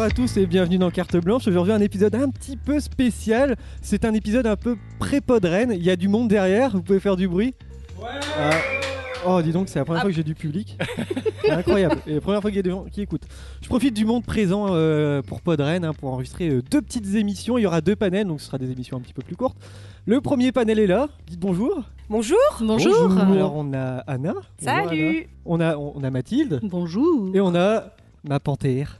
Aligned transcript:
Bonjour 0.00 0.12
à 0.12 0.16
tous 0.16 0.38
et 0.38 0.46
bienvenue 0.46 0.78
dans 0.78 0.90
Carte 0.90 1.18
Blanche. 1.18 1.46
Aujourd'hui 1.46 1.74
un 1.74 1.80
épisode 1.82 2.14
un 2.14 2.30
petit 2.30 2.56
peu 2.56 2.80
spécial. 2.80 3.56
C'est 3.82 4.06
un 4.06 4.14
épisode 4.14 4.46
un 4.46 4.56
peu 4.56 4.78
pré-podren. 4.98 5.72
Il 5.72 5.82
y 5.82 5.90
a 5.90 5.96
du 5.96 6.08
monde 6.08 6.26
derrière, 6.28 6.70
vous 6.70 6.80
pouvez 6.80 7.00
faire 7.00 7.16
du 7.16 7.28
bruit. 7.28 7.54
Ah. 8.02 8.50
Oh 9.26 9.42
dis 9.42 9.52
donc 9.52 9.68
c'est 9.68 9.78
la 9.78 9.84
première 9.84 10.00
fois 10.00 10.10
que 10.10 10.16
j'ai 10.16 10.24
du 10.24 10.34
public. 10.34 10.78
C'est 11.42 11.50
incroyable. 11.50 11.96
Et 12.06 12.14
la 12.14 12.22
première 12.22 12.40
fois 12.40 12.50
qu'il 12.50 12.56
y 12.56 12.60
a 12.60 12.62
des 12.62 12.70
gens 12.70 12.84
qui 12.84 13.02
écoutent. 13.02 13.26
Je 13.60 13.68
profite 13.68 13.92
du 13.92 14.06
monde 14.06 14.24
présent 14.24 14.68
euh, 14.70 15.20
pour 15.20 15.42
Podren 15.42 15.84
hein, 15.84 15.92
pour 15.92 16.14
enregistrer 16.14 16.48
euh, 16.48 16.62
deux 16.62 16.80
petites 16.80 17.14
émissions. 17.14 17.58
Il 17.58 17.62
y 17.62 17.66
aura 17.66 17.82
deux 17.82 17.94
panels 17.94 18.26
donc 18.26 18.40
ce 18.40 18.46
sera 18.46 18.56
des 18.56 18.70
émissions 18.70 18.96
un 18.96 19.00
petit 19.00 19.12
peu 19.12 19.22
plus 19.22 19.36
courtes. 19.36 19.58
Le 20.06 20.22
premier 20.22 20.50
panel 20.50 20.78
est 20.78 20.86
là. 20.86 21.10
Dites 21.26 21.40
bonjour. 21.40 21.84
Bonjour. 22.08 22.38
Bonjour. 22.62 23.18
Alors 23.18 23.54
on 23.54 23.74
a 23.74 23.98
Anna. 24.06 24.32
Bonjour, 24.32 24.44
Anna. 24.64 24.88
Salut. 24.88 25.28
On 25.44 25.60
a, 25.60 25.76
on 25.76 26.02
a 26.02 26.10
Mathilde. 26.10 26.60
Bonjour. 26.62 27.30
Et 27.34 27.40
on 27.42 27.54
a 27.54 27.92
ma 28.24 28.40
panthère. 28.40 28.98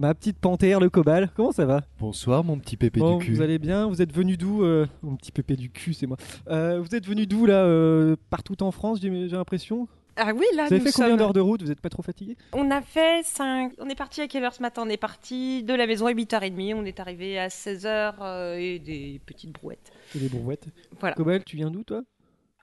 Ma 0.00 0.14
petite 0.14 0.38
panthère, 0.38 0.80
le 0.80 0.88
cobal. 0.88 1.28
Comment 1.36 1.52
ça 1.52 1.66
va 1.66 1.82
Bonsoir 1.98 2.42
mon 2.42 2.58
petit 2.58 2.78
pépé 2.78 3.00
Bon, 3.00 3.18
du 3.18 3.26
cul. 3.26 3.34
Vous 3.34 3.42
allez 3.42 3.58
bien 3.58 3.86
Vous 3.86 4.00
êtes 4.00 4.14
venu 4.14 4.38
d'où 4.38 4.64
euh, 4.64 4.86
Mon 5.02 5.14
petit 5.14 5.30
pépé 5.30 5.56
du 5.56 5.68
cul, 5.68 5.92
c'est 5.92 6.06
moi. 6.06 6.16
Euh, 6.48 6.80
vous 6.80 6.94
êtes 6.94 7.06
venu 7.06 7.26
d'où 7.26 7.44
là 7.44 7.64
euh, 7.64 8.16
Partout 8.30 8.62
en 8.62 8.70
France, 8.70 9.00
j'ai 9.02 9.10
l'impression. 9.10 9.88
Ah 10.16 10.32
oui, 10.34 10.46
là, 10.56 10.68
vous 10.68 10.72
avez 10.72 10.78
nous 10.78 10.86
fait 10.86 10.92
combien 10.92 11.08
sommes- 11.10 11.18
d'heures 11.18 11.34
de 11.34 11.40
route 11.40 11.62
Vous 11.62 11.70
êtes 11.70 11.82
pas 11.82 11.90
trop 11.90 12.02
fatigué 12.02 12.38
On 12.54 12.70
a 12.70 12.80
fait 12.80 13.22
5... 13.26 13.74
On 13.78 13.90
est 13.90 13.94
parti 13.94 14.22
à 14.22 14.26
quelle 14.26 14.42
heure 14.42 14.54
ce 14.54 14.62
matin? 14.62 14.84
On 14.86 14.88
est 14.88 14.96
parti 14.96 15.64
de 15.64 15.74
la 15.74 15.86
maison 15.86 16.06
à 16.06 16.12
8h30. 16.12 16.72
On 16.76 16.86
est 16.86 16.98
arrivé 16.98 17.38
à 17.38 17.48
16h 17.48 18.56
et 18.56 18.78
des 18.78 19.20
petites 19.26 19.52
brouettes. 19.52 19.92
Des 20.14 20.30
brouettes. 20.30 20.64
Voilà. 20.98 21.14
Cobal, 21.14 21.44
tu 21.44 21.56
viens 21.56 21.70
d'où 21.70 21.84
toi? 21.84 22.00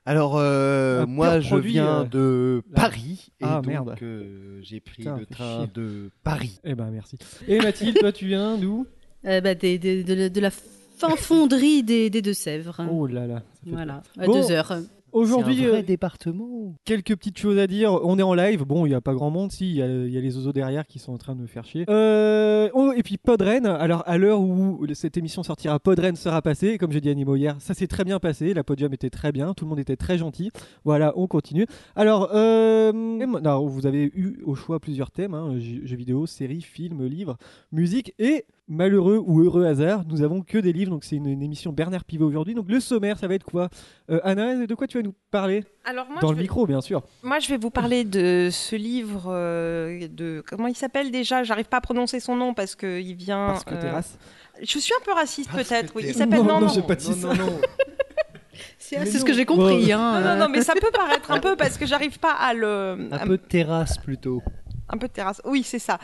Alors 0.08 0.36
euh, 0.38 1.04
moi 1.06 1.38
je 1.40 1.48
produit, 1.48 1.72
viens 1.72 2.00
euh, 2.00 2.04
de. 2.04 2.62
Paris 2.74 3.28
et 3.40 3.44
Ah, 3.44 3.56
donc 3.56 3.66
merde. 3.66 3.94
euh, 4.00 4.58
j'ai 4.62 4.80
pris 4.80 5.02
Putain, 5.02 5.18
le 5.18 5.26
train 5.26 5.58
chier. 5.64 5.70
de 5.74 6.10
Paris. 6.24 6.58
Eh 6.64 6.74
ben 6.74 6.90
merci. 6.90 7.18
Et 7.46 7.58
Mathilde, 7.58 7.98
toi 7.98 8.10
tu 8.10 8.26
viens 8.26 8.56
d'où? 8.56 8.86
Euh, 9.26 9.42
bah, 9.42 9.54
des- 9.54 9.78
des- 9.78 10.02
de, 10.04 10.14
la- 10.14 10.28
de 10.30 10.40
la 10.40 10.50
fin 10.50 11.14
fonderie 11.16 11.82
des, 11.82 12.08
des 12.08 12.22
Deux-Sèvres. 12.22 12.80
Oh 12.90 13.06
là 13.06 13.26
là. 13.26 13.34
ça 13.36 13.42
fait 13.64 13.70
Voilà, 13.70 14.02
à 14.18 14.24
Bon. 14.24 14.32
deux 14.40 14.50
heures. 14.50 14.72
Aujourd'hui, 15.12 15.64
euh, 15.66 15.82
département. 15.82 16.74
quelques 16.84 17.16
petites 17.16 17.38
choses 17.38 17.58
à 17.58 17.66
dire. 17.66 17.92
On 18.04 18.18
est 18.18 18.22
en 18.22 18.34
live. 18.34 18.64
Bon, 18.64 18.86
il 18.86 18.90
n'y 18.90 18.94
a 18.94 19.00
pas 19.00 19.14
grand 19.14 19.30
monde. 19.30 19.50
Si, 19.52 19.68
il 19.70 19.76
y, 19.76 19.82
a- 19.82 19.86
il 19.86 20.12
y 20.12 20.18
a 20.18 20.20
les 20.20 20.36
oiseaux 20.36 20.52
derrière 20.52 20.86
qui 20.86 20.98
sont 20.98 21.12
en 21.12 21.18
train 21.18 21.34
de 21.34 21.40
me 21.40 21.46
faire 21.46 21.64
chier. 21.64 21.84
Euh, 21.88 22.68
oh, 22.74 22.92
et 22.96 23.02
puis 23.02 23.16
Podren. 23.18 23.66
Alors, 23.66 24.02
à 24.06 24.18
l'heure 24.18 24.40
où 24.40 24.84
cette 24.94 25.16
émission 25.16 25.42
sortira, 25.42 25.78
Podren 25.78 26.16
sera 26.16 26.42
passé. 26.42 26.78
Comme 26.78 26.92
j'ai 26.92 27.00
dit 27.00 27.10
à 27.10 27.14
Nimo 27.14 27.36
hier, 27.36 27.56
ça 27.60 27.74
s'est 27.74 27.86
très 27.86 28.04
bien 28.04 28.18
passé. 28.18 28.54
La 28.54 28.64
podium 28.64 28.92
était 28.92 29.10
très 29.10 29.32
bien. 29.32 29.54
Tout 29.54 29.64
le 29.64 29.70
monde 29.70 29.80
était 29.80 29.96
très 29.96 30.18
gentil. 30.18 30.50
Voilà, 30.84 31.12
on 31.16 31.26
continue. 31.26 31.66
Alors, 31.96 32.30
euh, 32.34 32.92
non, 32.92 33.66
vous 33.66 33.86
avez 33.86 34.04
eu 34.14 34.42
au 34.44 34.54
choix 34.54 34.78
plusieurs 34.80 35.10
thèmes 35.10 35.34
hein, 35.34 35.58
jeux 35.58 35.96
vidéo, 35.96 36.26
séries, 36.26 36.60
films, 36.62 37.04
livres, 37.06 37.36
musique 37.72 38.14
et. 38.18 38.44
Malheureux 38.68 39.22
ou 39.24 39.40
heureux 39.42 39.64
hasard, 39.64 40.02
nous 40.06 40.20
avons 40.22 40.42
que 40.42 40.58
des 40.58 40.72
livres, 40.74 40.90
donc 40.90 41.04
c'est 41.04 41.16
une, 41.16 41.26
une 41.26 41.42
émission 41.42 41.72
Bernard 41.72 42.04
Pivot 42.04 42.26
aujourd'hui. 42.26 42.54
Donc 42.54 42.66
le 42.68 42.80
sommaire, 42.80 43.18
ça 43.18 43.26
va 43.26 43.34
être 43.34 43.44
quoi? 43.44 43.70
Euh, 44.10 44.20
Anna, 44.24 44.66
de 44.66 44.74
quoi 44.74 44.86
tu 44.86 44.98
vas 44.98 45.02
nous 45.02 45.14
parler? 45.30 45.64
Alors 45.86 46.06
moi, 46.10 46.20
Dans 46.20 46.28
je 46.28 46.32
le 46.34 46.36
vais... 46.36 46.42
micro, 46.42 46.66
bien 46.66 46.82
sûr. 46.82 47.02
moi, 47.22 47.38
je 47.38 47.48
vais 47.48 47.56
vous 47.56 47.70
parler 47.70 48.04
de 48.04 48.48
ce 48.52 48.76
livre 48.76 49.24
euh, 49.28 50.06
de... 50.10 50.42
Comment 50.46 50.66
il 50.66 50.76
s'appelle 50.76 51.10
déjà? 51.10 51.44
J'arrive 51.44 51.64
pas 51.68 51.78
à 51.78 51.80
prononcer 51.80 52.20
son 52.20 52.36
nom 52.36 52.52
parce 52.52 52.74
qu'il 52.76 53.14
vient... 53.14 53.46
Parce 53.48 53.64
que 53.64 53.74
euh, 53.74 53.90
race. 53.92 54.18
Je 54.60 54.78
suis 54.78 54.92
un 54.92 55.04
peu 55.04 55.12
raciste 55.12 55.50
peut-être, 55.50 55.92
oui. 55.96 56.02
Il 56.08 56.14
s'appelle... 56.14 56.40
Non, 56.40 56.60
Non, 56.60 56.66
non, 56.66 56.82
pas 56.82 56.94
dit 56.94 57.08
non, 57.10 57.16
ça. 57.16 57.28
non, 57.28 57.46
non. 57.46 57.60
C'est 58.78 59.06
ce 59.06 59.24
que 59.24 59.32
j'ai 59.32 59.44
compris. 59.44 59.92
hein. 59.92 60.20
Non, 60.20 60.30
non, 60.34 60.36
non, 60.40 60.48
mais 60.50 60.62
ça 60.62 60.74
peut 60.74 60.90
paraître 60.92 61.30
un 61.30 61.40
peu 61.40 61.56
parce 61.56 61.76
que 61.78 61.86
j'arrive 61.86 62.18
pas 62.18 62.32
à 62.32 62.54
le... 62.54 63.08
Un 63.12 63.26
peu 63.26 63.36
de 63.36 63.42
terrasse 63.42 63.98
plutôt. 63.98 64.42
Un 64.90 64.96
peu 64.98 65.06
de 65.08 65.12
terrasse. 65.12 65.40
Oui, 65.44 65.62
c'est 65.64 65.78
ça. 65.78 65.98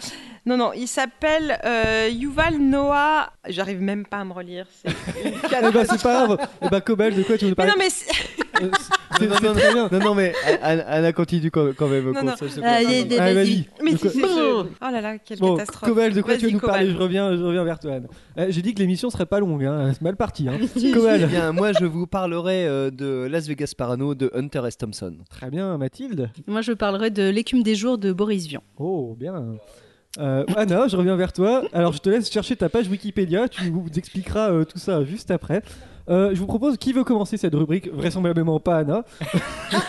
Non, 0.44 0.56
non, 0.56 0.72
il 0.74 0.86
s'appelle 0.88 1.58
euh, 1.64 2.08
Yuval 2.12 2.58
Noah. 2.58 3.32
J'arrive 3.48 3.80
même 3.80 4.04
pas 4.04 4.18
à 4.18 4.24
me 4.24 4.32
relire. 4.32 4.66
c'est 4.82 4.90
une 5.24 5.34
Eh 5.42 5.70
bah 5.72 5.84
c'est 5.88 6.02
pas 6.02 6.26
grave. 6.26 6.48
Eh 6.62 6.80
Cobal, 6.82 7.14
de 7.14 7.22
quoi 7.22 7.38
tu 7.38 7.44
veux 7.46 7.50
Mais 7.50 7.54
parler? 7.54 7.72
non, 7.72 7.78
mais 7.78 7.88
c'est- 8.58 8.64
Euh, 8.64 8.70
C'est 9.18 9.26
Non, 9.28 9.34
c'est 9.40 9.46
non, 9.46 9.52
très 9.54 9.72
bien. 9.72 9.88
Non 9.92 9.98
non 10.00 10.14
mais 10.14 10.32
Anna, 10.62 10.82
Anna 10.88 11.12
continue 11.12 11.50
quand, 11.50 11.68
quand 11.76 11.86
même. 11.88 12.10
Non, 12.10 12.22
non. 12.24 12.32
Ah, 12.64 12.82
il 12.82 12.90
y 12.90 12.94
a 12.96 13.02
non, 13.02 13.06
des- 13.08 13.18
Allez, 13.18 13.34
vas-y. 13.34 13.68
mais 13.82 13.96
si, 13.96 14.08
Oh 14.24 14.64
là 14.80 15.00
là, 15.00 15.18
quelle 15.18 15.38
Bon, 15.38 15.56
catastrophe. 15.56 15.88
Cobal, 15.88 16.12
de 16.12 16.20
quoi 16.22 16.36
tu 16.36 16.46
veux 16.46 16.50
nous 16.52 16.58
parler 16.58 16.86
Cobal. 16.86 16.96
je 16.96 17.02
reviens, 17.02 17.36
je 17.36 17.42
reviens 17.42 17.64
vers 17.64 17.78
toi, 17.78 17.92
Anne. 17.94 18.08
Euh, 18.38 18.46
J'ai 18.50 18.62
dit 18.62 18.74
que 18.74 18.80
l'émission 18.80 19.10
serait 19.10 19.26
pas 19.26 19.38
longue, 19.40 19.64
hein. 19.64 19.90
c'est 19.92 20.02
mal 20.02 20.16
parti. 20.16 20.48
Hein. 20.48 20.58
Eh 20.82 20.90
Cobal. 20.92 21.26
bien, 21.26 21.52
moi 21.52 21.72
je 21.72 21.84
vous 21.84 22.06
parlerai 22.06 22.66
euh, 22.66 22.90
de 22.90 23.26
Las 23.30 23.46
Vegas 23.46 23.72
Parano 23.76 24.14
de 24.14 24.30
Hunter 24.34 24.62
S. 24.66 24.78
Thompson. 24.78 25.14
Très 25.30 25.50
bien, 25.50 25.78
Mathilde. 25.78 26.30
Moi, 26.46 26.60
je 26.62 26.72
parlerai 26.72 27.10
de 27.10 27.28
l'écume 27.28 27.62
des 27.62 27.74
jours 27.76 27.98
de 27.98 28.12
Boris 28.12 28.46
Vian. 28.46 28.62
Oh, 28.78 29.14
bien. 29.18 29.56
Euh, 30.18 30.44
Anna, 30.56 30.86
je 30.88 30.96
reviens 30.96 31.16
vers 31.16 31.32
toi. 31.32 31.62
Alors, 31.72 31.92
je 31.92 31.98
te 31.98 32.08
laisse 32.08 32.30
chercher 32.30 32.54
ta 32.56 32.68
page 32.68 32.86
Wikipédia. 32.88 33.48
Tu 33.48 33.70
nous 33.70 33.86
expliqueras 33.96 34.50
euh, 34.52 34.64
tout 34.64 34.78
ça 34.78 35.04
juste 35.04 35.30
après. 35.30 35.62
Euh, 36.10 36.30
je 36.34 36.40
vous 36.40 36.46
propose 36.46 36.76
qui 36.76 36.92
veut 36.92 37.04
commencer 37.04 37.36
cette 37.36 37.54
rubrique 37.54 37.90
Vraisemblablement 37.92 38.60
pas 38.60 38.78
Anna. 38.78 39.04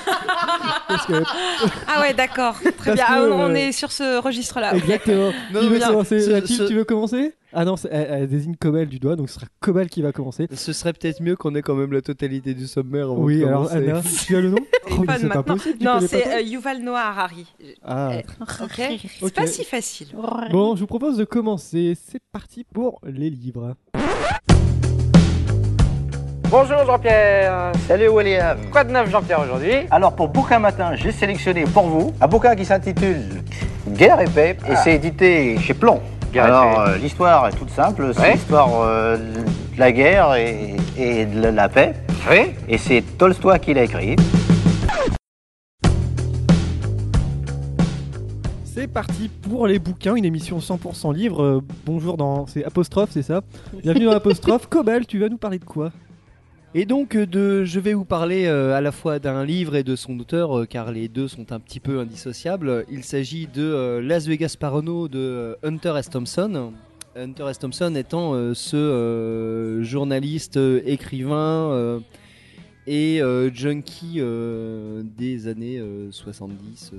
Parce 0.87 1.05
que, 1.07 1.13
Ah 1.87 2.01
ouais, 2.01 2.13
d'accord. 2.13 2.55
Très 2.59 2.71
Parce 2.71 2.95
bien. 2.95 3.05
que, 3.05 3.11
Ah, 3.11 3.21
on, 3.23 3.39
on 3.39 3.49
euh, 3.51 3.55
est 3.55 3.71
sur 3.71 3.91
ce 3.91 4.19
registre-là. 4.21 4.75
exactement. 4.75 5.31
Non, 5.53 5.59
qui 5.61 5.67
veut 5.67 5.79
mais 5.79 5.85
commencer 5.85 6.19
ce- 6.21 6.67
tu 6.67 6.73
veux 6.73 6.83
commencer 6.83 7.33
Ah 7.53 7.65
non, 7.65 7.75
c'est- 7.75 7.89
elle, 7.91 8.07
elle 8.11 8.27
désigne 8.27 8.55
Cobal 8.55 8.85
du 8.87 8.99
doigt, 8.99 9.15
donc 9.15 9.29
ce 9.29 9.35
sera 9.35 9.47
Cobal 9.59 9.89
qui 9.89 10.01
va 10.01 10.11
commencer. 10.11 10.47
Ce 10.53 10.73
serait 10.73 10.93
peut-être 10.93 11.21
mieux 11.21 11.35
qu'on 11.35 11.53
ait 11.55 11.61
quand 11.63 11.75
même 11.75 11.91
la 11.91 12.01
totalité 12.01 12.53
du 12.53 12.67
sommaire. 12.67 13.05
avant 13.05 13.15
Oui, 13.17 13.39
de 13.39 13.45
alors 13.47 13.67
commencer. 13.69 13.89
Anna, 13.89 14.01
tu 14.25 14.35
as 14.35 14.41
le 14.41 14.49
nom 14.51 14.57
Oh, 14.91 14.97
mais 14.99 15.07
Téléphone 15.07 15.17
c'est 15.19 15.27
pas 15.27 15.35
maintenant. 15.35 15.55
possible. 15.55 15.77
tu 15.79 15.83
Non, 15.85 15.95
connais 15.95 16.07
pas 16.07 16.17
c'est 16.17 16.33
euh, 16.35 16.41
Yuval 16.41 16.79
Noah 16.83 16.99
Harari. 17.01 17.45
Ah. 17.83 18.11
Ok. 18.41 18.47
Ok. 18.63 18.99
C'est 19.19 19.33
pas 19.33 19.47
si 19.47 19.63
facile. 19.65 20.07
Bon, 20.51 20.75
je 20.75 20.81
vous 20.81 20.87
propose 20.87 21.17
de 21.17 21.25
commencer. 21.25 21.97
C'est 22.09 22.21
parti 22.31 22.63
pour 22.73 23.01
les 23.05 23.29
livres. 23.31 23.75
Bonjour 26.49 26.85
Jean-Pierre. 26.85 27.71
Salut 27.87 28.07
William. 28.09 28.57
Quoi 28.71 28.83
de 28.83 28.91
neuf 28.91 29.09
Jean-Pierre 29.09 29.41
aujourd'hui 29.41 29.71
Alors 29.91 30.13
pour 30.15 30.29
Bouquin 30.29 30.59
Matin, 30.59 30.95
j'ai 30.95 31.11
sélectionné 31.11 31.63
pour 31.65 31.87
vous 31.87 32.13
un 32.21 32.27
bouquin 32.27 32.55
qui 32.55 32.65
s'intitule 32.65 33.43
Guerre 33.89 34.21
et 34.21 34.25
paix 34.25 34.57
et 34.67 34.71
Ah. 34.71 34.75
c'est 34.77 34.95
édité 34.95 35.57
chez 35.59 35.73
Plomb. 35.73 36.01
Guerre 36.31 36.45
et 36.45 36.47
Alors 36.47 36.85
paix. 36.85 36.91
euh, 36.91 36.97
l'histoire 36.97 37.47
est 37.47 37.51
toute 37.51 37.69
simple, 37.71 38.11
c'est 38.13 38.21
Ouais. 38.21 38.33
l'histoire 38.33 38.69
euh, 38.83 39.17
de 39.17 39.79
la 39.79 39.91
guerre 39.91 40.35
et, 40.35 40.75
et 40.97 41.25
de 41.25 41.47
la- 41.49 41.69
paix 41.69 41.93
Oui. 42.29 42.51
et 42.67 42.77
c'est 42.77 43.01
Tolstoy 43.17 43.59
qui 43.59 43.73
l'a 43.73 43.83
écrit. 43.83 44.15
C'est 48.65 48.87
parti 48.87 49.29
pour 49.29 49.67
les 49.67 49.79
bouquins, 49.79 50.15
une 50.15 50.25
émission 50.25 50.59
100% 50.59 51.13
livre. 51.13 51.41
Euh, 51.41 51.61
bonjour 51.85 52.17
dans. 52.17 52.45
C'est 52.45 52.63
apostrophe, 52.65 53.09
c'est 53.11 53.23
ça? 53.23 53.41
Bienvenue 53.83 54.05
dans 54.05 54.11
apostrophe. 54.15 54.67
Cobal, 54.67 55.05
tu 55.05 55.17
vas 55.19 55.29
nous 55.29 55.37
parler 55.37 55.59
de 55.59 55.65
quoi? 55.65 55.91
Et 56.77 56.85
donc, 56.85 57.15
euh, 57.15 57.25
de, 57.25 57.63
je 57.63 57.79
vais 57.79 57.93
vous 57.93 58.03
parler 58.03 58.47
euh, 58.47 58.75
à 58.75 58.81
la 58.81 58.91
fois 58.91 59.17
d'un 59.17 59.45
livre 59.45 59.77
et 59.77 59.83
de 59.83 59.95
son 59.95 60.19
auteur, 60.19 60.59
euh, 60.59 60.65
car 60.65 60.91
les 60.91 61.07
deux 61.07 61.29
sont 61.29 61.53
un 61.53 61.59
petit 61.61 61.79
peu 61.79 61.99
indissociables. 62.01 62.85
Il 62.91 63.05
s'agit 63.05 63.47
de 63.47 64.01
Las 64.03 64.27
Vegas 64.27 64.57
Parano 64.59 65.07
de 65.07 65.55
Hunter 65.63 65.93
S. 65.97 66.09
Thompson. 66.09 66.73
Hunter 67.15 67.45
S. 67.49 67.59
Thompson 67.59 67.95
étant 67.95 68.33
euh, 68.33 68.53
ce 68.53 68.75
euh, 68.75 69.83
journaliste, 69.83 70.57
euh, 70.57 70.81
écrivain 70.85 72.01
et 72.87 73.21
junkie 73.53 74.19
des 74.19 75.47
années 75.47 75.79
euh, 75.79 76.11
70. 76.11 76.91
euh, 76.93 76.97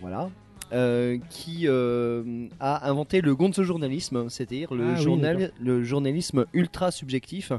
voilà. 0.00 0.30
qui 1.28 1.66
a 1.66 2.88
inventé 2.88 3.20
le 3.20 3.34
gonzo-journalisme, 3.34 4.28
c'est-à-dire 4.28 4.72
le, 4.72 4.92
Ah 4.92 4.94
journal, 4.94 5.50
le 5.60 5.82
journalisme 5.82 6.46
ultra 6.54 6.92
subjectif, 6.92 7.50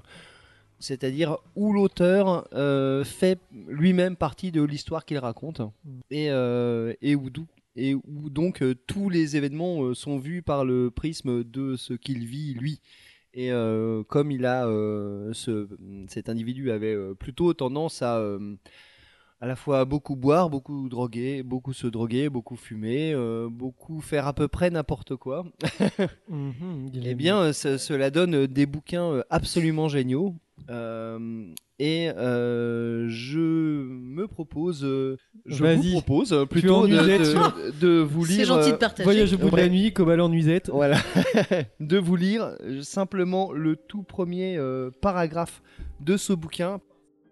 c'est-à-dire 0.80 1.38
où 1.56 1.74
l'auteur 1.74 2.48
euh, 2.54 3.04
fait 3.04 3.40
lui-même 3.68 4.16
partie 4.16 4.52
de 4.52 4.62
l'histoire 4.62 5.06
qu'il 5.06 5.18
raconte 5.18 5.62
et, 6.12 6.30
euh, 6.32 6.94
et 7.02 7.16
où, 7.16 7.30
d'où- 7.30 7.48
et 7.76 7.94
où 7.96 8.30
donc 8.30 8.62
euh, 8.62 8.76
tous 8.88 9.10
les 9.10 9.36
événements 9.38 9.94
sont 9.94 10.18
vus 10.18 10.42
par 10.42 10.66
le 10.66 10.90
prisme 10.92 11.44
de 11.44 11.76
ce 11.76 11.94
qu'il 11.94 12.26
vit 12.26 12.54
lui. 12.54 12.80
Et 13.34 13.52
comme 14.08 14.32
il 14.32 14.48
a, 14.48 14.64
ce, 15.34 15.68
cet 16.08 16.28
individu 16.28 16.72
avait 16.72 16.96
plutôt 17.20 17.54
tendance 17.54 18.02
à 18.02 18.20
à 19.40 19.46
la 19.46 19.56
fois 19.56 19.86
beaucoup 19.86 20.16
boire, 20.16 20.50
beaucoup 20.50 20.90
droguer, 20.90 21.44
beaucoup 21.44 21.72
se 21.72 21.86
droguer, 21.86 22.28
beaucoup 22.30 22.56
fumer, 22.56 23.14
euh, 23.14 23.48
beaucoup 23.52 24.02
faire 24.02 24.26
à 24.26 24.34
peu 24.34 24.48
près 24.48 24.72
n'importe 24.72 25.16
quoi. 25.16 25.46
Mhm, 26.30 26.90
il 26.94 27.08
Eh 27.08 27.14
bien, 27.14 27.54
ce- 27.54 27.78
cela 27.78 28.10
donne 28.10 28.48
des 28.48 28.66
bouquins 28.66 29.22
absolument 29.30 29.88
géniaux. 29.90 30.34
Euh, 30.70 31.46
et 31.80 32.10
euh, 32.18 33.06
je 33.10 33.40
me 33.40 34.28
propose, 34.28 34.84
euh, 34.84 35.18
je 35.46 35.64
vous 35.64 35.92
propose 35.92 36.46
plutôt 36.50 36.88
de, 36.88 37.80
de- 37.80 38.00
vous 38.02 38.26
lire. 38.26 38.46
gentil 38.46 38.72
de 38.72 38.78
partager. 38.78 39.04
Voyage 39.04 39.34
au 39.34 39.38
bout 39.38 39.50
de 39.52 39.56
la 39.58 39.70
nuit, 39.70 39.94
Cobal 39.94 40.20
en 40.20 40.30
nuisette. 40.30 40.70
voilà, 40.70 40.98
de 41.80 41.98
vous 41.98 42.16
lire 42.16 42.56
simplement 42.82 43.52
le 43.52 43.76
tout 43.76 44.04
premier 44.04 44.58
euh, 44.58 44.90
paragraphe 45.02 45.62
de 46.00 46.18
ce 46.18 46.34
bouquin. 46.34 46.82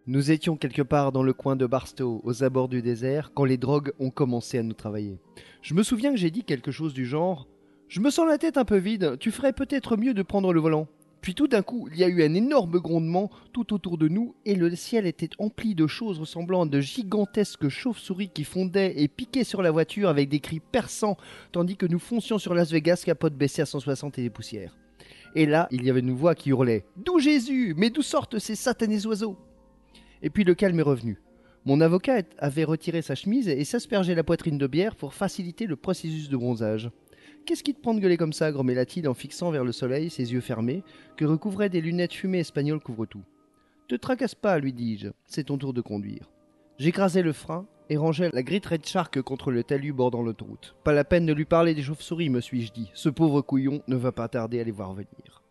Nous 0.08 0.30
étions 0.30 0.56
quelque 0.56 0.84
part 0.84 1.12
dans 1.12 1.24
le 1.24 1.34
coin 1.34 1.56
de 1.56 1.66
Barstow, 1.66 2.22
aux 2.24 2.44
abords 2.44 2.70
du 2.70 2.84
désert, 2.84 3.32
quand 3.34 3.44
les 3.46 3.58
drogues 3.58 3.92
ont 4.00 4.12
commencé 4.12 4.60
à 4.60 4.64
nous 4.64 4.74
travailler. 4.74 5.18
Je 5.64 5.74
me 5.74 5.82
souviens 5.82 6.12
que 6.12 6.18
j'ai 6.18 6.30
dit 6.30 6.44
quelque 6.44 6.70
chose 6.72 6.94
du 6.94 7.06
genre 7.08 7.48
Je 7.88 8.00
me 8.02 8.12
sens 8.12 8.28
la 8.28 8.38
tête 8.38 8.58
un 8.58 8.66
peu 8.66 8.78
vide, 8.78 9.18
tu 9.20 9.32
ferais 9.32 9.52
peut-être 9.52 9.98
mieux 9.98 10.14
de 10.14 10.22
prendre 10.22 10.54
le 10.54 10.60
volant. 10.60 10.88
Puis 11.26 11.34
tout 11.34 11.48
d'un 11.48 11.64
coup, 11.64 11.90
il 11.92 11.98
y 11.98 12.04
a 12.04 12.08
eu 12.08 12.22
un 12.22 12.36
énorme 12.36 12.78
grondement 12.78 13.32
tout 13.52 13.74
autour 13.74 13.98
de 13.98 14.08
nous 14.08 14.36
et 14.46 14.54
le 14.54 14.76
ciel 14.76 15.08
était 15.08 15.32
empli 15.40 15.74
de 15.74 15.88
choses 15.88 16.20
ressemblant 16.20 16.66
à 16.66 16.68
de 16.68 16.80
gigantesques 16.80 17.68
chauves-souris 17.68 18.30
qui 18.30 18.44
fondaient 18.44 18.94
et 19.02 19.08
piquaient 19.08 19.44
sur 19.44 19.64
la 19.64 19.72
voiture 19.72 20.08
avec 20.08 20.30
des 20.30 20.40
cris 20.40 20.60
perçants 20.60 21.18
tandis 21.52 21.78
que 21.78 21.88
nous 21.88 21.98
foncions 21.98 22.38
sur 22.38 22.54
Las 22.54 22.70
Vegas 22.70 23.02
capote 23.04 23.34
baissée 23.34 23.64
à 23.64 23.66
160 23.66 24.20
et 24.20 24.22
des 24.22 24.30
poussières. 24.30 24.78
Et 25.34 25.48
là, 25.48 25.68
il 25.72 25.84
y 25.84 25.90
avait 25.90 26.02
une 26.02 26.14
voix 26.14 26.36
qui 26.36 26.50
hurlait 26.50 26.86
D'où 26.96 27.18
Jésus? 27.18 27.74
Mais 27.76 27.90
d'où 27.90 28.04
sortent 28.04 28.38
ces 28.38 28.54
satanés 28.54 29.08
oiseaux? 29.08 29.36
Et 30.22 30.30
puis 30.30 30.44
le 30.44 30.54
calme 30.54 30.80
est 30.80 30.84
revenu. 30.84 31.20
Mon 31.66 31.82
avocat 31.82 32.22
avait 32.38 32.66
retiré 32.66 33.02
sa 33.02 33.16
chemise 33.16 33.48
et 33.48 33.64
s'aspergeait 33.64 34.14
la 34.14 34.24
poitrine 34.24 34.60
de 34.60 34.68
bière 34.68 34.96
pour 34.96 35.16
faciliter 35.16 35.66
le 35.66 35.76
processus 35.76 36.30
de 36.30 36.38
bronzage. 36.38 36.92
Qu'est-ce 37.46 37.64
qui 37.64 37.76
te 37.76 37.80
prend 37.80 37.94
de 37.94 38.00
gueuler 38.00 38.18
comme 38.18 38.34
ça 38.34 38.52
grommela-t-il 38.52 39.08
en 39.08 39.14
fixant 39.14 39.52
vers 39.52 39.64
le 39.64 39.72
soleil 39.72 40.10
ses 40.10 40.34
yeux 40.34 40.42
fermés, 40.42 40.84
que 41.16 41.26
recouvraient 41.26 41.70
des 41.70 41.80
lunettes 41.80 42.14
fumées 42.14 42.40
espagnoles 42.40 42.80
couvre-tout. 42.80 43.22
Te 43.88 43.94
tracasse 43.94 44.34
pas, 44.34 44.58
lui 44.58 44.74
dis-je, 44.74 45.10
c'est 45.28 45.44
ton 45.44 45.60
tour 45.60 45.72
de 45.72 45.82
conduire. 45.82 46.32
J'écrasai 46.80 47.22
le 47.22 47.34
frein 47.34 47.68
et 47.92 47.98
rangeai 47.98 48.32
la 48.34 48.42
Great 48.42 48.66
Red 48.66 48.88
Shark 48.88 49.22
contre 49.22 49.52
le 49.52 49.64
talus 49.64 49.94
bordant 49.94 50.24
l'autoroute. 50.24 50.76
Pas 50.84 50.94
la 50.94 51.04
peine 51.04 51.28
de 51.28 51.34
lui 51.34 51.46
parler 51.46 51.76
des 51.76 51.84
chauves-souris, 51.84 52.32
me 52.32 52.42
suis-je 52.42 52.74
dit. 52.74 52.90
Ce 52.96 53.10
pauvre 53.10 53.42
couillon 53.42 53.84
ne 53.88 53.96
va 53.96 54.12
pas 54.12 54.28
tarder 54.28 54.60
à 54.60 54.64
les 54.64 54.72
voir 54.72 54.96
venir. 54.96 55.45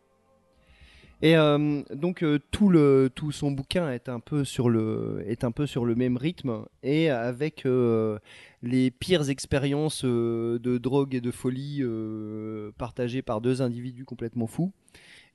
Et 1.25 1.39
euh, 1.39 1.81
donc 1.95 2.23
euh, 2.23 2.39
tout 2.51 2.69
le 2.69 3.11
tout 3.13 3.33
son 3.33 3.51
bouquin 3.51 3.91
est 3.91 4.11
un 4.11 4.21
peu 4.21 4.45
sur 4.45 4.69
le 4.69 5.25
est 5.27 5.43
un 5.43 5.53
peu 5.53 5.67
sur 5.67 5.87
le 5.87 5.95
même 5.95 6.19
rythme 6.19 6.67
et 6.83 7.09
avec 7.09 7.65
euh, 7.65 8.19
les 8.63 8.91
pires 8.91 9.31
expériences 9.31 10.05
de 10.05 10.77
drogue 10.77 11.15
et 11.15 11.23
de 11.23 11.31
folie 11.31 11.83
partagées 12.77 13.23
par 13.23 13.41
deux 13.41 13.63
individus 13.63 14.05
complètement 14.05 14.47
fous. 14.47 14.71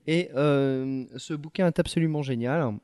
Et 0.06 0.30
ce 0.36 1.34
bouquin 1.34 1.66
est 1.66 1.80
absolument 1.80 2.22
génial. 2.22 2.76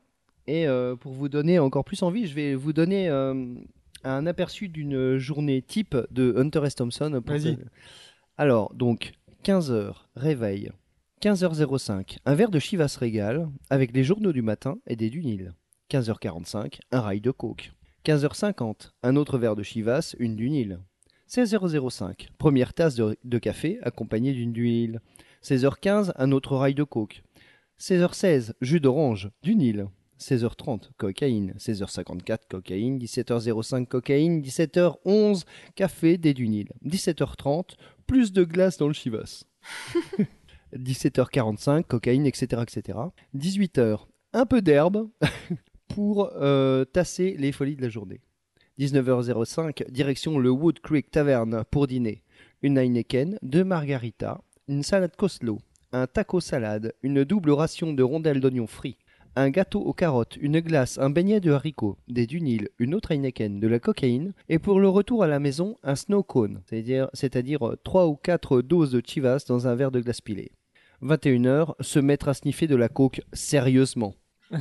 Et 0.48 0.66
pour 1.00 1.12
vous 1.12 1.28
donner 1.28 1.60
encore 1.60 1.84
plus 1.84 2.02
envie, 2.02 2.26
je 2.26 2.34
vais 2.34 2.56
vous 2.56 2.72
donner 2.72 3.08
un 3.08 4.26
aperçu 4.26 4.68
d'une 4.68 5.16
journée 5.16 5.62
type 5.62 5.96
de 6.10 6.34
Hunter 6.36 6.62
S. 6.64 6.74
Thompson. 6.74 7.22
pour 7.24 7.36
Vas-y. 7.36 7.58
Alors, 8.36 8.74
donc, 8.74 9.12
15h, 9.44 9.94
réveil. 10.14 10.70
15h05, 11.22 12.18
un 12.26 12.34
verre 12.34 12.50
de 12.50 12.58
Chivas 12.58 12.98
Régal 13.00 13.48
avec 13.70 13.96
les 13.96 14.04
journaux 14.04 14.32
du 14.32 14.42
matin 14.42 14.76
et 14.86 14.96
des 14.96 15.08
du 15.08 15.24
Nil. 15.24 15.54
15h45, 15.90 16.80
un 16.92 17.00
rail 17.00 17.22
de 17.22 17.30
coke. 17.30 17.72
15h50, 18.04 18.90
un 19.02 19.16
autre 19.16 19.38
verre 19.38 19.56
de 19.56 19.62
Chivas, 19.62 20.14
une 20.18 20.36
du 20.36 20.50
Nil. 20.50 20.78
16h05, 21.30 22.28
première 22.36 22.74
tasse 22.74 22.96
de, 22.96 23.38
café 23.38 23.78
accompagnée 23.80 24.34
d'une 24.34 24.52
du 24.52 24.68
Nil. 24.68 25.00
16h15, 25.42 26.12
un 26.16 26.32
autre 26.32 26.54
rail 26.54 26.74
de 26.74 26.84
coke. 26.84 27.22
16h16, 27.80 28.52
jus 28.60 28.80
d'orange, 28.80 29.30
du 29.42 29.56
Nil. 29.56 29.86
16h30, 30.20 30.90
cocaïne. 30.98 31.54
16h54, 31.58 32.40
cocaïne. 32.50 32.98
17h05, 32.98 33.86
cocaïne. 33.86 34.42
17h11, 34.42 35.44
café, 35.76 36.18
des 36.18 36.34
du 36.34 36.46
Nil. 36.46 36.68
17h30, 36.84 37.70
plus 38.06 38.34
de 38.34 38.44
glace 38.44 38.76
dans 38.76 38.88
le 38.88 38.94
Chivas. 38.94 39.44
17h45, 40.74 41.84
cocaïne, 41.84 42.26
etc. 42.26 42.62
etc. 42.62 42.98
18h, 43.34 44.06
un 44.32 44.46
peu 44.46 44.62
d'herbe 44.62 45.08
pour 45.88 46.30
euh, 46.34 46.84
tasser 46.84 47.36
les 47.38 47.52
folies 47.52 47.76
de 47.76 47.82
la 47.82 47.88
journée. 47.88 48.20
19h05, 48.78 49.90
direction 49.90 50.38
le 50.38 50.50
Wood 50.50 50.80
Creek 50.80 51.10
Tavern 51.10 51.64
pour 51.70 51.86
dîner. 51.86 52.22
Une 52.62 52.78
Heineken, 52.78 53.38
deux 53.42 53.64
margaritas, 53.64 54.40
une 54.68 54.82
salade 54.82 55.16
Coslo, 55.16 55.58
un 55.92 56.06
taco 56.06 56.40
salade, 56.40 56.92
une 57.02 57.24
double 57.24 57.52
ration 57.52 57.92
de 57.92 58.02
rondelles 58.02 58.40
d'oignons 58.40 58.66
frits, 58.66 58.98
un 59.36 59.50
gâteau 59.50 59.80
aux 59.80 59.92
carottes, 59.92 60.36
une 60.40 60.60
glace, 60.60 60.98
un 60.98 61.10
beignet 61.10 61.40
de 61.40 61.52
haricots, 61.52 61.98
des 62.08 62.26
Dunil, 62.26 62.70
une 62.78 62.94
autre 62.94 63.12
Heineken, 63.12 63.60
de 63.60 63.68
la 63.68 63.78
cocaïne, 63.78 64.32
et 64.48 64.58
pour 64.58 64.80
le 64.80 64.88
retour 64.88 65.22
à 65.22 65.26
la 65.26 65.38
maison, 65.38 65.76
un 65.82 65.94
snow 65.94 66.22
cone, 66.22 66.62
c'est-à-dire, 66.64 67.08
c'est-à-dire 67.12 67.76
3 67.84 68.06
ou 68.06 68.16
4 68.16 68.62
doses 68.62 68.92
de 68.92 69.02
chivas 69.04 69.44
dans 69.46 69.68
un 69.68 69.74
verre 69.74 69.90
de 69.90 70.00
glace 70.00 70.22
pilée. 70.22 70.52
21h, 71.02 71.74
se 71.80 71.98
mettre 71.98 72.28
à 72.28 72.34
sniffer 72.34 72.66
de 72.66 72.76
la 72.76 72.88
coke 72.88 73.20
sérieusement. 73.34 74.14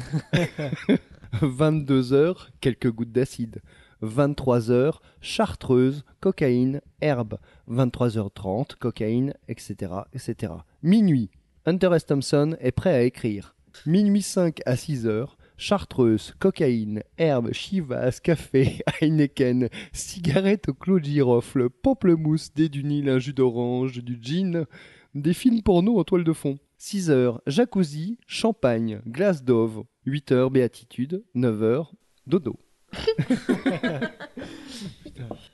22h, 1.41 2.35
quelques 2.59 2.91
gouttes 2.91 3.13
d'acide. 3.13 3.61
23h, 4.03 4.99
chartreuse, 5.21 6.03
cocaïne, 6.19 6.81
herbe. 6.99 7.37
23h30, 7.69 8.75
cocaïne, 8.75 9.33
etc., 9.47 9.93
etc. 10.13 10.53
Minuit, 10.83 11.29
Hunter 11.65 11.91
S. 11.95 12.05
Thompson 12.05 12.57
est 12.59 12.71
prêt 12.71 12.93
à 12.93 13.03
écrire. 13.03 13.54
Minuit 13.85 14.21
5 14.21 14.61
à 14.65 14.75
6h, 14.75 15.27
chartreuse, 15.57 16.33
cocaïne, 16.39 17.03
herbe, 17.17 17.51
chivas, 17.53 18.19
café, 18.21 18.79
Heineken, 19.01 19.69
cigarette 19.93 20.69
au 20.69 20.73
clou 20.73 20.99
de 20.99 21.05
girofle, 21.05 21.69
pamplemousse, 21.69 22.53
des 22.53 22.69
du 22.69 22.83
Nil, 22.83 23.09
un 23.09 23.19
jus 23.19 23.33
d'orange, 23.33 24.03
du 24.03 24.17
gin, 24.21 24.65
des 25.13 25.33
films 25.33 25.61
porno 25.61 25.99
en 25.99 26.03
toile 26.03 26.23
de 26.23 26.33
fond. 26.33 26.57
6h, 26.79 27.39
jacuzzi, 27.47 28.17
champagne, 28.27 29.01
glace 29.07 29.43
d'ove. 29.43 29.83
8h, 30.07 30.51
béatitude. 30.51 31.23
9h, 31.35 31.87
dodo. 32.27 32.59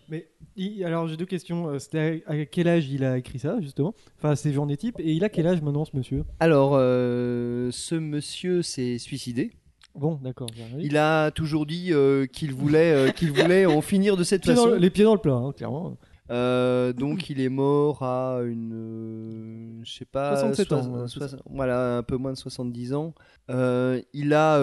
Mais 0.10 0.28
il- 0.56 0.84
alors 0.84 1.08
j'ai 1.08 1.18
deux 1.18 1.26
questions. 1.26 1.68
Euh, 1.70 1.80
C'était 1.80 2.24
à, 2.28 2.34
à 2.34 2.46
quel 2.46 2.68
âge 2.68 2.88
il 2.90 3.04
a 3.04 3.18
écrit 3.18 3.40
ça 3.40 3.60
justement? 3.62 3.94
Enfin, 4.18 4.36
ses 4.36 4.54
journées 4.54 4.78
types. 4.78 5.00
Et 5.00 5.12
il 5.14 5.24
a 5.24 5.30
quel 5.30 5.48
âge 5.48 5.62
maintenant 5.62 5.86
ce 5.86 5.96
monsieur? 5.96 6.24
Alors, 6.40 6.74
euh, 6.76 7.70
ce 7.72 7.96
monsieur 7.96 8.62
s'est 8.62 8.98
suicidé. 8.98 9.52
Bon, 9.94 10.18
d'accord. 10.24 10.48
Il 10.80 10.96
a 10.96 11.32
toujours 11.32 11.66
dit 11.66 11.90
euh, 11.92 12.26
qu'il 12.26 12.54
voulait, 12.54 12.94
euh, 12.94 13.12
qu'il 13.12 13.32
voulait 13.32 13.66
en 13.66 13.82
finir 13.82 14.16
de 14.16 14.24
cette 14.24 14.46
façon. 14.46 14.68
le- 14.72 14.78
les 14.78 14.90
pieds 14.90 15.04
dans 15.04 15.16
le 15.16 15.20
plat, 15.20 15.34
hein, 15.34 15.52
clairement. 15.52 15.98
Euh, 16.32 16.94
donc, 16.94 17.30
il 17.30 17.42
est 17.42 17.50
mort 17.50 18.04
à 18.04 18.40
une, 18.44 18.72
euh, 18.74 19.80
je 19.84 19.92
sais 19.92 20.06
pas, 20.06 20.38
67 20.38 20.68
soix- 20.70 20.78
ans, 20.78 21.02
ouais, 21.02 21.08
c'est 21.08 21.28
soix- 21.28 21.40
voilà, 21.50 21.98
un 21.98 22.04
peu 22.04 22.16
moins 22.16 22.32
de 22.32 22.38
70 22.38 22.94
ans. 22.94 23.14
Euh, 23.50 24.02
il 24.14 24.34
a 24.34 24.58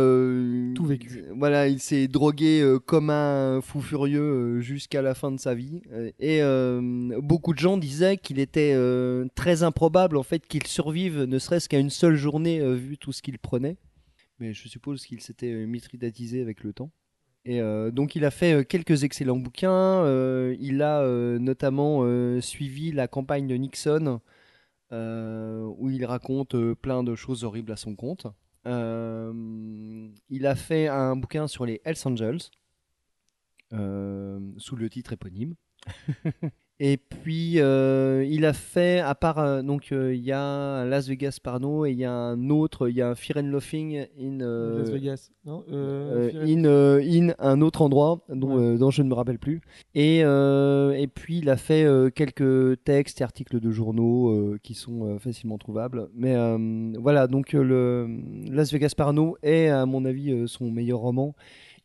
Tout 0.74 0.86
vécu. 0.86 1.24
Voilà, 1.36 1.68
il 1.68 1.78
s'est 1.78 2.08
drogué 2.08 2.66
comme 2.86 3.10
un 3.10 3.60
fou 3.60 3.80
furieux 3.82 4.60
jusqu'à 4.60 5.02
la 5.02 5.14
fin 5.14 5.30
de 5.30 5.38
sa 5.38 5.54
vie. 5.54 5.82
Et 6.18 6.40
beaucoup 7.20 7.52
de 7.52 7.58
gens 7.58 7.76
disaient 7.76 8.16
qu'il 8.16 8.38
était 8.38 8.74
très 9.34 9.62
improbable 9.62 10.16
en 10.16 10.22
fait 10.22 10.46
qu'il 10.46 10.66
survive, 10.66 11.24
ne 11.24 11.38
serait-ce 11.38 11.68
qu'à 11.68 11.78
une 11.78 11.90
seule 11.90 12.16
journée 12.16 12.60
vu 12.76 12.96
tout 12.96 13.12
ce 13.12 13.20
qu'il 13.20 13.38
prenait. 13.38 13.76
Mais 14.40 14.54
je 14.54 14.68
suppose 14.68 15.04
qu'il 15.04 15.20
s'était 15.20 15.66
mitridatisé 15.66 16.40
avec 16.40 16.62
le 16.62 16.72
temps. 16.72 16.90
Et 17.48 17.62
euh, 17.62 17.90
donc 17.90 18.14
il 18.14 18.26
a 18.26 18.30
fait 18.30 18.52
euh, 18.52 18.62
quelques 18.62 19.04
excellents 19.04 19.38
bouquins. 19.38 20.04
euh, 20.04 20.54
il 20.60 20.82
a 20.82 21.02
notamment 21.38 22.04
suivi 22.42 22.92
la 22.92 23.08
campagne 23.08 23.46
de 23.48 23.54
Nixon, 23.54 24.20
où 24.92 25.90
il 25.90 26.04
raconte 26.04 26.54
plein 26.74 27.02
de 27.02 27.14
choses 27.14 27.44
horribles 27.44 27.72
à 27.72 27.76
son 27.76 27.96
compte. 27.96 28.26
Il 28.66 30.46
a 30.46 30.54
fait 30.54 30.88
un 30.88 31.16
bouquin 31.16 31.48
sur 31.48 31.64
les 31.64 31.80
Hells 31.84 31.96
Angels, 32.04 32.50
sous 33.70 34.76
le 34.76 34.90
titre 34.90 35.14
éponyme. 35.14 35.54
Et 36.80 36.96
puis 36.96 37.54
euh, 37.60 38.24
il 38.30 38.44
a 38.44 38.52
fait, 38.52 39.00
à 39.00 39.16
part 39.16 39.40
euh, 39.40 39.62
donc 39.62 39.90
euh, 39.90 40.14
il 40.14 40.22
y 40.24 40.30
a 40.30 40.40
un 40.40 40.84
Las 40.84 41.08
Vegas 41.08 41.38
Parno 41.42 41.84
et 41.84 41.90
il 41.90 41.98
y 41.98 42.04
a 42.04 42.12
un 42.12 42.50
autre, 42.50 42.88
il 42.88 42.94
y 42.94 43.02
a 43.02 43.08
un 43.10 43.14
Fear 43.16 43.38
and 43.38 43.48
Loathing 43.48 44.06
in 44.16 44.40
euh, 44.40 44.78
Las 44.78 44.90
Vegas. 44.90 45.30
Non 45.44 45.64
in, 45.68 46.64
euh, 46.64 47.00
in 47.04 47.32
un 47.40 47.60
autre 47.62 47.82
endroit 47.82 48.20
dont, 48.28 48.56
Ouais. 48.56 48.62
euh, 48.64 48.78
dont 48.78 48.90
je 48.92 49.02
ne 49.02 49.08
me 49.08 49.14
rappelle 49.14 49.40
plus. 49.40 49.60
Et, 49.96 50.20
euh, 50.22 50.92
et 50.92 51.08
puis 51.08 51.38
il 51.38 51.50
a 51.50 51.56
fait 51.56 51.82
euh, 51.84 52.10
quelques 52.10 52.84
textes 52.84 53.20
et 53.20 53.24
articles 53.24 53.58
de 53.58 53.70
journaux 53.72 54.30
euh, 54.30 54.58
qui 54.62 54.74
sont 54.74 55.04
euh, 55.04 55.18
facilement 55.18 55.58
trouvables. 55.58 56.08
Mais 56.14 56.36
euh, 56.36 56.92
voilà, 57.00 57.26
donc 57.26 57.54
euh, 57.56 57.62
le 57.64 58.08
Las 58.54 58.72
Vegas 58.72 58.92
Parno 58.96 59.36
est 59.42 59.66
à 59.66 59.84
mon 59.84 60.04
avis 60.04 60.30
euh, 60.30 60.46
son 60.46 60.70
meilleur 60.70 61.00
roman. 61.00 61.34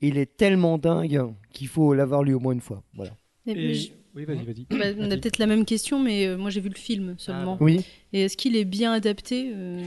Il 0.01 0.19
est 0.19 0.37
tellement 0.37 0.77
dingue 0.77 1.33
qu'il 1.51 1.67
faut 1.67 1.95
l'avoir 1.95 2.21
lu 2.23 2.35
au 2.35 2.39
moins 2.39 2.53
une 2.53 2.61
fois. 2.61 2.83
Voilà. 2.93 3.13
Et- 3.47 3.73
Oui, 4.15 4.25
vas-y, 4.25 4.45
vas-y. 4.45 4.65
bah, 4.69 4.75
on 4.97 5.03
a 5.03 5.07
Vas-y. 5.07 5.19
peut-être 5.19 5.39
la 5.39 5.47
même 5.47 5.65
question, 5.65 5.99
mais 5.99 6.27
euh, 6.27 6.37
moi 6.37 6.49
j'ai 6.49 6.61
vu 6.61 6.69
le 6.69 6.75
film 6.75 7.15
seulement. 7.17 7.53
bah. 7.53 7.57
Oui, 7.61 7.85
Et 8.13 8.21
est-ce 8.23 8.37
qu'il 8.37 8.55
est 8.55 8.65
bien 8.65 8.91
adapté 8.93 9.51
euh, 9.55 9.81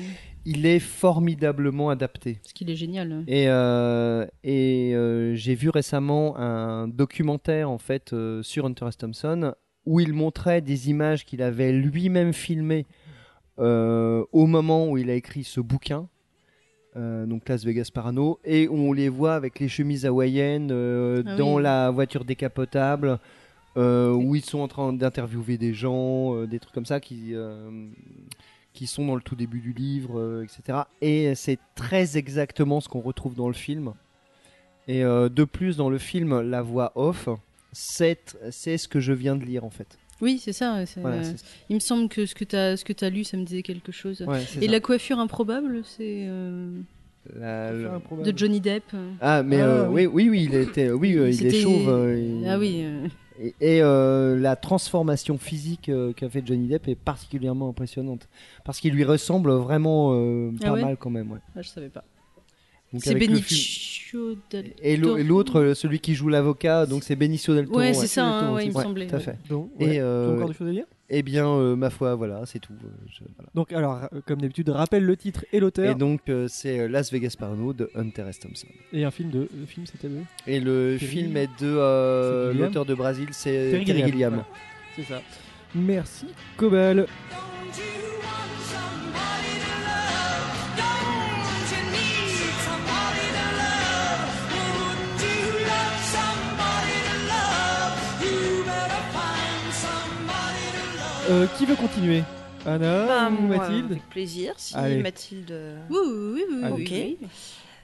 il 0.48 0.64
est 0.64 0.78
formidablement 0.78 1.90
adapté. 1.90 2.34
Parce 2.42 2.52
qu'il 2.52 2.70
est 2.70 2.76
génial. 2.76 3.24
Et, 3.26 3.46
euh, 3.48 4.24
et 4.44 4.94
euh, 4.94 5.34
j'ai 5.34 5.56
vu 5.56 5.70
récemment 5.70 6.36
un 6.38 6.86
documentaire 6.86 7.68
en 7.68 7.78
fait 7.78 8.12
euh, 8.12 8.44
sur 8.44 8.64
Hunter 8.64 8.86
S. 8.88 8.96
Thompson 8.96 9.54
où 9.86 9.98
il 9.98 10.12
montrait 10.12 10.60
des 10.60 10.88
images 10.88 11.24
qu'il 11.24 11.42
avait 11.42 11.72
lui-même 11.72 12.32
filmées 12.32 12.86
euh, 13.58 14.24
au 14.32 14.46
moment 14.46 14.88
où 14.88 14.98
il 14.98 15.10
a 15.10 15.14
écrit 15.14 15.42
ce 15.44 15.60
bouquin, 15.60 16.08
euh, 16.96 17.26
donc 17.26 17.48
Las 17.48 17.64
Vegas 17.64 17.90
Parano, 17.92 18.38
et 18.44 18.68
où 18.68 18.74
on 18.76 18.92
les 18.92 19.08
voit 19.08 19.34
avec 19.34 19.58
les 19.60 19.68
chemises 19.68 20.04
hawaïennes 20.06 20.70
euh, 20.72 21.22
Ah 21.26 21.36
dans 21.36 21.56
oui. 21.56 21.62
la 21.62 21.90
voiture 21.90 22.24
décapotable. 22.24 23.18
Euh, 23.76 24.10
où 24.12 24.34
ils 24.34 24.44
sont 24.44 24.60
en 24.60 24.68
train 24.68 24.92
d'interviewer 24.92 25.58
des 25.58 25.74
gens, 25.74 26.34
euh, 26.34 26.46
des 26.46 26.58
trucs 26.58 26.74
comme 26.74 26.86
ça 26.86 27.00
qui, 27.00 27.34
euh, 27.34 27.70
qui 28.72 28.86
sont 28.86 29.06
dans 29.06 29.14
le 29.14 29.20
tout 29.22 29.36
début 29.36 29.60
du 29.60 29.72
livre, 29.72 30.18
euh, 30.18 30.44
etc. 30.44 30.78
Et 31.00 31.34
c'est 31.34 31.58
très 31.74 32.16
exactement 32.16 32.80
ce 32.80 32.88
qu'on 32.88 33.00
retrouve 33.00 33.34
dans 33.34 33.48
le 33.48 33.54
film. 33.54 33.92
Et 34.88 35.02
euh, 35.04 35.28
de 35.28 35.44
plus, 35.44 35.76
dans 35.76 35.90
le 35.90 35.98
film, 35.98 36.40
la 36.40 36.62
voix 36.62 36.92
off, 36.94 37.28
c'est 37.72 38.36
c'est 38.50 38.78
ce 38.78 38.86
que 38.88 39.00
je 39.00 39.12
viens 39.12 39.36
de 39.36 39.44
lire 39.44 39.64
en 39.64 39.70
fait. 39.70 39.98
Oui, 40.22 40.38
c'est 40.42 40.54
ça. 40.54 40.82
Voilà, 40.96 41.16
euh, 41.26 41.32
il 41.68 41.74
me 41.74 41.80
semble 41.80 42.08
que 42.08 42.24
ce 42.24 42.34
que 42.34 42.44
tu 42.44 42.56
as, 42.56 42.78
ce 42.78 42.84
que 42.86 43.04
as 43.04 43.10
lu, 43.10 43.24
ça 43.24 43.36
me 43.36 43.44
disait 43.44 43.62
quelque 43.62 43.92
chose. 43.92 44.22
ouais, 44.22 44.42
Et 44.62 44.66
ça. 44.66 44.72
la 44.72 44.80
coiffure 44.80 45.18
improbable, 45.18 45.82
c'est 45.84 46.24
euh, 46.26 46.70
La- 47.38 47.72
le- 47.72 47.90
de 48.22 48.38
Johnny 48.38 48.60
Depp. 48.60 48.84
Ah, 49.20 49.42
mais 49.42 49.60
Ah, 49.60 49.66
euh, 49.66 49.88
oui. 49.88 50.06
oui. 50.06 50.28
oui, 50.28 50.28
oui, 50.30 50.48
il 50.50 50.54
était, 50.54 50.90
oui, 50.90 51.18
euh, 51.18 51.28
il 51.28 51.46
est 51.46 51.60
chauve. 51.62 51.88
euh, 51.90 52.18
il- 52.18 52.48
Ah 52.48 52.58
oui. 52.58 52.82
Et, 53.40 53.54
et, 53.60 53.82
euh, 53.82 54.38
la 54.38 54.56
transformation 54.56 55.36
physique 55.38 55.88
euh, 55.88 56.12
qu'a 56.12 56.28
fait 56.28 56.42
Johnny 56.46 56.68
Depp 56.68 56.88
est 56.88 56.94
particulièrement 56.94 57.68
impressionnante. 57.68 58.28
Parce 58.64 58.80
qu'il 58.80 58.94
lui 58.94 59.04
ressemble 59.04 59.50
vraiment 59.52 60.12
euh, 60.14 60.50
Ah 60.60 60.64
pas 60.66 60.72
ouais 60.72 60.80
mal 60.82 60.96
quand 60.96 61.10
même. 61.10 61.30
ouais. 61.32 61.38
ah, 61.54 61.62
je 61.62 61.68
savais 61.68 61.88
pas. 61.90 62.04
Donc 62.92 63.02
C'est 63.04 63.10
avec 63.10 63.28
le 63.28 63.36
film- 63.36 63.58
Benicio 63.58 64.36
del 64.50 64.72
Et 64.80 64.96
l'au- 64.96 65.16
et 65.16 65.24
l'autre, 65.24 65.74
celui 65.74 65.98
qui 66.00 66.14
joue 66.14 66.28
l'avocat, 66.28 66.86
donc 66.86 67.02
c'est 67.04 67.16
Benicio 67.16 67.54
del 67.54 67.66
Toro. 67.66 67.78
Ouais, 67.80 67.92
c'est 67.94 68.06
ça, 68.06 68.24
hein, 68.24 68.54
ouais, 68.54 68.64
il 68.66 68.70
me 68.70 68.76
Ouais, 68.76 68.82
semblait. 68.82 69.06
tout 69.06 69.16
à 69.16 69.20
fait. 69.20 69.36
Donc, 69.50 69.70
Et, 69.80 69.84
ouais. 69.86 69.94
Tu 69.96 70.00
as 70.02 70.30
encore 70.32 70.48
des 70.48 70.54
choses 70.54 70.68
à 70.68 70.72
dire? 70.72 70.86
Eh 71.08 71.22
bien, 71.22 71.46
euh, 71.48 71.76
ma 71.76 71.88
foi, 71.90 72.16
voilà, 72.16 72.42
c'est 72.46 72.58
tout. 72.58 72.72
euh, 72.84 72.88
je- 73.08 73.22
voilà. 73.36 73.48
Donc, 73.54 73.72
alors, 73.72 74.08
euh, 74.12 74.20
comme 74.26 74.40
d'habitude, 74.40 74.68
rappelle 74.70 75.04
le 75.04 75.16
titre 75.16 75.44
et 75.52 75.60
l'auteur. 75.60 75.90
Et 75.92 75.94
donc, 75.94 76.20
euh, 76.28 76.46
c'est 76.48 76.80
euh, 76.80 76.88
Las 76.88 77.12
Vegas 77.12 77.36
Parano 77.38 77.72
de 77.72 77.88
Hunter 77.94 78.24
S. 78.28 78.40
Thompson. 78.40 78.66
Et 78.92 79.04
un 79.04 79.10
film 79.12 79.30
de. 79.30 79.48
Le 79.56 79.66
film, 79.66 79.86
c'était 79.86 80.08
de. 80.08 80.18
Et 80.48 80.58
le 80.58 80.96
Terry- 80.98 81.10
film 81.12 81.36
est 81.36 81.46
de 81.60 81.66
euh, 81.66 82.46
C'est 82.48 82.52
Gilliam 82.54 82.66
l'auteur 82.68 82.84
de 82.86 82.94
Brésil, 82.94 83.28
c'est 83.30 83.70
Terry 83.84 83.84
Gilliam. 84.04 84.32
Voilà. 84.34 84.48
C'est 84.96 85.04
ça. 85.04 85.22
Merci, 85.74 86.26
Cobal. 86.56 87.06
Euh, 101.28 101.46
qui 101.58 101.66
veut 101.66 101.74
continuer 101.76 102.22
Anna 102.64 103.06
Bah, 103.06 103.28
ou 103.28 103.42
moi, 103.42 103.56
Mathilde 103.58 103.92
Avec 103.92 104.08
plaisir, 104.10 104.54
si 104.56 104.76
Allez. 104.76 105.02
Mathilde. 105.02 105.50
euh, 105.50 105.78
Oui, 105.90 105.98
oui, 106.04 106.12
oui, 106.34 106.44
oui, 106.48 106.60
Ah, 106.64 106.70
oui, 106.72 106.82
ok. 106.84 106.90
oui. 106.92 107.18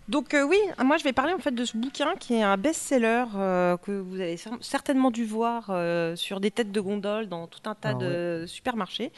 Donc 0.09 0.35
euh, 0.35 0.43
oui, 0.45 0.59
moi 0.85 0.97
je 0.97 1.05
vais 1.05 1.13
parler 1.13 1.33
en 1.33 1.39
fait 1.39 1.53
de 1.55 1.65
ce 1.65 1.77
bouquin 1.77 2.15
qui 2.19 2.35
est 2.35 2.43
un 2.43 2.57
best-seller 2.57 3.25
euh, 3.37 3.77
que 3.77 3.93
vous 3.93 4.21
avez 4.21 4.35
cer- 4.37 4.61
certainement 4.61 5.11
dû 5.13 5.25
voir 5.25 5.67
euh, 5.71 6.17
sur 6.17 6.41
des 6.41 6.51
têtes 6.51 6.73
de 6.73 6.81
gondole 6.81 7.29
dans 7.29 7.47
tout 7.47 7.61
un 7.67 7.75
tas 7.77 7.91
Ah 7.91 7.95
de 7.95 8.45
supermarchés. 8.47 9.13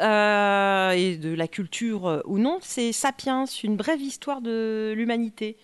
Euh, 0.00 0.90
et 0.90 1.16
de 1.16 1.32
la 1.32 1.46
culture 1.46 2.08
euh, 2.08 2.20
ou 2.24 2.38
non, 2.38 2.58
c'est 2.60 2.90
Sapiens, 2.92 3.44
une 3.62 3.76
brève 3.76 4.00
histoire 4.00 4.40
de 4.40 4.92
l'humanité. 4.96 5.56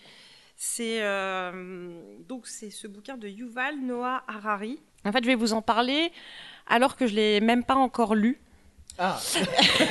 C'est 0.57 1.03
euh, 1.03 1.91
donc 2.29 2.47
c'est 2.47 2.71
ce 2.71 2.87
bouquin 2.87 3.17
de 3.17 3.27
Yuval 3.27 3.81
Noah 3.81 4.23
Harari. 4.29 4.79
En 5.05 5.11
fait, 5.13 5.23
je 5.25 5.27
vais 5.29 5.35
vous 5.35 5.55
en 5.55 5.63
parler 5.63 6.13
alors 6.67 6.97
que 6.97 7.07
je 7.07 7.15
l'ai 7.15 7.41
même 7.41 7.65
pas 7.65 7.75
encore 7.75 8.15
lu. 8.15 8.39
Ah, 9.03 9.19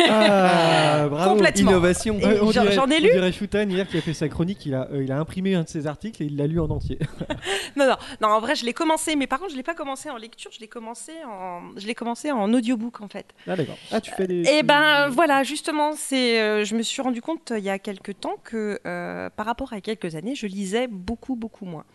Ah, 0.07 1.07
bravo 1.09 1.31
Complètement. 1.31 1.71
innovation. 1.71 2.15
On 2.21 2.51
j'en- 2.51 2.63
dirait- 2.63 2.75
ai 2.75 2.79
on 2.79 2.85
lu. 2.85 3.11
dirait 3.11 3.31
Shutan 3.31 3.67
hier 3.67 3.87
qui 3.87 3.97
a 3.97 4.01
fait 4.01 4.13
sa 4.13 4.29
chronique, 4.29 4.65
il 4.65 4.75
a, 4.75 4.87
euh, 4.91 5.03
il 5.03 5.11
a 5.11 5.17
imprimé 5.17 5.55
un 5.55 5.63
de 5.63 5.67
ses 5.67 5.87
articles 5.87 6.21
et 6.21 6.27
il 6.27 6.37
l'a 6.37 6.45
lu 6.47 6.59
en 6.59 6.69
entier. 6.69 6.99
Non, 7.75 7.87
non, 7.87 7.95
non, 8.21 8.27
en 8.29 8.39
vrai, 8.39 8.55
je 8.55 8.65
l'ai 8.65 8.73
commencé, 8.73 9.15
mais 9.15 9.27
par 9.27 9.39
contre, 9.39 9.51
je 9.51 9.55
l'ai 9.57 9.63
pas 9.63 9.73
commencé 9.75 10.09
en 10.09 10.17
lecture, 10.17 10.51
je 10.53 10.59
l'ai 10.59 10.67
commencé 10.67 11.11
en, 11.25 11.61
je 11.77 11.85
l'ai 11.87 11.95
commencé 11.95 12.31
en 12.31 12.51
audiobook 12.53 12.99
en 13.01 13.07
fait. 13.07 13.33
Ah 13.47 13.55
d'accord. 13.55 13.77
Ah 13.91 14.01
tu 14.01 14.11
fais 14.11 14.27
des... 14.27 14.41
Et 14.49 14.63
ben 14.63 15.07
voilà, 15.09 15.43
justement, 15.43 15.91
c'est, 15.95 16.41
euh, 16.41 16.65
je 16.65 16.75
me 16.75 16.81
suis 16.81 17.01
rendu 17.01 17.21
compte 17.21 17.51
euh, 17.51 17.59
il 17.59 17.63
y 17.63 17.69
a 17.69 17.79
quelques 17.79 18.19
temps 18.19 18.35
que 18.43 18.79
euh, 18.85 19.29
par 19.29 19.45
rapport 19.45 19.71
à 19.73 19.81
quelques 19.81 20.15
années, 20.15 20.35
je 20.35 20.45
lisais 20.47 20.87
beaucoup, 20.87 21.35
beaucoup 21.35 21.65
moins. 21.65 21.85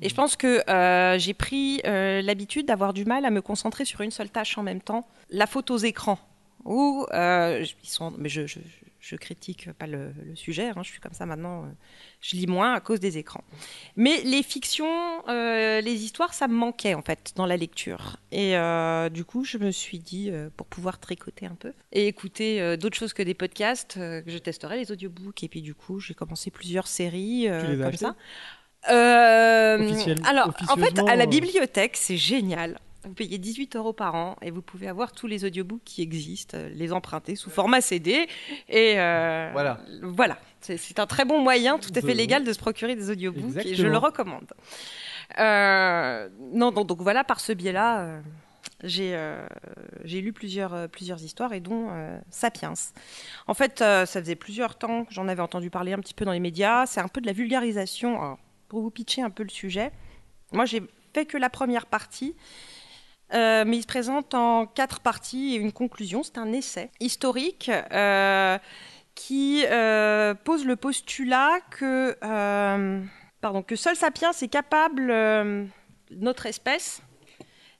Et 0.00 0.08
je 0.08 0.14
pense 0.14 0.36
que 0.36 0.62
euh, 0.70 1.18
j'ai 1.18 1.34
pris 1.34 1.80
euh, 1.86 2.22
l'habitude 2.22 2.66
d'avoir 2.66 2.92
du 2.92 3.04
mal 3.04 3.24
à 3.24 3.30
me 3.30 3.40
concentrer 3.42 3.84
sur 3.84 4.00
une 4.02 4.10
seule 4.10 4.30
tâche 4.30 4.56
en 4.58 4.62
même 4.62 4.80
temps, 4.82 5.06
la 5.30 5.46
photo 5.46 5.74
aux 5.74 5.78
écrans. 5.78 6.18
Ou 6.64 7.06
euh, 7.12 7.64
ils 7.82 7.88
sont, 7.88 8.12
mais 8.18 8.28
je, 8.28 8.46
je, 8.46 8.58
je 9.00 9.16
critique 9.16 9.72
pas 9.72 9.86
le, 9.88 10.12
le 10.24 10.36
sujet, 10.36 10.68
hein, 10.68 10.82
je 10.82 10.90
suis 10.90 11.00
comme 11.00 11.12
ça 11.12 11.26
maintenant. 11.26 11.64
euh, 11.64 11.68
je 12.20 12.36
lis 12.36 12.46
moins 12.46 12.72
à 12.74 12.80
cause 12.80 13.00
des 13.00 13.18
écrans. 13.18 13.42
Mais 13.96 14.22
les 14.22 14.44
fictions, 14.44 15.26
euh, 15.28 15.80
les 15.80 16.04
histoires, 16.04 16.34
ça 16.34 16.46
me 16.46 16.54
manquait 16.54 16.94
en 16.94 17.02
fait 17.02 17.32
dans 17.34 17.46
la 17.46 17.56
lecture. 17.56 18.16
Et 18.30 18.54
du 19.10 19.24
coup, 19.24 19.44
je 19.44 19.58
me 19.58 19.72
suis 19.72 19.98
dit, 19.98 20.30
pour 20.56 20.68
pouvoir 20.68 21.00
tricoter 21.00 21.46
un 21.46 21.56
peu 21.56 21.72
et 21.90 22.06
écouter 22.06 22.76
d'autres 22.76 22.96
choses 22.96 23.12
que 23.12 23.24
des 23.24 23.34
podcasts, 23.34 23.94
que 23.94 24.22
je 24.26 24.38
testerai 24.38 24.76
les 24.78 24.92
audiobooks. 24.92 25.42
Et 25.42 25.48
puis 25.48 25.62
du 25.62 25.74
coup, 25.74 25.98
j'ai 25.98 26.14
commencé 26.14 26.52
plusieurs 26.52 26.86
séries 26.86 27.48
comme 27.82 27.96
ça. 27.96 28.14
Alors, 30.24 30.54
en 30.68 30.76
fait, 30.76 30.98
à 31.08 31.16
la 31.16 31.26
bibliothèque, 31.26 31.96
c'est 31.96 32.16
génial. 32.16 32.78
Vous 33.04 33.14
payez 33.14 33.38
18 33.38 33.74
euros 33.76 33.92
par 33.92 34.14
an 34.14 34.36
et 34.42 34.50
vous 34.52 34.62
pouvez 34.62 34.86
avoir 34.86 35.10
tous 35.12 35.26
les 35.26 35.44
audiobooks 35.44 35.82
qui 35.84 36.02
existent, 36.02 36.56
euh, 36.56 36.68
les 36.72 36.92
emprunter 36.92 37.34
sous 37.34 37.50
format 37.50 37.80
CD. 37.80 38.28
Et 38.68 39.00
euh, 39.00 39.50
Voilà. 39.52 39.80
Voilà. 40.02 40.38
C'est- 40.60 40.98
un 41.00 41.06
très 41.06 41.24
bon 41.24 41.40
moyen, 41.40 41.78
tout 41.78 41.90
à 41.96 42.00
fait 42.00 42.14
légal, 42.14 42.44
de 42.44 42.52
se 42.52 42.58
procurer 42.60 42.94
des 42.94 43.10
audiobooks 43.10 43.56
et 43.66 43.74
je 43.74 43.86
le 43.88 43.98
recommande. 43.98 44.52
Euh, 45.38 46.28
non, 46.52 46.70
donc, 46.70 46.86
donc 46.86 47.00
voilà, 47.00 47.24
par 47.24 47.40
ce 47.40 47.52
biais-là, 47.52 48.00
euh, 48.02 48.20
j'ai 48.84 49.12
euh, 49.16 49.44
lu 50.04 50.32
plusieurs, 50.32 50.88
plusieurs 50.88 51.22
histoires 51.22 51.52
et 51.52 51.60
dont 51.60 51.88
Sapiens. 52.30 52.74
En 53.48 53.54
fait, 53.54 53.78
ça 53.78 54.06
faisait 54.06 54.36
plusieurs 54.36 54.76
temps 54.76 55.04
que 55.04 55.12
j'en 55.12 55.26
avais 55.28 55.42
entendu 55.42 55.70
parler 55.70 55.92
un 55.92 55.98
petit 55.98 56.14
peu 56.14 56.24
dans 56.24 56.32
les 56.32 56.40
médias. 56.40 56.86
C'est 56.86 57.00
un 57.00 57.08
peu 57.08 57.20
de 57.20 57.26
la 57.26 57.32
vulgarisation. 57.32 58.20
Alors, 58.20 58.38
pour 58.68 58.80
vous 58.80 58.90
pitcher 58.90 59.22
un 59.22 59.30
peu 59.30 59.42
le 59.42 59.48
sujet, 59.50 59.90
moi 60.52 60.64
j'ai 60.64 60.82
fait 61.14 61.26
que 61.26 61.36
la 61.36 61.50
première 61.50 61.86
partie. 61.86 62.34
Euh, 63.34 63.64
mais 63.66 63.78
il 63.78 63.82
se 63.82 63.86
présente 63.86 64.34
en 64.34 64.66
quatre 64.66 65.00
parties 65.00 65.54
et 65.54 65.56
une 65.56 65.72
conclusion. 65.72 66.22
C'est 66.22 66.38
un 66.38 66.52
essai 66.52 66.90
historique 67.00 67.70
euh, 67.92 68.58
qui 69.14 69.64
euh, 69.66 70.34
pose 70.34 70.66
le 70.66 70.76
postulat 70.76 71.60
que, 71.70 72.16
pardon, 73.40 73.62
que 73.62 73.76
seul 73.76 73.96
Sapiens 73.96 74.32
est 74.32 74.48
capable, 74.48 75.14
notre 76.10 76.46
espèce, 76.46 77.02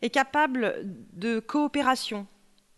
est 0.01 0.11
capable 0.11 0.75
de 1.13 1.39
coopération. 1.39 2.27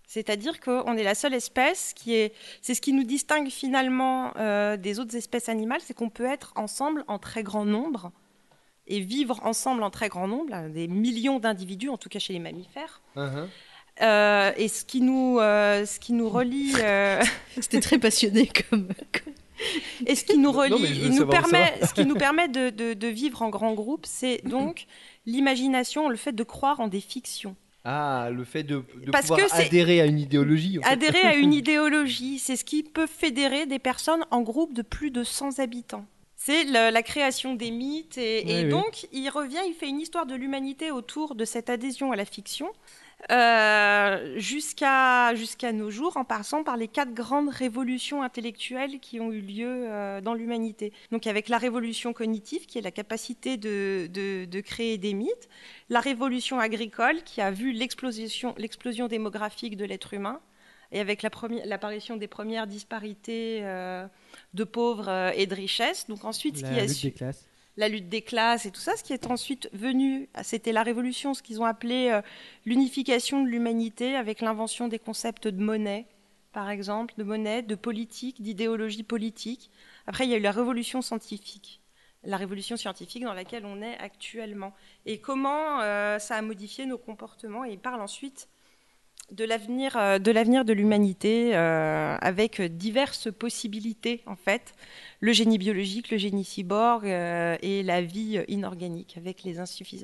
C'est-à-dire 0.06 0.60
qu'on 0.60 0.96
est 0.96 1.02
la 1.02 1.14
seule 1.14 1.34
espèce 1.34 1.92
qui 1.94 2.14
est. 2.14 2.34
C'est 2.60 2.74
ce 2.74 2.80
qui 2.80 2.92
nous 2.92 3.04
distingue 3.04 3.48
finalement 3.48 4.32
des 4.76 4.98
autres 4.98 5.16
espèces 5.16 5.48
animales, 5.48 5.80
c'est 5.84 5.94
qu'on 5.94 6.10
peut 6.10 6.26
être 6.26 6.52
ensemble 6.56 7.04
en 7.08 7.18
très 7.18 7.42
grand 7.42 7.64
nombre 7.64 8.12
et 8.86 9.00
vivre 9.00 9.40
ensemble 9.44 9.82
en 9.82 9.90
très 9.90 10.08
grand 10.08 10.28
nombre, 10.28 10.50
là, 10.50 10.68
des 10.68 10.88
millions 10.88 11.38
d'individus, 11.38 11.88
en 11.88 11.96
tout 11.96 12.08
cas 12.08 12.18
chez 12.18 12.32
les 12.32 12.38
mammifères. 12.38 13.00
Uh-huh. 13.16 13.46
Euh, 14.02 14.52
et 14.56 14.68
ce 14.68 14.84
qui 14.84 15.00
nous, 15.00 15.38
euh, 15.38 15.86
ce 15.86 15.98
qui 16.00 16.12
nous 16.12 16.28
relie, 16.28 16.72
euh, 16.80 17.22
C'était 17.60 17.80
très 17.80 17.98
passionné 17.98 18.50
comme. 18.70 18.88
et 20.06 20.14
ce 20.16 20.24
qui 20.24 20.36
nous 20.36 20.50
relie, 20.52 20.70
Non, 20.72 20.78
il 20.82 21.14
nous 21.14 21.26
permet, 21.26 21.74
ce 21.86 21.94
qui 21.94 22.04
nous 22.04 22.16
permet 22.16 22.48
de, 22.48 22.70
de- 22.70 22.94
de 22.94 23.06
vivre 23.08 23.42
en 23.42 23.50
grand 23.50 23.72
groupe, 23.74 24.04
c'est 24.06 24.40
donc 24.44 24.86
l'imagination, 25.26 26.08
le 26.08 26.16
fait 26.16 26.32
de 26.32 26.42
croire 26.42 26.80
en 26.80 26.88
des 26.88 27.00
fictions. 27.00 27.54
Ah, 27.86 28.30
le 28.32 28.44
fait 28.44 28.62
de, 28.62 28.82
de 29.04 29.10
Parce 29.10 29.26
pouvoir 29.28 29.46
que 29.46 29.50
c'est- 29.54 29.66
adhérer 29.66 30.00
à 30.00 30.06
une 30.06 30.18
idéologie. 30.18 30.78
en 30.78 30.82
fait. 30.82 30.88
Adhérer 30.88 31.20
à 31.22 31.34
une 31.36 31.52
idéologie, 31.62 32.38
c'est 32.38 32.56
ce 32.56 32.64
qui 32.64 32.82
peut 32.82 33.06
fédérer 33.06 33.66
des 33.66 33.78
personnes 33.78 34.24
en 34.30 34.40
groupe 34.40 34.72
de 34.74 34.82
plus 34.82 35.10
de 35.10 35.22
100 35.22 35.58
habitants. 35.58 36.06
C'est 36.46 36.64
la 36.64 37.02
création 37.02 37.54
des 37.54 37.70
mythes 37.70 38.18
et, 38.18 38.40
et 38.50 38.54
Oui, 38.56 38.62
oui. 38.64 38.68
donc 38.68 39.06
il 39.12 39.28
revient, 39.30 39.62
il 39.66 39.72
fait 39.72 39.88
une 39.88 39.98
histoire 40.00 40.26
de 40.26 40.34
l'humanité 40.34 40.90
autour 40.90 41.34
de 41.34 41.44
cette 41.46 41.70
adhésion 41.70 42.12
à 42.12 42.16
la 42.16 42.26
fiction 42.26 42.70
euh, 43.30 44.34
jusqu'à 44.38 45.34
jusqu'à 45.34 45.72
nos 45.72 45.90
jours, 45.90 46.18
en 46.18 46.24
passant 46.24 46.62
par 46.62 46.76
les 46.76 46.88
quatre 46.88 47.14
grandes 47.14 47.48
révolutions 47.48 48.22
intellectuelles 48.22 49.00
qui 49.00 49.20
ont 49.20 49.32
eu 49.32 49.40
lieu 49.40 49.66
euh, 49.88 50.20
dans 50.20 50.34
l'humanité. 50.34 50.92
Donc 51.10 51.26
avec 51.26 51.48
la 51.48 51.56
révolution 51.56 52.12
cognitive, 52.12 52.66
qui 52.66 52.76
est 52.78 52.82
la 52.82 52.90
capacité 52.90 53.56
de, 53.56 54.08
de- 54.12 54.44
de 54.44 54.60
créer 54.60 54.98
des 54.98 55.14
mythes, 55.14 55.48
la 55.88 56.00
révolution 56.00 56.58
agricole, 56.60 57.22
qui 57.24 57.40
a 57.40 57.50
vu 57.50 57.72
l'explosion 57.72 58.54
l'explosion 58.58 59.06
démographique 59.08 59.76
de 59.78 59.86
l'être 59.86 60.12
humain, 60.12 60.40
et 60.92 61.00
avec 61.00 61.22
la 61.22 61.30
l'apparition 61.64 62.16
des 62.16 62.28
premières 62.28 62.66
disparités 62.66 63.60
euh, 63.62 64.06
de 64.54 64.64
pauvres 64.64 65.08
euh, 65.08 65.30
et 65.34 65.46
de 65.46 65.54
richesses. 65.54 66.06
Donc 66.08 66.24
ensuite, 66.24 66.58
ce 66.58 66.62
La 66.62 66.68
qui 66.68 66.80
a 66.80 66.86
lutte 66.86 66.96
su- 66.96 67.06
des 67.06 67.12
classes. 67.12 67.48
la 67.76 67.88
lutte 67.88 68.08
des 68.08 68.22
classes 68.22 68.66
et 68.66 68.70
tout 68.70 68.80
ça, 68.80 68.96
ce 68.96 69.02
qui 69.04 69.12
est 69.12 69.26
ensuite 69.26 69.68
venu, 69.72 70.28
c'était 70.42 70.72
la 70.72 70.82
révolution, 70.82 71.34
ce 71.34 71.42
qu'ils 71.42 71.60
ont 71.60 71.64
appelé 71.64 72.10
euh, 72.10 72.22
l'unification 72.64 73.42
de 73.42 73.48
l'humanité 73.48 74.16
avec 74.16 74.40
l'invention 74.40 74.88
des 74.88 74.98
concepts 74.98 75.48
de 75.48 75.62
monnaie, 75.62 76.06
par 76.52 76.70
exemple, 76.70 77.14
de 77.18 77.24
monnaie, 77.24 77.62
de 77.62 77.74
politique, 77.74 78.40
d'idéologie 78.40 79.02
politique. 79.02 79.70
Après, 80.06 80.24
il 80.24 80.30
y 80.30 80.34
a 80.34 80.36
eu 80.36 80.40
la 80.40 80.52
révolution 80.52 81.02
scientifique. 81.02 81.80
la 82.26 82.36
révolution 82.38 82.76
scientifique 82.76 83.22
dans 83.24 83.34
laquelle 83.34 83.66
on 83.66 83.82
est 83.82 83.98
actuellement 83.98 84.72
et 85.04 85.20
comment 85.20 85.80
euh, 85.82 86.18
ça 86.18 86.36
a 86.36 86.42
modifié 86.42 86.86
nos 86.86 86.96
comportements. 86.98 87.64
Et 87.66 87.72
il 87.72 87.78
parle 87.78 88.00
ensuite 88.00 88.48
de 89.32 89.44
l'avenir 89.44 89.96
euh, 89.96 90.18
de 90.18 90.30
l'avenir 90.30 90.64
de 90.64 90.72
l'humanité 90.72 91.56
euh, 91.56 92.16
avec 92.20 92.60
diverses 92.60 93.32
possibilités 93.32 94.22
en 94.26 94.36
fait. 94.36 94.74
Le 95.20 95.32
génie 95.32 95.56
biologique 95.56 96.10
le 96.10 96.18
génie 96.18 96.44
cyborg 96.44 97.06
euh, 97.06 97.56
et 97.62 97.82
la 97.82 98.02
vie 98.02 98.40
inorganique 98.48 99.14
avec 99.16 99.42
les 99.42 99.58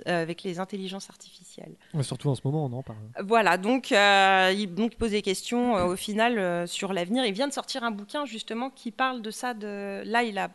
avec 0.07 0.43
les 0.43 0.59
intelligences 0.59 1.11
artificielles. 1.11 1.75
Ouais, 1.93 2.03
Surtout 2.03 2.31
en 2.31 2.35
ce 2.35 2.41
moment, 2.45 2.65
on 2.65 2.73
en 2.73 2.83
parle. 2.83 2.99
voilà 3.23 3.59
donc 3.59 3.93
euh, 3.93 4.53
il 4.57 4.75
donc 4.75 4.95
il 4.95 4.97
pose 4.97 5.11
des 5.11 5.23
questions 5.23 5.75
au 5.75 5.97
final 5.97 6.67
sur 6.67 6.93
l'avenir. 6.93 7.25
Il 7.25 7.33
vient 7.35 7.49
de 7.49 7.53
sortir 7.53 7.85
un 7.85 7.91
bouquin 7.91 8.25
justement 8.25 8.71
qui 8.71 8.91
parle 8.91 9.21
de 9.21 9.31
ça 9.31 9.53
de 9.55 10.03
là 10.07 10.23
il 10.23 10.39
a 10.39 10.51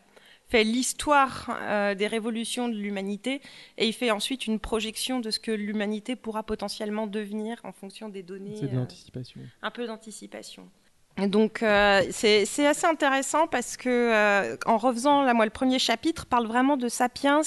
fait 0.48 0.64
l'histoire 0.64 1.58
euh, 1.62 1.96
des 1.96 2.08
révolutions 2.08 2.70
de 2.70 2.76
l'humanité 2.76 3.42
et 3.78 3.88
il 3.88 3.94
fait 3.94 4.12
ensuite 4.12 4.48
une 4.48 4.60
projection 4.60 5.20
de 5.20 5.32
ce 5.32 5.40
que 5.40 5.52
l'humanité 5.52 6.16
pourra 6.16 6.44
potentiellement 6.44 7.08
devenir 7.08 7.60
en 7.64 7.72
fonction 7.72 8.10
des 8.10 8.24
données 8.24 8.56
C'est 8.60 8.68
de 8.68 8.74
euh, 8.76 8.80
l'anticipation. 8.80 9.42
un 9.62 9.72
peu 9.72 9.88
d'anticipation. 9.88 10.70
Donc 11.18 11.64
euh, 11.64 12.02
c'est 12.12 12.68
assez 12.68 12.86
intéressant 12.86 13.48
parce 13.48 13.78
que 13.78 13.88
euh, 13.90 14.58
en 14.66 14.78
refaisant 14.78 15.34
moi 15.34 15.46
le 15.46 15.52
premier 15.52 15.80
chapitre 15.80 16.26
parle 16.26 16.46
vraiment 16.46 16.76
de 16.76 16.90
Sapiens 16.90 17.42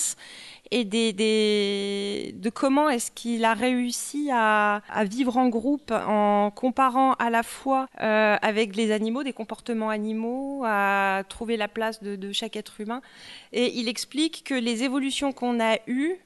et 0.70 0.84
de 0.84 2.48
comment 2.48 2.88
est-ce 2.88 3.10
qu'il 3.10 3.44
a 3.44 3.52
réussi 3.52 4.30
à, 4.32 4.80
vivre 5.04 5.36
en 5.36 5.48
groupe 5.48 5.90
en 5.90 6.50
comparant 6.50 7.12
à 7.14 7.28
la 7.28 7.42
fois 7.42 7.88
euh, 8.00 8.36
avec 8.40 8.74
les 8.74 8.90
animaux, 8.90 9.22
des 9.22 9.34
comportements 9.34 9.90
animaux, 9.90 10.62
à 10.64 11.22
trouver 11.28 11.58
la 11.58 11.68
place 11.68 12.02
de, 12.02 12.16
de 12.16 12.32
chaque 12.32 12.56
être 12.56 12.80
humain. 12.80 13.02
Et 13.52 13.78
il 13.78 13.88
explique 13.88 14.44
que 14.44 14.54
les 14.54 14.82
évolutions 14.82 15.32
qu'on 15.32 15.60
a 15.60 15.76
eues 15.86 16.16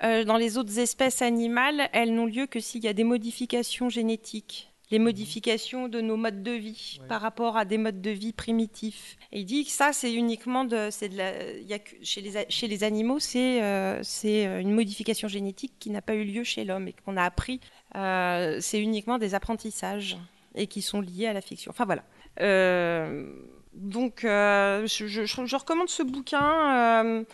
dans 0.00 0.36
les 0.36 0.58
autres 0.58 0.80
espèces 0.80 1.22
animales, 1.22 1.88
elles 1.92 2.12
n'ont 2.12 2.26
lieu 2.26 2.46
que 2.46 2.58
s'il 2.58 2.82
y 2.82 2.88
a 2.88 2.92
des 2.92 3.04
modifications 3.04 3.88
génétiques 3.88 4.71
les 4.92 4.98
modifications 5.00 5.88
de 5.88 6.00
nos 6.00 6.16
modes 6.16 6.42
de 6.44 6.52
vie 6.52 6.98
Ouais. 7.00 7.06
par 7.08 7.20
rapport 7.22 7.56
à 7.56 7.64
des 7.64 7.78
modes 7.78 8.00
de 8.00 8.10
vie 8.10 8.32
primitifs. 8.32 9.16
Et 9.32 9.40
il 9.40 9.44
dit 9.46 9.64
que 9.64 9.70
ça, 9.70 9.92
c'est 9.92 10.12
uniquement 10.12 10.64
de, 10.64 10.88
c'est 10.90 11.08
de 11.08 11.16
la, 11.16 11.50
il 11.54 11.66
y 11.66 11.72
a 11.72 11.78
que, 11.80 11.96
chez 12.02 12.20
les, 12.20 12.36
a- 12.36 12.44
chez 12.48 12.68
les 12.68 12.84
animaux, 12.84 13.18
c'est, 13.18 13.62
euh, 13.62 14.02
euh, 14.26 14.60
une 14.60 14.72
modification 14.74 15.26
génétique 15.28 15.72
qui 15.80 15.90
n'a 15.90 16.02
pas 16.02 16.14
eu 16.14 16.24
lieu 16.24 16.44
chez 16.44 16.64
l'homme 16.64 16.86
et 16.88 16.94
qu'on 17.04 17.16
a 17.16 17.24
appris. 17.24 17.58
Euh, 17.96 18.58
c'est 18.60 18.80
uniquement 18.80 19.18
des 19.18 19.34
apprentissages 19.34 20.16
et 20.54 20.66
qui 20.66 20.82
sont 20.82 21.00
liés 21.00 21.26
à 21.26 21.32
la 21.32 21.40
fiction. 21.40 21.70
Enfin 21.70 21.86
voilà. 21.86 22.04
Euh, 22.40 23.26
donc, 23.74 24.20
je, 24.24 24.84
je- 24.86 25.24
je 25.24 25.56
recommande 25.56 25.88
ce 25.88 26.02
bouquin. 26.02 27.24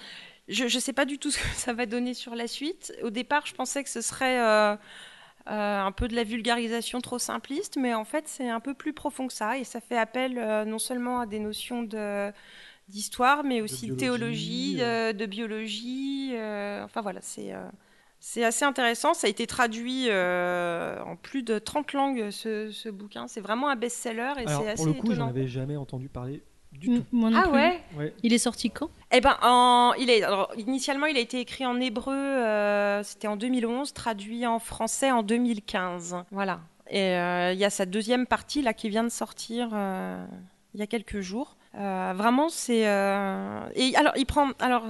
je 0.49 0.65
ne 0.65 0.69
sais 0.69 0.93
pas 0.93 1.05
du 1.05 1.19
tout 1.19 1.31
ce 1.35 1.39
que 1.39 1.49
ça 1.57 1.73
va 1.73 1.87
donner 1.87 2.15
sur 2.15 2.35
la 2.37 2.47
suite. 2.47 2.93
Au 3.03 3.11
départ, 3.11 3.47
je 3.47 3.55
pensais 3.55 3.83
que 3.83 3.91
ce 3.91 4.01
serait 4.01 4.39
euh, 5.51 5.81
un 5.83 5.93
peu 5.93 6.09
de 6.09 6.15
la 6.15 6.25
vulgarisation 6.25 7.01
trop 7.01 7.19
simpliste, 7.19 7.77
mais 7.77 7.95
en 7.95 8.05
fait, 8.05 8.25
c'est 8.29 8.49
un 8.49 8.61
peu 8.61 8.75
plus 8.75 8.93
profond 8.93 9.27
que 9.27 9.33
ça. 9.33 9.59
Et 9.59 9.65
ça 9.65 9.81
fait 9.81 9.97
appel 9.99 10.39
euh, 10.39 10.65
non 10.65 10.79
seulement 10.79 11.21
à 11.21 11.27
des 11.27 11.39
notions 11.39 11.83
de 11.83 12.31
d'histoire, 12.89 13.45
mais 13.45 13.61
aussi 13.61 13.87
de, 13.89 13.95
biologie, 13.95 14.77
théologie, 14.77 14.77
euh. 14.81 15.11
euh, 15.11 15.13
de 15.13 15.27
biologie. 15.27 16.31
euh, 16.35 16.83
enfin 16.85 17.03
voilà, 17.03 17.21
c'est 17.23 17.53
euh, 17.53 17.69
c'est 18.21 18.45
assez 18.45 18.65
intéressant. 18.65 19.13
Ça 19.15 19.27
a 19.27 19.31
été 19.31 19.47
traduit 19.47 20.07
euh, 20.09 20.99
en 21.05 21.15
plus 21.17 21.43
de 21.43 21.59
30 21.59 21.93
langues, 21.93 22.31
ce, 22.31 22.71
ce 22.71 22.89
bouquin. 22.89 23.29
C'est 23.29 23.41
vraiment 23.43 23.69
un 23.69 23.77
best-seller 23.77 24.33
et 24.39 24.47
c'est 24.47 24.69
assez 24.71 24.75
pour 24.77 24.87
le 24.87 24.93
coup, 24.95 25.15
j'en 25.15 25.29
avais 25.29 25.47
jamais 25.49 25.77
entendu 25.77 26.09
parler 26.09 26.43
du 26.73 26.89
tout. 26.89 27.05
Moi 27.13 27.31
non 27.31 27.39
Ah 27.39 27.43
plus. 27.49 27.53
ouais? 27.53 27.81
Ouais. 27.97 28.15
Il 28.23 28.33
est 28.33 28.39
sorti 28.39 28.71
quand? 28.71 28.91
Eh 29.11 29.21
ben, 29.23 29.39
initialement, 30.57 31.07
il 31.07 31.17
a 31.17 31.21
été 31.21 31.41
écrit 31.41 31.65
en 31.65 31.81
hébreu, 31.81 32.15
euh, 32.15 33.03
c'était 33.03 33.29
en 33.29 33.37
2011, 33.37 33.95
traduit 33.95 34.47
en 34.47 34.59
français 34.59 35.11
en 35.11 35.23
2015. 35.23 36.25
Voilà. 36.31 36.61
Et 36.91 37.17
euh, 37.17 37.53
il 37.53 37.59
y 37.59 37.65
a 37.65 37.71
sa 37.71 37.87
deuxième 37.87 38.27
partie 38.27 38.63
là 38.63 38.75
qui 38.75 38.89
vient 38.89 39.05
de 39.05 39.09
sortir 39.09 39.71
euh, 39.73 40.25
il 40.75 40.81
y 40.81 40.83
a 40.83 40.87
quelques 40.87 41.21
jours. 41.21 41.57
Vraiment, 41.75 42.49
c'est. 42.49 42.81
Et 42.81 43.97
alors, 43.97 44.13
il 44.17 44.27
prend. 44.27 44.51
Alors, 44.59 44.85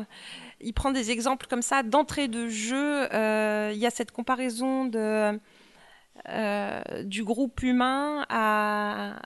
il 0.61 0.73
prend 0.73 0.91
des 0.91 1.11
exemples 1.11 1.47
comme 1.47 1.61
ça 1.61 1.83
d'entrée 1.83 2.29
de 2.29 2.49
jeu. 2.49 3.07
Il 3.13 3.79
y 3.79 3.87
a 3.87 3.91
cette 3.91 4.11
comparaison 4.11 4.87
de, 4.87 5.39
du 7.05 7.25
groupe 7.25 7.63
humain 7.63 8.25
à, 8.31 9.17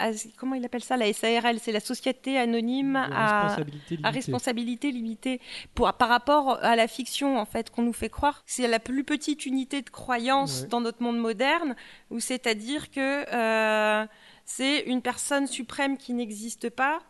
à- 0.00 0.10
Comment 0.36 0.54
il 0.54 0.64
appelle 0.64 0.82
ça 0.82 0.96
La 0.96 1.12
SARL, 1.12 1.58
c'est 1.60 1.72
la 1.72 1.80
Société 1.80 2.38
Anonyme 2.38 2.96
à 2.96 3.42
responsabilité 3.42 3.94
à 3.94 3.96
limitée. 3.96 4.08
responsabilité 4.18 4.90
limitée 4.90 5.40
pour, 5.74 5.92
par 5.94 6.08
rapport 6.08 6.58
à 6.62 6.74
la 6.76 6.88
fiction 6.88 7.38
en 7.38 7.44
fait 7.44 7.70
qu'on 7.70 7.82
nous 7.82 7.92
fait 7.92 8.08
croire 8.08 8.42
c'est 8.46 8.66
la 8.68 8.78
plus 8.80 9.04
petite 9.04 9.46
unité 9.46 9.82
de 9.82 9.90
croyance 9.90 10.62
Ouais. 10.62 10.68
dans 10.68 10.80
notre 10.80 11.02
monde 11.02 11.18
moderne 11.18 11.76
où 12.10 12.18
c'est-à-dire 12.20 12.90
que 12.90 13.24
euh, 13.32 14.06
c'est 14.44 14.80
une 14.80 15.02
personne 15.02 15.46
suprême 15.46 15.96
qui 15.96 16.12
n'existe 16.14 16.70
pas 16.70 17.00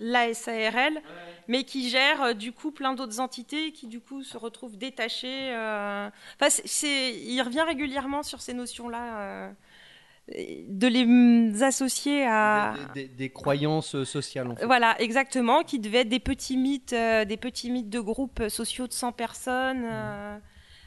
la 0.00 0.32
SARL 0.32 1.00
mais 1.48 1.64
qui 1.64 1.88
gère 1.88 2.22
euh, 2.22 2.32
du 2.32 2.52
coup 2.52 2.70
plein 2.70 2.94
d'autres 2.94 3.18
entités 3.20 3.72
qui 3.72 3.86
du 3.88 4.00
coup 4.00 4.22
se 4.22 4.36
retrouvent 4.36 4.76
détachées 4.76 5.50
euh. 5.52 6.08
enfin 6.40 6.50
c'est- 6.50 7.14
il 7.14 7.40
revient 7.42 7.62
régulièrement 7.62 8.22
sur 8.22 8.40
ces 8.40 8.54
notions 8.54 8.88
là 8.88 9.50
de 10.68 10.86
les 10.86 11.62
associer 11.62 12.24
à 12.26 12.74
Des, 12.94 13.04
des- 13.04 13.08
des 13.08 13.30
croyances 13.30 13.94
euh, 13.94 14.04
sociales 14.04 14.48
en 14.48 14.56
fait. 14.56 14.66
voilà, 14.66 15.00
exactement, 15.00 15.62
qui 15.62 15.78
devaient 15.78 16.00
être 16.00 16.08
des 16.08 16.20
petits 16.20 16.56
mythes, 16.56 16.92
euh, 16.92 17.24
des 17.24 17.36
petits 17.38 17.70
mythes 17.70 17.88
de 17.90 18.00
groupes 18.00 18.42
sociaux 18.48 18.86
de 18.86 18.92
100 18.92 19.12
personnes 19.12 19.84
euh, 19.84 20.36
à 20.36 20.38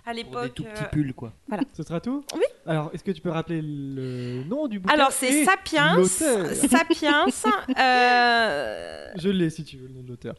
Pour 0.05 0.13
des 0.13 0.17
l'époque. 0.23 0.53
tout 0.53 0.63
petits 0.63 0.83
euh. 0.83 0.87
pulls 0.91 1.13
quoi. 1.13 1.33
Ce 1.73 1.81
sera 1.83 1.99
tout? 1.99 2.23
Oui. 2.35 2.43
Alors, 2.67 2.91
est-ce 2.93 3.03
que 3.03 3.11
tu 3.11 3.21
peux 3.21 3.29
rappeler 3.31 3.61
le 3.63 4.43
nom 4.43 4.67
du 4.67 4.79
bouquin 4.79 4.93
Alors 4.93 5.11
c'est 5.11 5.43
Sapiens, 5.45 6.03
Sapiens. 6.05 7.25
euh, 7.79 9.07
Je 9.15 9.29
l'ai 9.29 9.49
si 9.49 9.63
tu 9.63 9.77
veux 9.77 9.87
le 9.87 9.93
nom 9.93 10.01
de 10.03 10.07
l'auteur. 10.09 10.35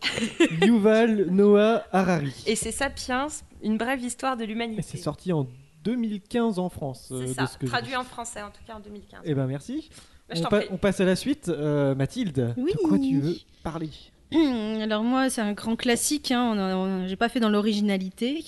Yuval 0.62 1.26
Noah 1.30 1.84
Harari. 1.92 2.34
et 2.46 2.56
c'est 2.56 2.72
Sapiens, 2.72 3.26
une 3.62 3.76
brève 3.78 4.00
histoire 4.02 4.36
de 4.36 4.44
l'humanité. 4.44 4.82
c'est 4.82 4.96
sorti 4.98 5.32
en 5.32 5.46
2015 5.84 6.58
en 6.58 6.68
France. 6.68 7.08
euh, 7.12 7.24
C'est 7.26 7.34
ça, 7.34 7.46
ce 7.46 7.58
que 7.58 7.66
j'ai 7.66 7.70
traduit 7.72 7.96
en 7.96 8.04
français 8.04 8.42
en 8.42 8.50
tout 8.50 8.62
cas 8.66 8.74
en 8.76 8.80
2015. 8.80 9.20
Eh 9.24 9.34
ben 9.34 9.46
merci. 9.46 9.90
Bah, 10.28 10.34
on, 10.38 10.40
t'en 10.42 10.48
pa- 10.48 10.58
prie. 10.60 10.68
on 10.70 10.76
passe 10.78 11.00
à 11.00 11.04
la 11.04 11.16
suite. 11.16 11.48
Euh, 11.48 11.94
Mathilde, 11.94 12.54
Oui. 12.56 12.72
de 12.72 12.78
quoi 12.88 12.98
tu 12.98 13.20
veux 13.20 13.36
parler? 13.62 13.90
Alors 14.80 15.02
moi, 15.02 15.28
c'est 15.28 15.40
un 15.42 15.52
grand 15.52 15.76
classique. 15.76 16.30
Hein, 16.30 17.06
J'ai 17.06 17.16
pas 17.16 17.28
fait 17.28 17.40
dans 17.40 17.50
l'originalité. 17.50 18.42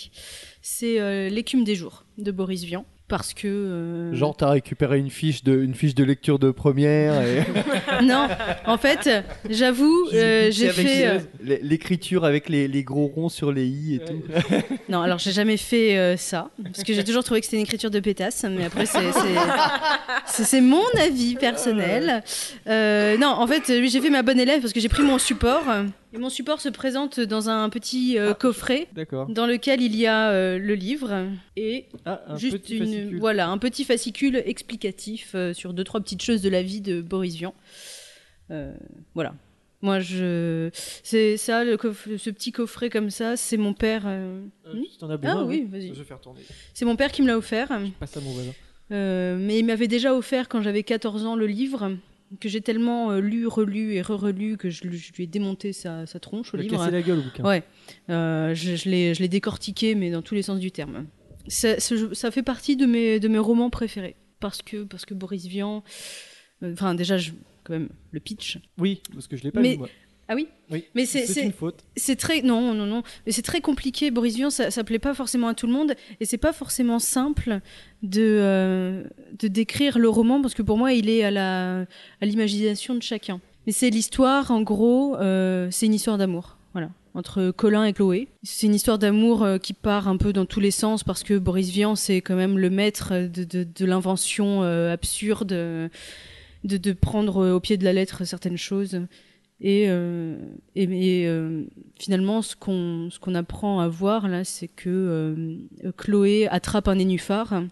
C'est 0.63 0.99
euh, 1.01 1.29
l'écume 1.29 1.65
des 1.65 1.75
jours 1.75 2.05
de 2.19 2.31
Boris 2.31 2.63
Vian. 2.65 2.85
Parce 3.07 3.35
que 3.35 3.47
euh, 3.47 4.15
Genre 4.15 4.35
t'as 4.35 4.49
récupéré 4.49 4.99
une 4.99 5.11
fiche 5.11 5.45
de 5.45 5.61
une 5.63 5.75
fiche 5.75 5.95
de 5.95 6.05
lecture 6.05 6.39
de 6.39 6.51
première 6.51 7.21
et 7.21 7.43
non, 8.03 8.29
en 8.65 8.79
fait, 8.79 9.11
j'avoue, 9.51 10.09
euh, 10.15 10.49
j'ai 10.51 10.71
avec 10.71 10.87
fait. 10.89 11.07
euh, 11.07 11.19
l'écriture 11.63 12.25
avec 12.25 12.49
les, 12.49 12.67
les 12.67 12.83
gros 12.83 13.07
ronds 13.07 13.29
sur 13.29 13.53
les 13.53 13.67
i 13.67 13.97
et 13.97 13.99
tout. 13.99 14.23
Non, 14.89 15.03
alors 15.03 15.19
j'ai 15.19 15.33
jamais 15.33 15.59
fait 15.59 15.99
euh, 15.99 16.17
ça, 16.17 16.49
parce 16.65 16.83
que 16.83 16.95
j'ai 16.95 17.05
toujours 17.05 17.25
trouvé 17.25 17.41
que 17.41 17.45
c'était 17.47 17.59
une 17.59 17.65
écriture 17.65 17.91
de 17.91 18.01
pétasse, 18.01 18.45
mais 18.51 18.65
après 18.65 18.87
c'est- 18.87 20.61
mon 20.63 20.83
avis 20.99 21.35
personnel. 21.35 22.23
Euh, 22.69 23.19
non, 23.19 23.29
en 23.29 23.47
fait, 23.47 23.65
oui, 23.69 23.91
j'ai 23.91 24.01
fait 24.01 24.09
ma 24.11 24.23
bonne 24.23 24.41
élève 24.41 24.63
parce 24.63 24.73
que 24.73 24.81
j'ai 24.81 24.89
pris 24.89 25.03
mon 25.03 25.19
support, 25.19 25.65
euh, 25.69 25.85
et 26.15 26.19
mon 26.19 26.29
support 26.31 26.61
se 26.61 26.69
présente 26.69 27.19
dans 27.21 27.51
un 27.51 27.69
petit 27.71 28.19
euh, 28.19 28.35
coffret 28.35 28.87
D'accord. 28.95 29.27
dans 29.29 29.47
lequel 29.47 29.83
il 29.83 29.97
y 29.97 30.07
a 30.07 30.31
euh, 30.31 30.59
le 30.59 30.75
livre 30.75 31.27
et 31.57 31.87
Ah, 32.05 32.23
un 32.29 32.37
juste 32.37 32.69
une, 32.71 32.79
fascicule. 32.85 33.19
voilà, 33.19 33.49
un 33.49 33.59
petit 33.59 33.85
fascicule 33.85 34.37
explicatif 34.47 35.33
euh, 35.35 35.53
sur 35.53 35.73
deux 35.75 35.85
trois 35.85 36.01
petites 36.01 36.23
choses 36.23 36.41
de 36.43 36.49
la 36.49 36.63
vie 36.63 36.81
de 36.81 37.01
Boris 37.03 37.35
Vian. 37.35 37.55
Voilà. 39.15 39.35
Moi, 39.83 40.01
je, 40.01 40.71
c'est 41.03 41.37
ça, 41.37 41.63
le 41.65 41.77
coff- 41.77 42.09
ce 42.17 42.31
petit 42.31 42.53
coffret 42.53 42.89
comme 42.89 43.11
ça, 43.11 43.37
c'est 43.37 43.59
mon 43.59 43.75
père. 43.75 44.07
hmm 44.07 44.83
t'en 44.99 45.11
as 45.11 45.17
besoin, 45.19 45.43
Ah 45.43 45.45
oui, 45.45 45.67
vas-y. 45.71 45.89
Je 45.89 45.95
vais 45.95 46.05
faire 46.05 46.21
tourner. 46.21 46.41
C'est 46.73 46.85
mon 46.87 46.97
père 46.97 47.13
qui 47.13 47.21
me 47.23 47.27
l'a 47.27 47.37
offert. 47.37 47.69
Passe 48.01 48.17
à 48.17 48.21
mon 48.21 48.31
voisin. 48.31 48.53
Mais 48.91 49.59
il 49.59 49.65
m'avait 49.67 49.89
déjà 49.89 50.15
offert 50.15 50.49
quand 50.49 50.63
j'avais 50.63 50.85
14 50.85 51.27
ans 51.27 51.37
le 51.37 51.47
livre, 51.47 51.91
que 52.41 52.49
j'ai 52.49 52.61
tellement 52.61 53.11
euh, 53.13 53.21
lu, 53.21 53.47
relu 53.47 53.95
et 53.95 54.03
re-relu 54.03 54.57
que 54.57 54.71
je, 54.71 54.85
lui- 54.85 54.99
je 54.99 55.13
lui 55.15 55.25
ai 55.25 55.27
démonté 55.27 55.73
sa, 55.73 56.07
sa 56.07 56.21
tronche 56.21 56.53
au 56.55 56.57
Il 56.57 56.61
a 56.61 56.63
livre. 56.65 56.79
cassé 56.79 56.91
la 56.91 57.03
gueule 57.03 57.19
au 57.19 57.23
bouquin. 57.23 57.45
Ouais, 57.45 57.63
Euh, 58.11 58.55
je, 58.55 58.77
je 58.77 58.89
l'ai 58.89 59.29
décortiqué, 59.29 59.95
mais 59.95 60.11
dans 60.11 60.23
tous 60.23 60.35
les 60.35 60.43
sens 60.43 60.59
du 60.61 60.71
terme. 60.71 61.07
Ça, 61.49 61.77
fait 62.31 62.43
partie 62.43 62.77
de 62.77 62.87
mes, 62.87 63.21
de 63.21 63.29
mes 63.29 63.39
romans 63.39 63.71
préférés. 63.71 64.17
Parce 64.41 64.63
que, 64.63 64.85
parce 64.85 65.05
que 65.07 65.15
Boris 65.15 65.47
Vian. 65.47 65.83
euh, 66.63 66.73
Enfin, 66.73 66.95
déjà, 66.95 67.17
je, 67.19 67.33
quand 67.65 67.73
même, 67.75 67.89
le 68.13 68.21
pitch. 68.21 68.59
Oui, 68.79 69.01
parce 69.13 69.27
que 69.27 69.37
je 69.37 69.45
l'ai 69.45 69.51
pas 69.51 69.61
Mais- 69.61 69.73
lu 69.73 69.79
moi. 69.79 69.89
Ah 70.29 70.35
oui 70.35 70.49
Oui. 70.71 70.85
Mais 70.95 71.05
c'est- 71.07 71.27
c'est 71.27 71.33
c'est- 71.35 71.43
une 71.45 71.53
faute. 71.53 71.85
C'est 71.97 72.17
très 72.17 72.41
non 72.43 72.73
non 72.75 72.87
non 72.87 73.03
mais 73.27 73.33
c'est 73.33 73.43
très 73.43 73.61
compliqué 73.61 74.11
Boris 74.11 74.37
Vian 74.37 74.49
ça, 74.51 74.71
ça 74.71 74.83
plaît 74.85 74.99
pas 74.99 75.13
forcément 75.15 75.49
à 75.49 75.55
tout 75.55 75.67
le 75.67 75.73
monde 75.73 75.95
et 76.21 76.25
c'est 76.25 76.39
pas 76.39 76.53
forcément 76.53 76.99
simple 76.99 77.61
de 78.03 78.23
euh, 78.23 79.05
de 79.39 79.49
décrire 79.49 79.99
le 79.99 80.09
roman 80.09 80.41
parce 80.41 80.55
que 80.55 80.63
pour 80.63 80.79
moi 80.79 80.93
il 80.95 81.09
est 81.11 81.25
à 81.25 81.31
la 81.31 81.81
à 82.23 82.27
l'imagination 82.27 82.95
de 82.95 83.03
chacun 83.03 83.41
mais 83.67 83.73
c'est 83.73 83.91
l'histoire 83.91 84.51
en 84.51 84.63
gros 84.63 85.17
euh, 85.17 85.69
c'est 85.71 85.87
une 85.87 85.95
histoire 85.95 86.17
d'amour 86.19 86.57
Voilà, 86.73 86.91
entre 87.15 87.51
Colin 87.53 87.85
et 87.85 87.93
Chloé. 87.93 88.29
C'est 88.43 88.67
une 88.67 88.75
histoire 88.75 88.99
d'amour 88.99 89.43
euh, 89.45 89.59
qui 89.59 89.75
part 89.75 90.09
un 90.09 90.17
peu 90.17 90.33
dans 90.33 90.45
tous 90.47 90.61
les 90.61 90.71
sens 90.73 91.05
parce 91.05 91.23
que 91.23 91.39
Boris 91.39 91.69
Vian, 91.71 91.95
c'est 91.95 92.21
quand 92.21 92.35
même 92.35 92.59
le 92.59 92.69
maître 92.69 93.13
de, 93.29 93.45
de, 93.45 93.63
de 93.65 93.85
l'invention 93.87 94.63
euh, 94.65 94.93
absurde, 94.93 95.47
de, 95.49 95.89
de 96.65 96.93
prendre 96.93 97.53
au 97.53 97.61
pied 97.61 97.77
de 97.77 97.85
la 97.85 97.93
lettre 97.93 98.25
certaines 98.25 98.57
choses. 98.59 99.01
Et, 99.67 99.87
euh, 99.89 100.37
et, 100.77 100.83
et, 100.83 101.27
euh, 101.27 101.63
finalement, 101.99 102.43
ce 102.43 102.55
qu'on 102.55 103.09
ce 103.11 103.19
qu'on 103.19 103.35
apprend 103.35 103.81
à 103.81 103.89
voir 103.89 104.29
là, 104.29 104.45
c'est 104.45 104.69
que 104.69 104.91
euh, 104.91 105.93
Chloé 105.97 106.47
attrape 106.49 106.87
un 106.87 106.97
nénuphar. 106.97 107.63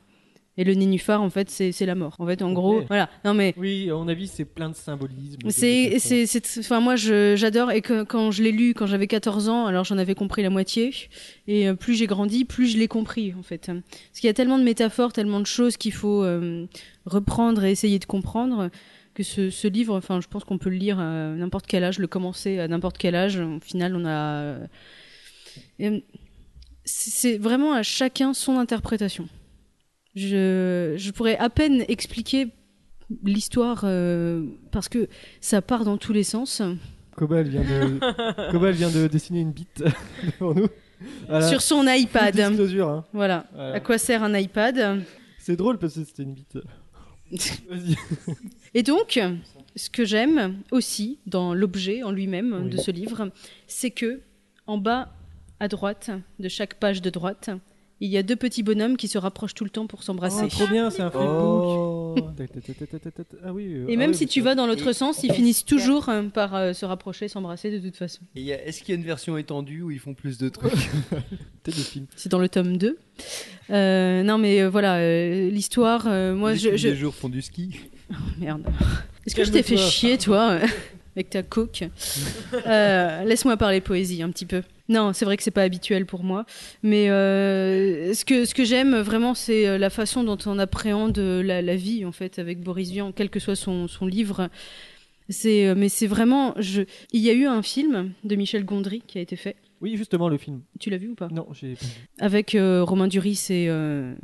Et 0.58 0.64
le 0.64 0.74
nénuphar, 0.74 1.22
en 1.22 1.30
fait, 1.30 1.48
c'est 1.48 1.86
la 1.86 1.94
mort. 1.94 2.16
En 2.18 2.26
fait, 2.26 2.42
en 2.42 2.52
gros, 2.52 2.82
voilà. 2.88 3.08
Non 3.24 3.32
mais 3.32 3.54
Oui, 3.56 3.90
à 3.90 3.94
mon 3.94 4.08
avis, 4.08 4.26
c'est 4.26 4.44
plein 4.44 4.68
de 4.68 4.74
symbolisme. 4.74 5.38
c'est, 5.48 5.98
c'est, 5.98 6.58
enfin 6.58 6.80
moi 6.80 6.96
j'adore 6.96 7.70
et 7.70 7.80
que 7.80 8.04
quand 8.04 8.30
je 8.30 8.42
l'ai 8.42 8.52
lu 8.52 8.74
quand 8.74 8.86
j'avais 8.86 9.06
14 9.06 9.48
ans, 9.48 9.66
alors 9.66 9.84
j'en 9.84 9.96
avais 9.96 10.14
compris 10.14 10.42
la 10.42 10.50
moitié 10.50 10.94
et 11.46 11.72
plus 11.74 11.94
j'ai 11.94 12.06
grandi, 12.06 12.44
plus 12.44 12.68
je 12.68 12.78
l'ai 12.78 12.88
compris 12.88 13.34
en 13.38 13.42
fait. 13.42 13.66
Parce 13.66 14.20
qu'il 14.20 14.26
y 14.26 14.30
a 14.30 14.34
tellement 14.34 14.58
de 14.58 14.64
métaphores, 14.64 15.14
tellement 15.14 15.40
de 15.40 15.46
choses 15.46 15.78
qu'il 15.78 15.92
faut 15.92 16.22
euh, 16.22 16.66
reprendre 17.06 17.64
et 17.64 17.70
essayer 17.70 17.98
de 17.98 18.04
comprendre 18.04 18.70
que 19.14 19.22
ce, 19.22 19.50
ce 19.50 19.68
livre, 19.68 19.96
enfin 19.96 20.20
je 20.20 20.28
pense 20.28 20.44
qu'on 20.44 20.58
peut 20.58 20.70
le 20.70 20.76
lire 20.76 20.98
à 20.98 21.28
n'importe 21.34 21.66
quel 21.66 21.84
âge, 21.84 21.98
le 21.98 22.06
commencer 22.06 22.58
à 22.58 22.68
n'importe 22.68 22.98
quel 22.98 23.14
âge. 23.14 23.38
Au 23.38 23.60
final, 23.60 23.94
on 23.96 24.06
a 24.06 24.56
et, 25.78 26.04
c'est 26.84 27.38
vraiment 27.38 27.72
à 27.74 27.82
chacun 27.82 28.34
son 28.34 28.58
interprétation. 28.58 29.28
Je, 30.14 30.94
je 30.96 31.10
pourrais 31.10 31.38
à 31.38 31.48
peine 31.48 31.84
expliquer 31.88 32.48
l'histoire 33.24 33.82
euh, 33.84 34.44
parce 34.70 34.88
que 34.88 35.08
ça 35.40 35.62
part 35.62 35.84
dans 35.84 35.96
tous 35.96 36.12
les 36.12 36.24
sens. 36.24 36.62
Cobal 37.16 37.48
vient 37.48 37.62
de, 37.62 38.50
Cobal 38.50 38.72
vient 38.72 38.90
de 38.90 39.06
dessiner 39.06 39.40
une 39.40 39.52
bite 39.52 39.82
devant 40.40 40.54
nous. 40.54 40.68
Voilà. 41.28 41.48
Sur 41.48 41.60
son 41.62 41.84
iPad. 41.86 42.38
hein. 42.40 42.52
Voilà. 42.52 43.04
Voilà. 43.12 43.46
À 43.74 43.80
quoi 43.80 43.98
sert 43.98 44.22
un 44.22 44.34
iPad? 44.38 45.02
C'est 45.38 45.56
drôle 45.56 45.78
parce 45.78 45.94
que 45.94 46.04
c'était 46.04 46.22
une 46.22 46.34
bite. 46.34 46.58
Et 48.74 48.82
donc, 48.82 49.20
ce 49.76 49.90
que 49.90 50.04
j'aime 50.04 50.58
aussi 50.70 51.18
dans 51.26 51.54
l'objet 51.54 52.02
en 52.02 52.10
lui-même 52.10 52.62
Oui. 52.64 52.70
de 52.70 52.76
ce 52.76 52.90
livre, 52.90 53.30
c'est 53.66 53.90
que 53.90 54.20
en 54.66 54.78
bas 54.78 55.12
à 55.60 55.68
droite 55.68 56.10
de 56.38 56.48
chaque 56.48 56.74
page 56.74 57.02
de 57.02 57.10
droite, 57.10 57.50
il 58.06 58.10
y 58.10 58.18
a 58.18 58.22
deux 58.22 58.36
petits 58.36 58.62
bonhommes 58.62 58.96
qui 58.96 59.08
se 59.08 59.16
rapprochent 59.18 59.54
tout 59.54 59.64
le 59.64 59.70
temps 59.70 59.86
pour 59.86 60.02
s'embrasser. 60.02 60.42
Oh, 60.44 60.48
trop 60.48 60.66
bien, 60.66 60.90
c'est 60.90 61.02
un 61.02 61.10
flipbook. 61.10 61.30
Oh. 61.30 62.14
Ah 63.44 63.52
oui. 63.52 63.66
euh, 63.74 63.86
Et 63.88 63.94
ah 63.94 63.96
même 63.96 64.10
oui, 64.10 64.16
si 64.16 64.26
tu 64.26 64.40
ça- 64.40 64.44
vas 64.46 64.54
dans 64.54 64.66
l'autre 64.66 64.92
sens, 64.92 65.22
ils 65.22 65.32
finissent 65.32 65.64
toujours 65.64 66.08
euh, 66.08 66.22
par 66.24 66.54
euh, 66.54 66.72
se 66.72 66.84
rapprocher, 66.84 67.28
s'embrasser 67.28 67.70
de 67.70 67.78
toute 67.78 67.96
façon. 67.96 68.20
A- 68.36 68.40
Est-ce 68.40 68.82
qu'il 68.82 68.94
y 68.94 68.96
a 68.96 69.00
une 69.00 69.06
version 69.06 69.36
étendue 69.38 69.82
où 69.82 69.90
ils 69.90 69.98
font 69.98 70.14
plus 70.14 70.38
de 70.38 70.48
trucs? 70.48 70.72
C'est 72.16 72.28
dans 72.30 72.38
le 72.40 72.48
tome 72.48 72.76
2. 72.76 72.98
Euh, 73.70 74.22
non 74.22 74.38
mais 74.38 74.62
euh, 74.62 74.68
voilà, 74.70 74.96
euh, 74.96 75.48
l'histoire, 75.50 76.04
euh, 76.08 76.34
moi 76.34 76.52
Les 76.52 76.58
je... 76.58 76.70
des 76.70 76.96
jours 76.96 77.14
font 77.14 77.28
du 77.28 77.40
ski. 77.42 77.78
Merde. 78.38 78.62
Est-ce 79.26 79.34
que 79.36 79.44
je 79.44 79.50
t'ai 79.52 79.62
fait 79.62 79.76
chier, 79.76 80.18
toi, 80.18 80.58
avec 81.14 81.30
ta 81.30 81.42
coke? 81.42 81.84
Euh, 82.66 83.24
Laisse-moi 83.24 83.56
parler 83.56 83.80
poésie 83.80 84.22
un 84.22 84.30
petit 84.30 84.44
peu. 84.46 84.62
Non, 84.88 85.12
c'est 85.12 85.24
vrai 85.24 85.36
que 85.36 85.42
c'est 85.42 85.50
pas 85.50 85.62
habituel 85.62 86.06
pour 86.06 86.24
moi, 86.24 86.44
mais 86.82 87.08
euh, 87.08 88.12
ce 88.14 88.24
que 88.24 88.44
ce 88.44 88.54
que 88.54 88.64
j'aime 88.64 88.96
vraiment, 88.96 89.34
c'est 89.34 89.66
euh, 89.66 89.78
la 89.78 89.90
façon 89.90 90.24
dont 90.24 90.38
on 90.46 90.58
appréhende 90.58 91.18
euh, 91.18 91.42
la, 91.42 91.62
la 91.62 91.76
vie 91.76 92.04
en 92.04 92.12
fait 92.12 92.38
avec 92.38 92.60
Boris 92.60 92.90
Vian, 92.90 93.12
quel 93.12 93.30
que 93.30 93.40
soit 93.40 93.56
son, 93.56 93.88
son 93.88 94.06
livre. 94.06 94.48
C'est 95.28 95.72
mais 95.76 95.88
c'est 95.88 96.08
vraiment, 96.08 96.52
je... 96.58 96.82
il 97.12 97.20
y 97.20 97.30
a 97.30 97.32
eu 97.32 97.46
un 97.46 97.62
film 97.62 98.12
de 98.24 98.34
Michel 98.34 98.64
Gondry 98.64 99.02
qui 99.06 99.18
a 99.18 99.20
été 99.20 99.36
fait. 99.36 99.56
Oui, 99.80 99.96
justement, 99.96 100.28
le 100.28 100.36
film. 100.36 100.62
Tu 100.78 100.90
l'as 100.90 100.96
vu 100.96 101.08
ou 101.10 101.14
pas? 101.14 101.28
Non, 101.28 101.46
j'ai 101.52 101.74
avec 102.18 102.54
euh, 102.54 102.84
Romain 102.84 103.08
Duris 103.08 103.46
et 103.50 103.66
euh, 103.68 104.14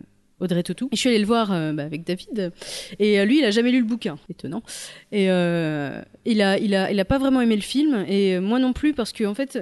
Audrey 0.41 0.63
Tautou. 0.63 0.89
Et 0.93 0.97
je 0.97 1.01
suis 1.01 1.09
allée 1.09 1.19
le 1.19 1.25
voir 1.27 1.53
euh, 1.53 1.73
bah, 1.73 1.85
avec 1.85 2.05
David. 2.05 2.53
Et 2.99 3.19
euh, 3.19 3.25
lui, 3.25 3.39
il 3.39 3.45
a 3.45 3.51
jamais 3.51 3.71
lu 3.71 3.79
le 3.79 3.87
bouquin. 3.87 4.19
Étonnant. 4.29 4.63
Et 5.11 5.31
euh, 5.31 6.03
il 6.25 6.43
a, 6.43 6.59
il 6.59 6.75
a, 6.75 6.93
il 6.93 7.01
a 7.01 7.05
pas 7.05 7.19
vraiment 7.19 7.41
aimé 7.41 7.57
le 7.57 7.63
film. 7.63 8.05
Et 8.09 8.39
moi 8.39 8.59
non 8.59 8.73
plus, 8.73 8.93
parce 8.93 9.13
que 9.13 9.25
en 9.25 9.35
fait, 9.35 9.59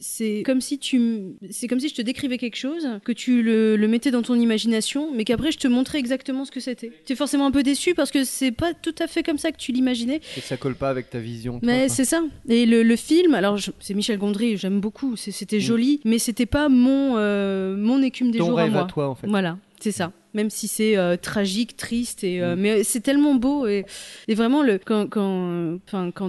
c'est 0.00 0.42
comme 0.46 0.60
si 0.60 0.78
tu, 0.78 1.22
c'est 1.50 1.66
comme 1.68 1.80
si 1.80 1.88
je 1.88 1.94
te 1.94 2.02
décrivais 2.02 2.38
quelque 2.38 2.56
chose, 2.56 2.88
que 3.04 3.12
tu 3.12 3.42
le, 3.42 3.76
le 3.76 3.88
mettais 3.88 4.10
dans 4.10 4.22
ton 4.22 4.34
imagination, 4.36 5.10
mais 5.14 5.24
qu'après 5.24 5.50
je 5.52 5.58
te 5.58 5.68
montrais 5.68 5.98
exactement 5.98 6.44
ce 6.44 6.50
que 6.50 6.60
c'était. 6.60 6.92
Tu 7.06 7.12
es 7.12 7.16
forcément 7.16 7.46
un 7.46 7.50
peu 7.50 7.62
déçu 7.62 7.94
parce 7.94 8.10
que 8.10 8.24
c'est 8.24 8.52
pas 8.52 8.74
tout 8.74 8.94
à 8.98 9.06
fait 9.06 9.22
comme 9.22 9.38
ça 9.38 9.50
que 9.52 9.56
tu 9.58 9.72
l'imaginais. 9.72 10.20
Et 10.36 10.40
ça 10.40 10.56
colle 10.56 10.74
pas 10.76 10.90
avec 10.90 11.10
ta 11.10 11.18
vision. 11.18 11.58
toi, 11.60 11.66
Mais 11.68 11.88
c'est 11.88 12.04
ça. 12.04 12.22
Et 12.48 12.66
le, 12.66 12.82
le 12.82 12.96
film, 12.96 13.34
alors 13.34 13.58
c'est 13.80 13.94
Michel 13.94 14.18
Gondry, 14.18 14.56
j'aime 14.56 14.80
beaucoup. 14.80 15.16
C'était 15.16 15.60
joli, 15.60 16.00
mais 16.04 16.18
c'était 16.18 16.46
pas 16.46 16.68
mon 16.68 17.16
euh, 17.16 17.76
mon 17.76 18.02
écume 18.02 18.30
des 18.30 18.38
Ton 18.38 18.46
jours 18.46 18.58
à 18.58 18.62
rêve 18.64 18.72
moi. 18.72 18.82
à 18.82 18.86
toi, 18.86 19.08
en 19.08 19.14
fait. 19.14 19.26
Voilà, 19.26 19.58
c'est 19.80 19.92
ça. 19.92 20.12
Même 20.34 20.50
si 20.50 20.68
c'est 20.68 20.96
euh, 20.96 21.16
tragique, 21.16 21.76
triste, 21.76 22.22
et, 22.22 22.42
euh, 22.42 22.54
Mm. 22.54 22.60
mais 22.60 22.84
c'est 22.84 23.00
tellement 23.00 23.34
beau. 23.34 23.66
Et, 23.66 23.84
et 24.28 24.34
vraiment, 24.34 24.62
le, 24.62 24.78
quand, 24.78 25.08
quand, 25.08 25.78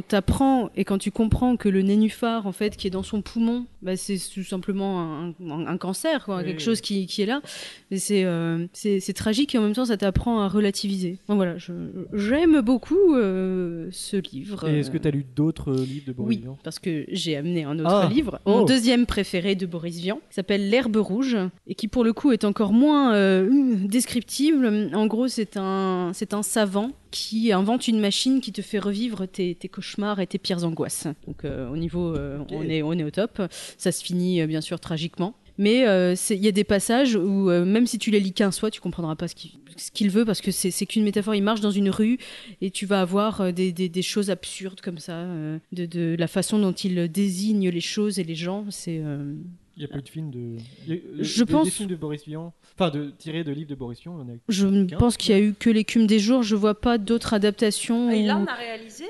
tu 0.08 0.16
apprends 0.16 0.70
et 0.76 0.86
quand 0.86 0.98
tu 0.98 1.12
comprends 1.12 1.58
que 1.58 1.68
le 1.70 1.82
nénuphar, 1.82 2.48
en 2.48 2.52
fait, 2.54 2.78
qui 2.78 2.88
est 2.88 2.92
dans 2.92 3.04
son 3.04 3.22
poumon, 3.22 3.66
bah, 3.82 3.96
c'est 3.98 4.18
tout 4.34 4.44
simplement 4.44 5.02
un, 5.02 5.28
un- 5.50 5.68
un 5.68 5.78
cancer, 5.78 6.26
quoi, 6.26 6.38
Oui, 6.38 6.46
quelque 6.46 6.60
oui. 6.60 6.64
chose 6.66 6.82
qui, 6.82 7.08
qui 7.08 7.22
est 7.22 7.26
là. 7.26 7.42
Mais 7.92 7.98
c'est 7.98 8.24
euh, 8.24 8.66
c'est 8.74 9.14
tragique 9.14 9.54
et 9.56 9.58
en 9.58 9.62
même 9.64 9.74
temps, 9.74 9.86
ça 9.86 9.98
t'apprend 9.98 10.42
à 10.42 10.48
relativiser. 10.48 11.18
Donc 11.28 11.38
voilà, 11.38 11.56
j'aime 12.14 12.62
beaucoup 12.62 13.16
ce 13.16 14.18
livre. 14.32 14.68
Et 14.68 14.80
est-ce 14.80 14.92
que 14.92 14.98
tu 14.98 15.08
as 15.08 15.12
lu 15.12 15.26
d'autres 15.36 15.74
livres 15.74 16.06
de 16.08 16.14
Boris 16.14 16.38
Oui, 16.38 16.42
Vian? 16.44 16.58
parce 16.64 16.80
que 16.80 17.06
j'ai 17.10 17.36
amené 17.36 17.64
un 17.64 17.78
autre 17.80 17.90
Ah, 18.06 18.10
livre, 18.12 18.40
mon 18.46 18.62
oh. 18.62 18.66
deuxième 18.66 19.06
préféré 19.06 19.56
de 19.56 19.66
Boris 19.66 19.98
Vian, 20.00 20.18
qui 20.30 20.36
s'appelle 20.36 20.70
L'herbe 20.70 20.98
rouge, 20.98 21.38
et 21.68 21.76
qui 21.76 21.88
pour 21.88 22.04
le 22.04 22.14
coup 22.14 22.32
est 22.32 22.44
encore 22.46 22.72
moins 22.74 23.14
descriptible. 23.90 24.92
En 24.94 25.08
gros, 25.08 25.28
c'est 25.28 25.58
un, 25.58 26.12
c'est 26.14 26.34
un 26.34 26.44
savant 26.44 26.92
qui 27.12 27.52
invente 27.52 27.88
une 27.88 28.00
machine 28.00 28.40
qui 28.40 28.52
te 28.52 28.62
fait 28.62 28.80
revivre 28.80 29.28
tes, 29.28 29.56
tes 29.56 29.68
cauchemars 29.68 30.20
et 30.20 30.28
tes 30.28 30.38
pires 30.38 30.64
angoisses. 30.64 31.08
Donc 31.28 31.44
euh, 31.44 31.70
au 31.70 31.78
niveau, 31.78 32.16
euh, 32.16 32.40
on, 32.52 32.64
est, 32.64 32.82
on 32.82 32.94
est 32.94 33.04
au 33.04 33.12
top. 33.12 33.42
Ça 33.78 33.92
se 33.92 34.04
finit 34.04 34.42
euh, 34.42 34.48
bien 34.48 34.62
sûr 34.62 34.80
tragiquement. 34.80 35.34
Mais 35.58 35.86
euh, 35.90 36.16
il 36.30 36.38
y 36.38 36.48
a 36.48 36.54
des 36.54 36.64
passages 36.64 37.16
où, 37.16 37.50
euh, 37.50 37.66
même 37.66 37.86
si 37.86 37.98
tu 37.98 38.12
les 38.12 38.22
lis 38.22 38.32
qu'un 38.32 38.52
soit, 38.52 38.72
tu 38.72 38.80
comprendras 38.80 39.18
pas 39.18 39.28
ce 39.28 39.36
qu'il 39.36 39.52
ce 39.76 39.92
qu'il 39.92 40.10
veut 40.10 40.26
parce 40.26 40.42
que 40.42 40.52
c'est 40.52 40.72
c'est 40.72 40.86
qu'une 40.86 41.04
métaphore. 41.04 41.36
Il 41.36 41.44
marche 41.44 41.60
dans 41.60 41.72
une 41.72 41.90
rue 41.90 42.18
et 42.62 42.72
tu 42.72 42.86
vas 42.86 43.02
avoir 43.02 43.52
des, 43.52 43.74
des, 43.74 43.90
des 43.90 44.02
choses 44.02 44.30
absurdes 44.30 44.80
comme 44.80 45.00
ça, 45.00 45.14
euh, 45.14 45.58
de, 45.74 45.86
de 45.86 46.16
la 46.18 46.28
façon 46.28 46.60
dont 46.60 46.72
il 46.72 47.12
désigne 47.12 47.70
les 47.70 47.82
choses 47.82 48.20
et 48.20 48.24
les 48.24 48.36
gens. 48.36 48.66
C'est 48.70 49.02
Il 49.82 49.84
n'y 49.84 49.86
a 49.86 49.94
pas 49.94 50.00
eu 50.00 50.02
de 50.02 50.10
film 50.10 50.30
de. 50.30 50.58
il 50.86 50.90
y 50.90 50.92
a 50.92 50.96
eu- 50.96 51.04
euh, 51.20 51.24
Je 51.24 51.44
des- 51.46 51.54
pense- 51.54 51.64
Des 51.64 51.72
films 51.72 51.88
de 51.90 51.96
Boris 51.96 52.26
Vian. 52.28 52.52
Enfin, 52.78 52.90
de, 52.90 53.12
tirés 53.18 53.46
de 53.46 53.52
livres 53.54 53.70
de 53.70 53.76
Boris 53.76 54.02
Vian. 54.02 54.18
il 54.22 54.28
y 54.28 54.32
en 54.32 54.36
a- 54.36 54.38
je 54.50 54.96
pense 54.98 55.16
qu'il 55.16 55.32
y 55.34 55.38
a 55.38 55.40
eu 55.40 55.54
que 55.58 55.70
l'écume 55.70 56.06
des 56.06 56.20
jours. 56.20 56.44
Je 56.44 56.58
vois 56.58 56.76
pas 56.80 56.98
d'autres 56.98 57.34
adaptations. 57.34 58.10
Ah, 58.10 58.16
il 58.16 58.28
où- 58.28 58.32
en 58.32 58.46
a 58.46 58.56
réalisé, 58.56 59.06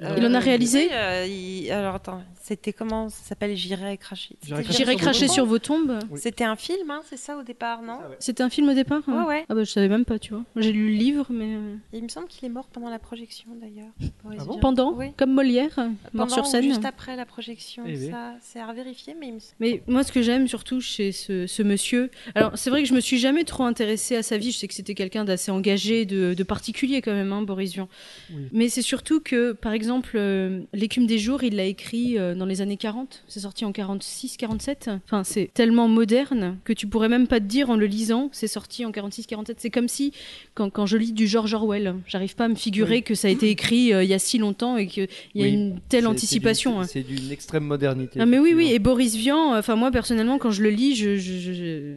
hein 0.00 0.14
Il 0.16 0.26
en 0.26 0.34
a 0.34 0.38
réalisé 0.38 0.86
oui, 0.86 0.88
euh, 0.92 1.26
il- 1.26 1.70
Alors 1.70 1.94
attends, 1.96 2.22
c'était 2.42 2.72
comment 2.72 3.08
Ça 3.08 3.22
s'appelle 3.28 3.56
J'irai 3.56 3.96
cracher. 3.96 4.36
J'irai 4.70 4.96
cracher 4.96 5.28
sur 5.28 5.46
vos 5.46 5.58
tombes. 5.58 5.98
Oui. 6.10 6.18
C'était 6.22 6.44
un 6.44 6.56
film, 6.56 6.90
hein, 6.90 7.00
c'est 7.08 7.16
ça 7.16 7.36
au 7.38 7.42
départ, 7.42 7.82
non 7.82 7.98
C'était 8.18 8.42
un 8.42 8.50
film 8.50 8.68
au 8.68 8.74
départ 8.74 9.02
hein 9.06 9.22
Ouais, 9.22 9.28
ouais. 9.28 9.44
Ah 9.48 9.54
bah 9.54 9.64
je 9.64 9.70
savais 9.70 9.88
même 9.88 10.04
pas, 10.04 10.18
tu 10.18 10.32
vois. 10.34 10.42
J'ai 10.56 10.72
lu 10.72 10.88
le 10.92 10.96
livre, 10.96 11.26
mais 11.30 11.54
euh, 11.54 11.76
Il 11.92 12.02
me 12.02 12.08
semble 12.08 12.26
qu'il 12.28 12.44
est 12.44 12.48
mort 12.50 12.66
pendant 12.66 12.90
la 12.90 12.98
projection 12.98 13.46
d'ailleurs. 13.60 13.88
Boris 14.22 14.40
Ah 14.42 14.44
bon 14.46 14.58
pendant, 14.58 14.92
Oui. 14.94 15.12
comme 15.16 15.32
Molière, 15.32 15.78
euh, 15.78 15.88
mort 16.12 16.30
sur 16.30 16.44
ou 16.44 16.46
scène. 16.46 16.64
juste 16.64 16.84
après 16.84 17.16
la 17.16 17.24
projection, 17.26 17.84
Eh 17.86 18.10
ça 18.10 18.34
c'est 18.42 18.60
à 18.60 18.72
vérifier, 18.72 19.14
mais 19.18 19.28
il 19.28 19.34
me 19.34 19.38
semble. 19.40 19.54
Mais 19.60 19.82
moi, 19.86 20.02
ce 20.04 20.12
que 20.12 20.22
j'aime 20.22 20.48
surtout 20.48 20.80
chez 20.80 21.12
ce, 21.12 21.46
ce 21.46 21.62
monsieur, 21.62 22.10
alors 22.34 22.52
c'est 22.58 22.70
vrai 22.70 22.82
que 22.82 22.88
je 22.88 22.94
me 22.94 23.00
suis 23.00 23.18
jamais 23.18 23.44
trop 23.44 23.64
intéressée 23.64 24.16
à 24.16 24.22
sa 24.22 24.36
vie. 24.38 24.50
Je 24.50 24.58
sais 24.58 24.68
que 24.68 24.74
c'était 24.74 24.94
quelqu'un 24.94 25.24
d'assez 25.24 25.50
engagé, 25.50 26.04
de, 26.04 26.34
de 26.34 26.42
particulier 26.42 27.00
quand 27.00 27.12
même, 27.14 27.32
hein, 27.32 27.42
Boris 27.42 27.72
Vian. 27.74 27.88
Oui. 28.30 28.48
Mais 28.52 28.68
c'est 28.68 28.82
surtout 28.82 29.20
que, 29.20 29.52
par 29.52 29.72
exemple, 29.72 29.83
euh, 30.14 30.60
L'écume 30.72 31.06
des 31.06 31.18
jours, 31.18 31.42
il 31.44 31.56
l'a 31.56 31.64
écrit 31.64 32.18
euh, 32.18 32.34
dans 32.34 32.46
les 32.46 32.60
années 32.60 32.76
40. 32.76 33.24
C'est 33.28 33.40
sorti 33.40 33.64
en 33.64 33.72
46, 33.72 34.36
47. 34.36 34.90
Enfin, 35.04 35.24
c'est 35.24 35.50
tellement 35.54 35.88
moderne 35.88 36.58
que 36.64 36.72
tu 36.72 36.86
pourrais 36.86 37.08
même 37.08 37.26
pas 37.26 37.40
te 37.40 37.44
dire 37.46 37.70
en 37.70 37.76
le 37.76 37.86
lisant, 37.86 38.28
c'est 38.32 38.46
sorti 38.48 38.84
en 38.84 38.92
46, 38.92 39.26
47. 39.26 39.56
C'est 39.60 39.70
comme 39.70 39.88
si, 39.88 40.12
quand, 40.54 40.70
quand 40.70 40.86
je 40.86 40.96
lis 40.96 41.12
du 41.12 41.26
George 41.26 41.54
Orwell, 41.54 41.94
j'arrive 42.06 42.34
pas 42.36 42.44
à 42.44 42.48
me 42.48 42.54
figurer 42.54 42.96
Oui. 42.96 43.02
que 43.02 43.14
ça 43.14 43.28
a 43.28 43.30
été 43.30 43.48
écrit 43.50 43.92
euh, 43.92 44.02
il 44.04 44.10
y 44.10 44.14
a 44.14 44.18
si 44.18 44.38
longtemps 44.38 44.76
et 44.76 44.86
qu'il 44.86 45.08
y 45.34 45.42
a 45.42 45.46
Oui. 45.46 45.52
une 45.52 45.80
telle 45.88 46.06
anticipation. 46.06 46.80
hein. 46.80 46.84
C'est 46.84 47.02
d'une- 47.02 47.30
extrême 47.32 47.64
modernité. 47.64 48.20
Ah 48.20 48.26
mais 48.26 48.38
oui 48.38 48.52
oui 48.54 48.70
et 48.72 48.78
Boris 48.78 49.16
Vian 49.16 49.56
enfin 49.56 49.76
moi 49.76 49.90
personnellement 49.90 50.38
quand 50.38 50.50
je 50.50 50.62
le 50.62 50.70
lis 50.70 50.94
je 50.94 51.16
je, 51.16 51.52
je, 51.52 51.94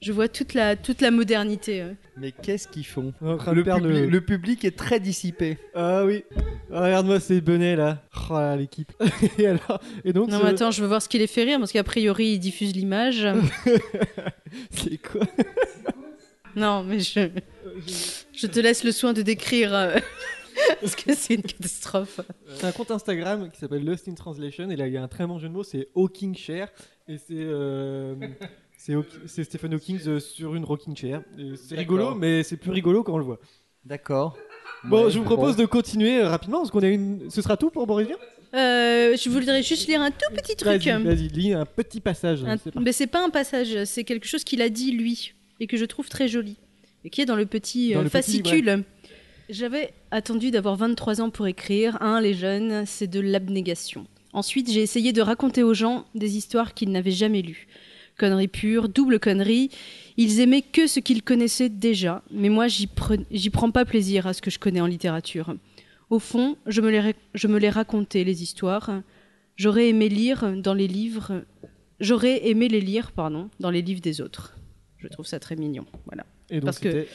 je- 0.00 0.12
vois 0.12 0.28
toute 0.28 0.54
la 0.54 0.76
toute 0.76 1.00
la 1.00 1.10
modernité. 1.10 1.84
Mais 2.16 2.32
qu'est-ce 2.32 2.68
qu'ils 2.68 2.86
font 2.86 3.12
le, 3.20 3.62
perdre 3.64 3.86
public, 3.86 4.02
le- 4.02 4.06
le 4.08 4.20
public 4.20 4.64
est 4.64 4.76
très 4.76 5.00
dissipé. 5.00 5.58
Ah 5.74 6.04
oui. 6.04 6.24
Ah, 6.72 6.84
Regarde-moi 6.84 7.20
ces 7.20 7.40
bonnets 7.40 7.76
là. 7.76 8.02
Oh 8.30 8.34
là, 8.34 8.56
l'équipe. 8.56 8.92
et 9.38 9.46
alors 9.46 9.80
Et 10.04 10.12
donc, 10.12 10.28
non 10.30 10.40
mais 10.42 10.50
attends 10.50 10.70
je 10.70 10.80
veux 10.82 10.88
voir 10.88 11.00
ce 11.02 11.08
qui 11.08 11.18
les 11.18 11.26
fait 11.26 11.44
rire 11.44 11.58
parce 11.58 11.72
qu'a 11.72 11.84
priori 11.84 12.32
il 12.32 12.38
diffuse 12.38 12.74
l'image 12.74 13.26
c'est 14.70 14.98
quoi 14.98 15.22
non 16.56 16.82
mais 16.82 17.00
je 17.00 17.28
je 18.32 18.46
te 18.46 18.60
laisse 18.60 18.84
le 18.84 18.92
soin 18.92 19.12
de 19.12 19.22
décrire 19.22 19.74
euh, 19.74 19.96
Parce 20.80 20.96
que 20.96 21.14
c'est 21.14 21.34
une 21.34 21.42
catastrophe. 21.42 22.20
C'est 22.56 22.64
un 22.66 22.72
compte 22.72 22.90
Instagram 22.90 23.48
qui 23.50 23.58
s'appelle 23.60 23.84
Lost 23.84 24.08
in 24.08 24.14
Translation 24.14 24.68
et 24.70 24.76
là 24.76 24.86
il 24.88 24.92
y 24.92 24.96
a 24.96 25.02
un 25.02 25.08
très 25.08 25.26
bon 25.26 25.38
jeu 25.38 25.48
de 25.48 25.52
mots, 25.52 25.62
c'est 25.62 25.88
Hawking 25.94 26.34
Chair 26.36 26.68
et 27.06 27.16
c'est 27.18 27.26
euh, 27.30 28.14
c'est 28.78 28.94
Hawk- 28.94 29.20
c'est 29.26 29.44
Stephen 29.44 29.74
Hawking 29.74 29.98
euh, 30.06 30.20
sur 30.20 30.54
une 30.54 30.64
rocking 30.64 30.96
chair. 30.96 31.20
Et 31.38 31.52
C'est 31.56 31.74
rigolo, 31.76 32.14
mais 32.14 32.42
c'est 32.42 32.56
plus 32.56 32.70
rigolo 32.70 33.02
quand 33.02 33.12
on 33.12 33.18
le 33.18 33.24
voit. 33.24 33.38
D'accord. 33.84 34.36
Bon, 34.84 35.04
Ouais, 35.04 35.10
je 35.10 35.18
vous 35.18 35.24
propose 35.24 35.56
de 35.56 35.66
continuer 35.66 36.20
euh, 36.20 36.28
rapidement 36.28 36.58
parce 36.58 36.70
qu'on 36.70 36.80
a 36.82 36.88
une. 36.88 37.28
Ce 37.30 37.42
sera 37.42 37.56
tout 37.56 37.68
pour 37.70 37.86
Boris 37.86 38.06
Vian? 38.06 38.16
Euh, 38.54 39.14
je 39.16 39.28
voudrais 39.28 39.62
juste 39.62 39.86
lire 39.88 40.00
un 40.00 40.10
tout 40.10 40.32
petit 40.34 40.56
truc. 40.56 40.82
Vas-y, 40.82 41.02
vas-y, 41.02 41.28
lis 41.28 41.52
un 41.52 41.66
petit 41.66 42.00
passage. 42.00 42.42
Un- 42.44 42.56
c'est 42.56 42.70
parti. 42.70 42.84
Mais 42.84 42.92
c'est 42.92 43.06
pas 43.06 43.22
un 43.24 43.28
passage, 43.30 43.84
c'est 43.84 44.04
quelque 44.04 44.26
chose 44.26 44.42
qu'il 44.44 44.62
a 44.62 44.68
dit 44.70 44.92
lui 44.92 45.34
et 45.60 45.66
que 45.66 45.76
je 45.76 45.84
trouve 45.84 46.08
très 46.08 46.28
joli 46.28 46.56
et 47.04 47.10
qui 47.10 47.20
est 47.20 47.26
dans 47.26 47.36
le 47.36 47.44
petit 47.46 47.92
Dans 47.92 48.00
euh, 48.00 48.02
le 48.04 48.08
petit 48.08 48.16
fascicule. 48.40 48.84
J'avais 49.50 49.92
attendu 50.10 50.50
d'avoir 50.50 50.76
23 50.76 51.20
ans 51.22 51.30
pour 51.30 51.46
écrire. 51.46 52.00
Un, 52.02 52.20
les 52.20 52.34
jeunes, 52.34 52.84
c'est 52.86 53.06
de 53.06 53.20
l'abnégation. 53.20 54.06
Ensuite, 54.34 54.70
j'ai 54.70 54.82
essayé 54.82 55.12
de 55.12 55.22
raconter 55.22 55.62
aux 55.62 55.72
gens 55.74 56.04
des 56.14 56.36
histoires 56.36 56.74
qu'ils 56.74 56.90
n'avaient 56.92 57.10
jamais 57.10 57.40
lues. 57.42 57.66
Connerie 58.18 58.48
pure, 58.48 58.88
double 58.88 59.18
connerie. 59.20 59.70
Ils 60.16 60.40
aimaient 60.40 60.62
que 60.62 60.86
ce 60.86 61.00
qu'ils 61.00 61.22
connaissaient 61.22 61.68
déjà, 61.68 62.22
mais 62.30 62.48
moi, 62.48 62.66
j'y 62.68 62.86
pre- 62.86 63.24
j'y 63.30 63.50
prends 63.50 63.70
pas 63.70 63.84
plaisir 63.84 64.26
à 64.26 64.32
ce 64.34 64.42
que 64.42 64.50
je 64.50 64.58
connais 64.58 64.80
en 64.80 64.86
littérature. 64.86 65.54
Au 66.10 66.18
fond, 66.18 66.56
je 66.66 66.80
me 66.80 66.90
les, 66.90 67.00
ra- 67.00 67.12
je 67.34 67.46
me 67.46 67.58
les 67.58 67.70
racontais, 67.70 68.24
les 68.24 68.42
histoires. 68.42 69.02
J'aurais 69.56 69.88
aimé 69.88 70.08
lire 70.08 70.52
dans 70.56 70.74
les 70.74 70.86
livres 70.88 71.44
J'aurais 72.00 72.46
aimé 72.48 72.68
les 72.68 72.80
lire, 72.80 73.10
pardon, 73.10 73.50
dans 73.58 73.70
les 73.70 73.82
livres 73.82 74.00
des 74.00 74.20
autres. 74.20 74.56
Je 74.98 75.08
trouve 75.08 75.26
ça 75.26 75.40
très 75.40 75.56
mignon. 75.56 75.84
Voilà. 76.06 76.24
Et 76.48 76.56
donc 76.60 76.64
parce 76.66 76.78
que. 76.78 77.06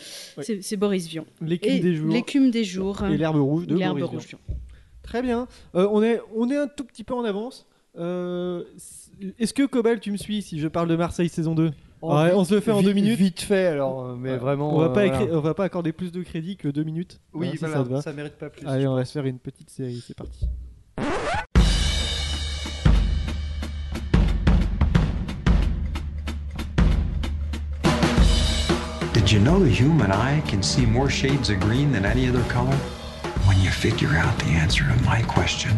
C'est 0.41 0.75
Boris 0.77 1.07
Vian. 1.07 1.25
l'écume 1.41 1.79
des 1.79 1.95
jours 1.95 2.11
L'écume 2.13 2.51
des 2.51 2.63
jours. 2.65 3.03
et 3.05 3.17
l'herbe 3.17 3.37
rouge 3.37 3.65
de 3.67 3.75
Boris 3.75 3.95
Vian. 3.95 4.07
rouge. 4.07 4.25
Vian. 4.27 4.39
Très 5.01 5.21
bien. 5.21 5.47
Euh, 5.75 5.87
on, 5.91 6.01
est, 6.03 6.19
on 6.35 6.49
est 6.49 6.57
un 6.57 6.67
tout 6.67 6.83
petit 6.83 7.03
peu 7.05 7.13
en 7.13 7.23
avance. 7.23 7.65
Euh, 7.97 8.63
Est-ce 9.39 9.53
que 9.53 9.65
Cobal, 9.65 9.99
tu 9.99 10.11
me 10.11 10.17
suis 10.17 10.41
si 10.41 10.59
je 10.59 10.67
parle 10.67 10.87
de 10.87 10.95
Marseille 10.95 11.29
saison 11.29 11.53
2 11.55 11.71
Oh, 12.01 12.13
Ouais, 12.15 12.25
vite- 12.25 12.33
on 12.35 12.43
se 12.43 12.53
le 12.55 12.59
fait 12.59 12.71
en 12.71 12.79
vite- 12.79 12.87
deux 12.87 12.93
minutes. 12.93 13.17
Vite 13.17 13.39
fait 13.41 13.67
alors, 13.67 14.03
euh, 14.03 14.15
mais 14.17 14.31
Ouais. 14.31 14.37
vraiment. 14.37 14.75
On 14.75 14.79
va, 14.79 14.85
euh, 14.85 14.89
pas 14.89 15.05
voilà. 15.05 15.21
écrire- 15.21 15.37
on 15.37 15.39
va 15.39 15.53
pas 15.53 15.63
accorder 15.63 15.93
plus 15.93 16.11
de 16.11 16.21
crédit 16.23 16.57
que 16.57 16.67
deux 16.67 16.83
minutes. 16.83 17.21
Oui, 17.33 17.51
Voilà, 17.59 17.75
si 17.77 17.83
voilà, 17.87 18.01
ça 18.01 18.09
ça 18.09 18.13
mérite 18.13 18.33
pas 18.33 18.49
plus. 18.49 18.65
Allez, 18.67 18.87
on 18.87 18.95
va 18.95 19.05
se 19.05 19.13
faire 19.13 19.25
une 19.25 19.39
petite 19.39 19.69
série, 19.69 20.03
c'est 20.05 20.15
parti. 20.17 20.45
Did 29.13 29.31
you 29.31 29.39
know 29.39 29.59
the 29.63 29.69
human 29.69 30.11
eye 30.11 30.41
can 30.47 30.61
see 30.63 30.85
more 30.85 31.09
shades 31.09 31.49
of 31.49 31.59
green 31.59 31.91
than 31.91 32.05
any 32.05 32.27
other 32.27 32.43
color? 32.49 32.75
When 33.47 33.59
you 33.61 33.69
figure 33.69 34.15
out 34.17 34.37
the 34.39 34.51
answer 34.55 34.83
to 34.83 35.03
my 35.05 35.21
question, 35.23 35.71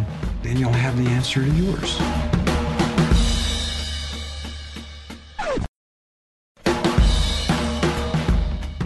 then 0.46 0.60
you'll 0.60 0.72
have 0.72 0.96
the 1.04 1.10
answer 1.10 1.42
to 1.42 1.52
yours. 1.54 2.00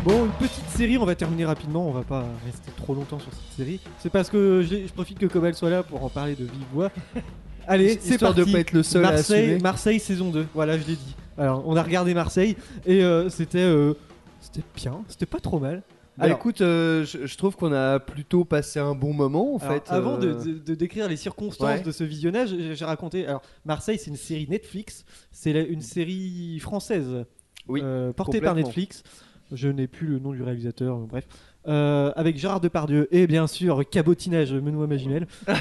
Bon, 0.05 0.25
une 0.25 0.31
petite 0.31 0.69
série, 0.69 0.97
on 0.97 1.05
va 1.05 1.15
terminer 1.15 1.45
rapidement, 1.45 1.87
on 1.87 1.91
va 1.91 2.03
pas 2.03 2.23
rester 2.45 2.71
trop 2.77 2.93
longtemps 2.93 3.19
sur 3.19 3.31
cette 3.33 3.57
série. 3.57 3.81
C'est 3.99 4.09
parce 4.09 4.29
que 4.29 4.65
je, 4.67 4.91
profite 4.93 5.19
que 5.19 5.25
Cobal 5.25 5.53
soit 5.53 5.69
là 5.69 5.83
pour 5.83 6.03
en 6.03 6.09
parler 6.09 6.35
de 6.35 6.45
vive 6.45 6.65
voix. 6.73 6.91
Allez, 7.67 7.99
c'est 8.01 8.13
Histoire 8.13 8.33
de 8.33 8.43
parti. 8.43 8.53
pas 8.53 8.59
être 8.59 8.71
le 8.71 8.81
seul 8.81 9.05
à 9.05 9.11
Marseille. 9.11 9.59
Marseille 9.61 9.99
saison 9.99 10.29
2, 10.29 10.47
voilà, 10.53 10.77
je 10.77 10.87
l'ai 10.87 10.95
dit. 10.95 11.15
Alors, 11.37 11.63
on 11.67 11.75
a 11.75 11.83
regardé 11.83 12.13
Marseille 12.13 12.55
et 12.85 13.03
euh, 13.03 13.29
c'était 13.29 13.59
euh, 13.59 13.93
c'était 14.39 14.63
bien, 14.75 15.03
c'était 15.09 15.25
pas 15.25 15.39
trop 15.39 15.59
mal. 15.59 15.83
Bah 16.19 16.25
Alors- 16.25 16.37
écoute, 16.37 16.59
euh, 16.61 17.05
je, 17.05 17.25
je 17.25 17.37
trouve 17.37 17.55
qu'on 17.55 17.71
a 17.71 17.99
plutôt 17.99 18.43
passé 18.45 18.79
un 18.79 18.93
bon 18.93 19.13
moment 19.13 19.55
en 19.55 19.57
Alors, 19.57 19.73
fait. 19.73 19.83
avant 19.89 20.17
de, 20.17 20.27
euh, 20.27 20.43
de- 20.43 20.59
de 20.59 20.75
décrire 20.75 21.07
les 21.07 21.15
circonstances 21.15 21.77
Ouais. 21.77 21.81
de 21.81 21.91
ce 21.91 22.03
visionnage, 22.03 22.53
j'ai 22.73 22.85
raconté. 22.85 23.25
Alors, 23.25 23.41
Marseille, 23.65 23.97
c'est 23.97 24.09
une 24.09 24.17
série 24.17 24.47
Netflix. 24.49 25.05
C'est 25.31 25.51
une 25.51 25.81
série 25.81 26.59
française 26.59 27.25
Oui, 27.67 27.79
euh, 27.83 28.11
portée 28.11 28.41
par. 28.41 28.53
Netflix. 28.55 29.03
Je 29.51 29.67
n'ai 29.69 29.87
plus 29.87 30.05
le 30.07 30.19
nom 30.19 30.31
du 30.33 30.43
réalisateur, 30.43 30.97
bref. 30.99 31.25
Avec 31.65 32.37
Gérard 32.37 32.59
Depardieu 32.61 33.07
et 33.11 33.25
bien 33.27 33.47
sûr 33.47 33.87
Cabotinage 33.89 34.53
Benoît 34.53 34.87
Magimel. 34.87 35.25
hein, 35.47 35.55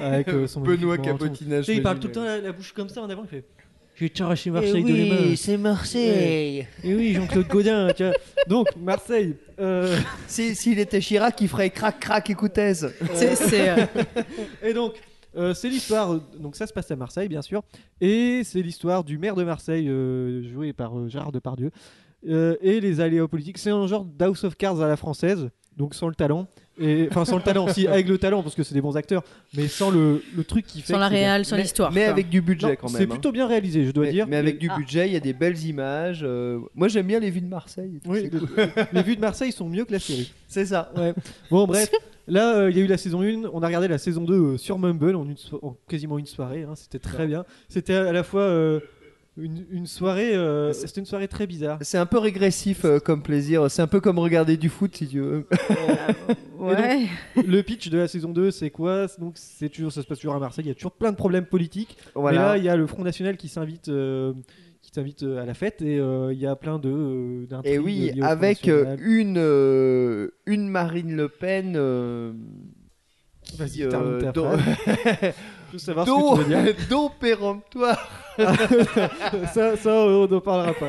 avec 0.00 0.28
son 0.46 0.60
Benoît. 0.60 0.98
Cabotinage. 0.98 1.68
Il 1.68 1.82
parle 1.82 1.98
tout 2.00 2.08
le 2.08 2.12
temps 2.12 2.24
la, 2.24 2.40
la 2.40 2.52
bouche 2.52 2.72
comme 2.72 2.88
ça 2.88 3.00
en 3.02 3.08
avant. 3.10 3.22
Il 3.24 3.28
fait 3.28 3.44
Je 4.02 4.06
vais 4.08 4.12
t'arracher 4.14 4.50
Marseille 4.50 4.82
de 4.82 4.92
les 4.94 5.08
mains. 5.10 5.36
c'est 5.36 5.56
Marseille. 5.56 6.66
Et 6.82 6.94
oui, 6.94 7.12
Jean-Claude 7.14 7.46
Godin. 7.46 7.92
tu 7.96 8.02
vois. 8.02 8.12
Donc, 8.48 8.66
Marseille. 8.76 9.36
euh, 9.60 9.96
Si- 10.26 10.56
S'il 10.56 10.80
était 10.80 10.98
Chirac, 10.98 11.40
il 11.40 11.46
ferait 11.46 11.70
crac 11.70 12.00
crac 12.00 12.28
écoutez. 12.28 12.74
C'est- 13.14 13.36
c'est, 13.36 13.68
euh, 13.70 13.76
Et 14.64 14.72
donc, 14.74 14.94
euh, 15.36 15.54
c'est 15.54 15.68
l'histoire. 15.68 16.18
Donc, 16.36 16.56
ça 16.56 16.66
se 16.66 16.72
passe 16.72 16.90
à 16.90 16.96
Marseille, 16.96 17.28
bien 17.28 17.42
sûr. 17.42 17.62
Et 18.00 18.42
c'est 18.44 18.60
l'histoire 18.60 19.04
du 19.04 19.18
maire 19.18 19.36
de 19.36 19.44
Marseille, 19.44 19.88
euh, 19.88 20.42
joué 20.52 20.72
par 20.72 20.98
euh, 20.98 21.08
Gérard 21.08 21.30
Depardieu. 21.30 21.70
euh, 22.28 22.56
et 22.60 22.80
les 22.80 22.98
aléas 23.00 23.28
politiques. 23.28 23.58
C'est 23.58 23.70
un 23.70 23.86
genre 23.86 24.04
d'House 24.04 24.42
of 24.42 24.56
Cards 24.56 24.80
à 24.80 24.88
la 24.88 24.96
française, 24.96 25.48
donc 25.76 25.94
sans 25.94 26.08
le 26.08 26.14
talent. 26.16 26.48
Et, 26.80 27.06
enfin, 27.10 27.24
sans 27.26 27.36
le 27.36 27.42
talent, 27.42 27.68
si, 27.68 27.86
avec 27.86 28.08
le 28.08 28.16
talent, 28.18 28.42
parce 28.42 28.54
que 28.54 28.62
c'est 28.62 28.74
des 28.74 28.80
bons 28.80 28.96
acteurs, 28.96 29.22
mais 29.54 29.68
sans 29.68 29.90
le, 29.90 30.22
le 30.34 30.42
truc 30.44 30.66
qui 30.66 30.80
fait. 30.80 30.94
sans 30.94 30.98
la 30.98 31.08
que 31.08 31.14
réal, 31.14 31.44
sans 31.44 31.56
Mais- 31.56 31.62
l'histoire. 31.62 31.92
Mais 31.92 32.04
avec 32.04 32.28
du 32.30 32.40
budget 32.40 32.68
Non, 32.68 32.74
quand 32.80 32.88
même. 32.90 32.96
C'est 32.96 33.04
hein. 33.04 33.08
plutôt 33.10 33.30
bien 33.30 33.46
réalisé, 33.46 33.84
je 33.84 33.90
dois 33.90 34.06
mais, 34.06 34.12
dire. 34.12 34.26
mais 34.26 34.36
avec 34.36 34.58
du 34.58 34.68
Ah. 34.70 34.76
budget, 34.78 35.06
il 35.06 35.12
y 35.12 35.16
a 35.16 35.20
des 35.20 35.34
belles 35.34 35.62
images. 35.64 36.20
euh, 36.22 36.58
Moi 36.74 36.88
j'aime 36.88 37.06
bien 37.06 37.20
les 37.20 37.30
vues 37.30 37.42
de 37.42 37.46
Marseille. 37.48 37.96
et 37.96 38.00
tout, 38.00 38.10
Oui, 38.10 38.20
c'est 38.22 38.32
le- 38.32 38.40
cool. 38.40 38.48
les 38.92 39.02
vues 39.02 39.16
de 39.16 39.20
Marseille 39.20 39.52
sont 39.52 39.68
mieux 39.68 39.84
que 39.84 39.92
la 39.92 39.98
série. 39.98 40.32
C'est 40.48 40.64
ça. 40.66 40.90
Ouais. 40.96 41.12
Bon, 41.50 41.66
bref, 41.66 41.90
là, 42.26 42.56
euh, 42.56 42.70
il 42.70 42.76
y 42.78 42.80
a 42.80 42.84
eu 42.84 42.88
la 42.88 42.96
saison 42.98 43.20
1. 43.22 43.42
On 43.52 43.62
a 43.62 43.66
regardé 43.66 43.86
la 43.88 43.98
saison 43.98 44.22
2 44.24 44.34
euh, 44.34 44.56
sur 44.56 44.78
Mumble 44.78 45.14
en, 45.16 45.24
une 45.26 45.36
so- 45.36 45.60
en 45.62 45.76
quasiment 45.88 46.18
une 46.18 46.26
soirée. 46.26 46.62
hein, 46.62 46.72
C'était 46.74 46.98
très 46.98 47.26
bien. 47.26 47.44
C'était 47.68 47.94
à 47.94 48.12
la 48.12 48.22
fois 48.22 48.42
euh, 48.42 48.80
une, 49.36 49.64
une 49.70 49.86
soirée. 49.86 50.34
euh, 50.34 50.72
C'était 50.72 51.00
une 51.00 51.06
soirée 51.06 51.28
très 51.28 51.46
bizarre. 51.46 51.78
C'est 51.80 51.98
un 51.98 52.06
peu 52.06 52.18
régressif 52.18 52.84
euh, 52.84 52.98
comme 52.98 53.22
plaisir. 53.22 53.70
C'est 53.70 53.82
un 53.82 53.86
peu 53.86 54.00
comme 54.00 54.18
regarder 54.18 54.56
du 54.56 54.68
foot 54.68 54.94
si 54.96 55.08
tu 55.08 55.20
veux. 55.20 55.46
Ouais. 56.58 57.06
Le 57.46 57.62
pitch 57.62 57.88
de 57.88 57.98
la 57.98 58.08
saison 58.08 58.30
2, 58.30 58.50
c'est 58.50 58.70
quoi? 58.70 59.06
Donc, 59.18 59.32
c'est 59.36 59.68
toujours, 59.68 59.90
ça 59.92 60.02
se 60.02 60.06
passe 60.06 60.18
toujours 60.18 60.34
à 60.34 60.38
Marseille. 60.38 60.64
Il 60.64 60.68
y 60.68 60.72
a 60.72 60.74
toujours 60.74 60.92
plein 60.92 61.10
de 61.10 61.16
problèmes 61.16 61.46
politiques. 61.46 61.96
Mais 62.00 62.12
là, 62.14 62.20
Voilà. 62.20 62.58
il 62.58 62.64
y 62.64 62.68
a 62.68 62.76
le 62.76 62.86
Front 62.86 63.02
National 63.04 63.36
qui 63.36 63.48
s'invite. 63.48 63.88
euh, 63.88 64.32
qui 64.82 64.90
t'invite 64.90 65.22
euh, 65.22 65.40
à 65.40 65.46
la 65.46 65.54
fête 65.54 65.80
et 65.80 66.00
euh, 66.00 66.32
il 66.32 66.40
y 66.40 66.46
a 66.46 66.56
plein 66.56 66.80
de 66.80 66.88
euh, 66.90 67.60
Et 67.62 67.78
oui, 67.78 68.10
avec 68.20 68.66
une, 68.66 69.36
euh, 69.38 70.30
une 70.46 70.68
Marine 70.68 71.14
Le 71.14 71.28
Pen. 71.28 71.74
euh, 71.76 72.32
Vas-y, 73.56 73.70
qui, 73.70 73.84
euh, 73.84 73.90
termine 73.90 74.18
ta 74.18 74.32
veux 75.72 75.78
savoir 75.78 76.06
ce 76.06 76.10
dont, 76.10 76.36
que 76.36 76.42
tu 76.44 76.48
veux 76.50 76.62
dire. 76.64 76.74
dont 76.90 77.10
péremptoire. 77.10 78.08
ça, 79.52 79.76
ça, 79.76 79.90
on 79.92 80.26
n'en 80.26 80.40
parlera 80.40 80.72
pas. 80.74 80.86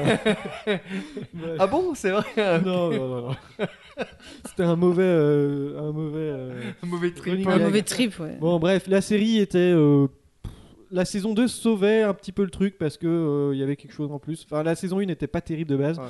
Ouais. 0.67 0.81
Ah 1.59 1.67
bon, 1.67 1.93
c'est 1.95 2.11
vrai. 2.11 2.23
non, 2.63 2.89
non, 2.91 3.07
non, 3.07 3.21
non. 3.29 3.35
C'était 4.45 4.63
un 4.63 4.75
mauvais, 4.75 5.03
euh, 5.03 5.79
un 5.79 5.91
mauvais. 5.91 6.17
euh, 6.19 6.61
Un 6.83 6.87
mauvais 6.87 7.11
trip. 7.11 7.47
Un 7.47 7.57
mauvais 7.59 7.81
trip, 7.81 8.19
ouais. 8.19 8.37
Bon, 8.39 8.59
bref, 8.59 8.85
la 8.87 9.01
série 9.01 9.39
était. 9.39 9.57
euh, 9.59 10.07
La 10.91 11.05
saison 11.05 11.33
2 11.33 11.47
sauvait 11.47 12.01
un 12.03 12.13
petit 12.13 12.31
peu 12.31 12.43
le 12.43 12.49
truc 12.49 12.77
parce 12.77 12.97
que 12.97 13.07
euh, 13.07 13.51
il 13.53 13.59
y 13.59 13.63
avait 13.63 13.75
quelque 13.75 13.93
chose 13.93 14.11
en 14.11 14.19
plus. 14.19 14.45
Enfin, 14.49 14.63
la 14.63 14.75
saison 14.75 14.99
1 14.99 15.05
n'était 15.05 15.27
pas 15.27 15.41
terrible 15.41 15.69
de 15.71 15.75
base. 15.77 15.97
Ouais. 15.99 16.05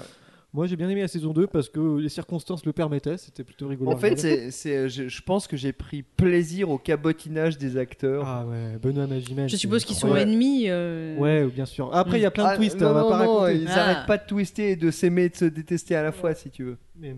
Moi, 0.56 0.68
j'ai 0.68 0.76
bien 0.76 0.88
aimé 0.88 1.02
la 1.02 1.08
saison 1.08 1.34
2 1.34 1.48
parce 1.48 1.68
que 1.68 1.98
les 2.00 2.10
circonstances 2.10 2.63
le 2.63 2.74
permettaient. 2.74 3.18
C'était 3.18 3.44
plutôt 3.44 3.68
rigolo. 3.68 3.89
En 3.92 3.98
fait, 3.98 4.20
c'est, 4.20 4.52
c'est, 4.52 4.88
je, 4.88 5.08
je 5.08 5.22
pense 5.24 5.48
que 5.48 5.58
j'ai 5.58 5.74
pris 5.74 6.04
plaisir 6.04 6.70
au 6.70 6.78
cabotinage 6.78 7.58
des 7.58 7.76
acteurs. 7.76 8.24
Ah 8.28 8.46
ouais, 8.46 8.78
Benoît 8.80 9.08
Magimel. 9.08 9.50
Je 9.50 9.56
suppose 9.56 9.84
qu'ils 9.84 9.96
sont 9.96 10.16
ennemis. 10.16 10.66
euh, 10.68 11.18
Ouais, 11.18 11.46
bien 11.48 11.66
sûr. 11.66 11.89
Après, 11.96 12.20
il 12.20 12.22
y 12.22 12.26
a 12.26 12.32
plein 12.32 12.44
de 12.44 12.50
Ah, 12.50 12.56
twists. 12.58 12.80
non, 12.80 12.89
on 12.89 12.94
va 12.94 13.02
non, 13.02 13.10
pas 13.10 13.26
non, 13.26 13.34
raconter. 13.39 13.62
ils 13.63 13.68
Ah. 13.70 13.80
arrêtent 13.82 14.08
pas 14.08 14.18
de 14.18 14.28
twister 14.28 14.72
et 14.72 14.76
de 14.76 14.92
s'aimer 14.92 15.24
et 15.24 15.30
de 15.30 15.36
se 15.36 15.46
détester 15.46 15.96
à 15.96 16.04
la 16.04 16.12
fois, 16.12 16.36
si 16.36 16.52
tu 16.52 16.63
veux. 16.66 16.78
Mais, 17.00 17.16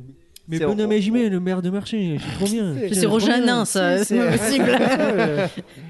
Benoît 0.48 0.88
Magimel, 0.88 1.30
le 1.32 1.40
maire 1.42 1.62
de 1.62 1.70
Marseille, 1.72 2.18
c'est 2.24 2.36
trop 2.36 2.46
bien. 2.46 2.74
C'est- 2.78 2.94
c'est 2.94 3.06
Rojanin, 3.06 3.66
ça, 3.66 4.02
c'est 4.04 4.18
pas 4.18 4.38
c'est- 4.38 4.58
possible. 4.58 4.72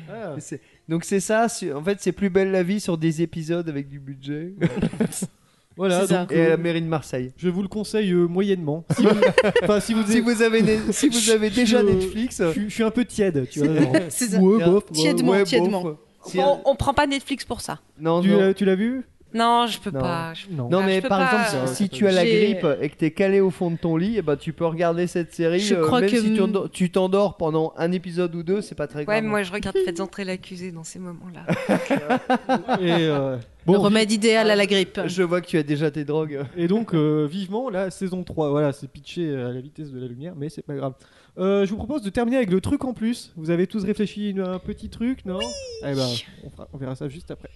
Ah. 0.09 0.35
C'est- 0.39 0.61
Donc 0.89 1.03
c'est 1.03 1.19
ça, 1.19 1.47
c'est- 1.49 1.73
en 1.73 1.83
fait 1.83 1.97
c'est 1.99 2.11
plus 2.11 2.29
belle 2.29 2.51
la 2.51 2.63
vie 2.63 2.79
sur 2.79 2.97
des 2.97 3.21
épisodes 3.21 3.67
avec 3.69 3.87
du 3.89 3.99
budget. 3.99 4.53
Voilà, 5.77 6.07
donc, 6.07 6.31
et 6.31 6.41
à 6.41 6.45
euh, 6.45 6.49
la 6.51 6.57
mairie 6.57 6.81
de 6.81 6.87
Marseille. 6.87 7.31
je 7.37 7.49
vous 7.49 7.61
le 7.61 7.67
conseille 7.67 8.11
euh, 8.11 8.27
moyennement. 8.27 8.85
Si 8.95 9.03
vous, 9.03 9.09
enfin, 9.63 9.79
si 9.81 9.93
vous, 9.93 10.03
Si 10.09 10.21
vous 10.21 10.41
avez, 10.41 10.61
né- 10.61 10.79
si 10.91 11.09
vous 11.09 11.29
avez 11.29 11.49
déjà 11.49 11.81
Je- 11.81 11.85
Netflix, 11.85 12.41
je, 12.41 12.51
suis- 12.51 12.69
je 12.69 12.73
suis 12.73 12.83
un 12.83 12.91
peu 12.91 13.03
tiède, 13.05 13.47
tu 13.51 13.59
vois. 13.59 13.75
genre. 13.81 13.93
C'est 14.09 14.27
ça. 14.27 14.39
Ouais, 14.39 14.63
bof, 14.63 14.83
ouais. 14.85 14.91
Tièdement, 14.93 15.31
ouais, 15.33 15.43
tièdement. 15.43 15.81
bof. 15.81 15.97
On, 16.37 16.59
on 16.65 16.75
prend 16.75 16.93
pas 16.93 17.05
Netflix 17.07 17.45
pour 17.45 17.61
ça. 17.61 17.79
non, 17.99 18.21
Tu, 18.21 18.29
non. 18.29 18.39
l'as- 18.39 18.53
tu 18.53 18.65
l'as 18.65 18.75
vu? 18.75 19.03
Non, 19.35 19.67
je 19.67 19.79
peux 19.79 19.91
Non. 19.91 19.99
pas. 19.99 20.33
je- 20.33 20.47
Non. 20.49 20.69
Non 20.69 20.79
Ah, 20.81 20.85
mais 20.85 21.01
par 21.01 21.29
pas, 21.29 21.43
exemple, 21.45 21.67
si 21.75 21.89
tu 21.89 22.07
as 22.07 22.11
la 22.11 22.25
grippe 22.25 22.65
et 22.81 22.89
que 22.89 22.95
t'es 22.95 23.11
calé 23.11 23.41
au 23.41 23.51
fond 23.51 23.69
de 23.69 23.75
ton 23.75 23.97
lit, 23.97 24.15
eh 24.17 24.21
ben, 24.21 24.37
tu 24.37 24.53
peux 24.53 24.65
regarder 24.65 25.07
cette 25.07 25.33
série. 25.33 25.59
Je 25.59 25.75
euh, 25.75 25.81
crois 25.85 25.99
même 26.01 26.09
que 26.09 26.17
si 26.21 26.39
tu 26.71 26.89
t'endors 26.89 27.35
pendant 27.37 27.73
un 27.77 27.91
épisode 27.91 28.33
ou 28.33 28.43
deux, 28.43 28.61
c'est 28.61 28.75
pas 28.75 28.87
très 28.87 29.03
grave. 29.05 29.13
Ouais, 29.15 29.21
moi 29.21 29.43
je 29.43 29.51
regarde 29.51 29.75
Faites 29.83 29.99
entrer 29.99 30.23
l'accusé 30.23 30.71
dans 30.71 30.85
ces 30.85 30.99
moments-là. 30.99 31.45
Et, 32.79 32.91
euh, 33.07 33.35
Le 33.67 33.73
bon, 33.73 33.79
remède 33.81 34.11
idéal 34.11 34.49
à 34.49 34.55
la 34.55 34.65
grippe. 34.65 35.01
Je 35.05 35.21
vois 35.23 35.41
que 35.41 35.47
tu 35.47 35.57
as 35.57 35.63
déjà 35.63 35.91
tes 35.91 36.05
drogues. 36.05 36.39
et 36.57 36.67
donc, 36.67 36.93
euh, 36.93 37.27
vivement, 37.29 37.69
la 37.69 37.91
saison 37.91 38.23
3. 38.23 38.49
Voilà, 38.51 38.71
c'est 38.71 38.87
pitché 38.89 39.29
à 39.35 39.49
la 39.51 39.59
vitesse 39.59 39.91
de 39.91 39.99
la 39.99 40.07
lumière, 40.07 40.33
mais 40.37 40.47
c'est 40.49 40.61
pas 40.65 40.75
grave. 40.75 40.93
Euh, 41.37 41.65
je 41.65 41.71
vous 41.71 41.77
propose 41.77 42.01
de 42.03 42.09
terminer 42.09 42.37
avec 42.37 42.51
le 42.51 42.61
truc 42.61 42.85
en 42.85 42.93
plus. 42.93 43.33
Vous 43.35 43.49
avez 43.49 43.67
tous 43.67 43.83
réfléchi 43.83 44.33
à 44.39 44.51
un 44.51 44.59
petit 44.59 44.87
truc, 44.87 45.25
non? 45.25 45.39
Eh 45.81 45.93
ben, 45.93 46.07
on, 46.45 46.49
fera- 46.49 46.69
on 46.71 46.77
verra 46.77 46.95
ça 46.95 47.09
juste 47.09 47.31
après. 47.31 47.49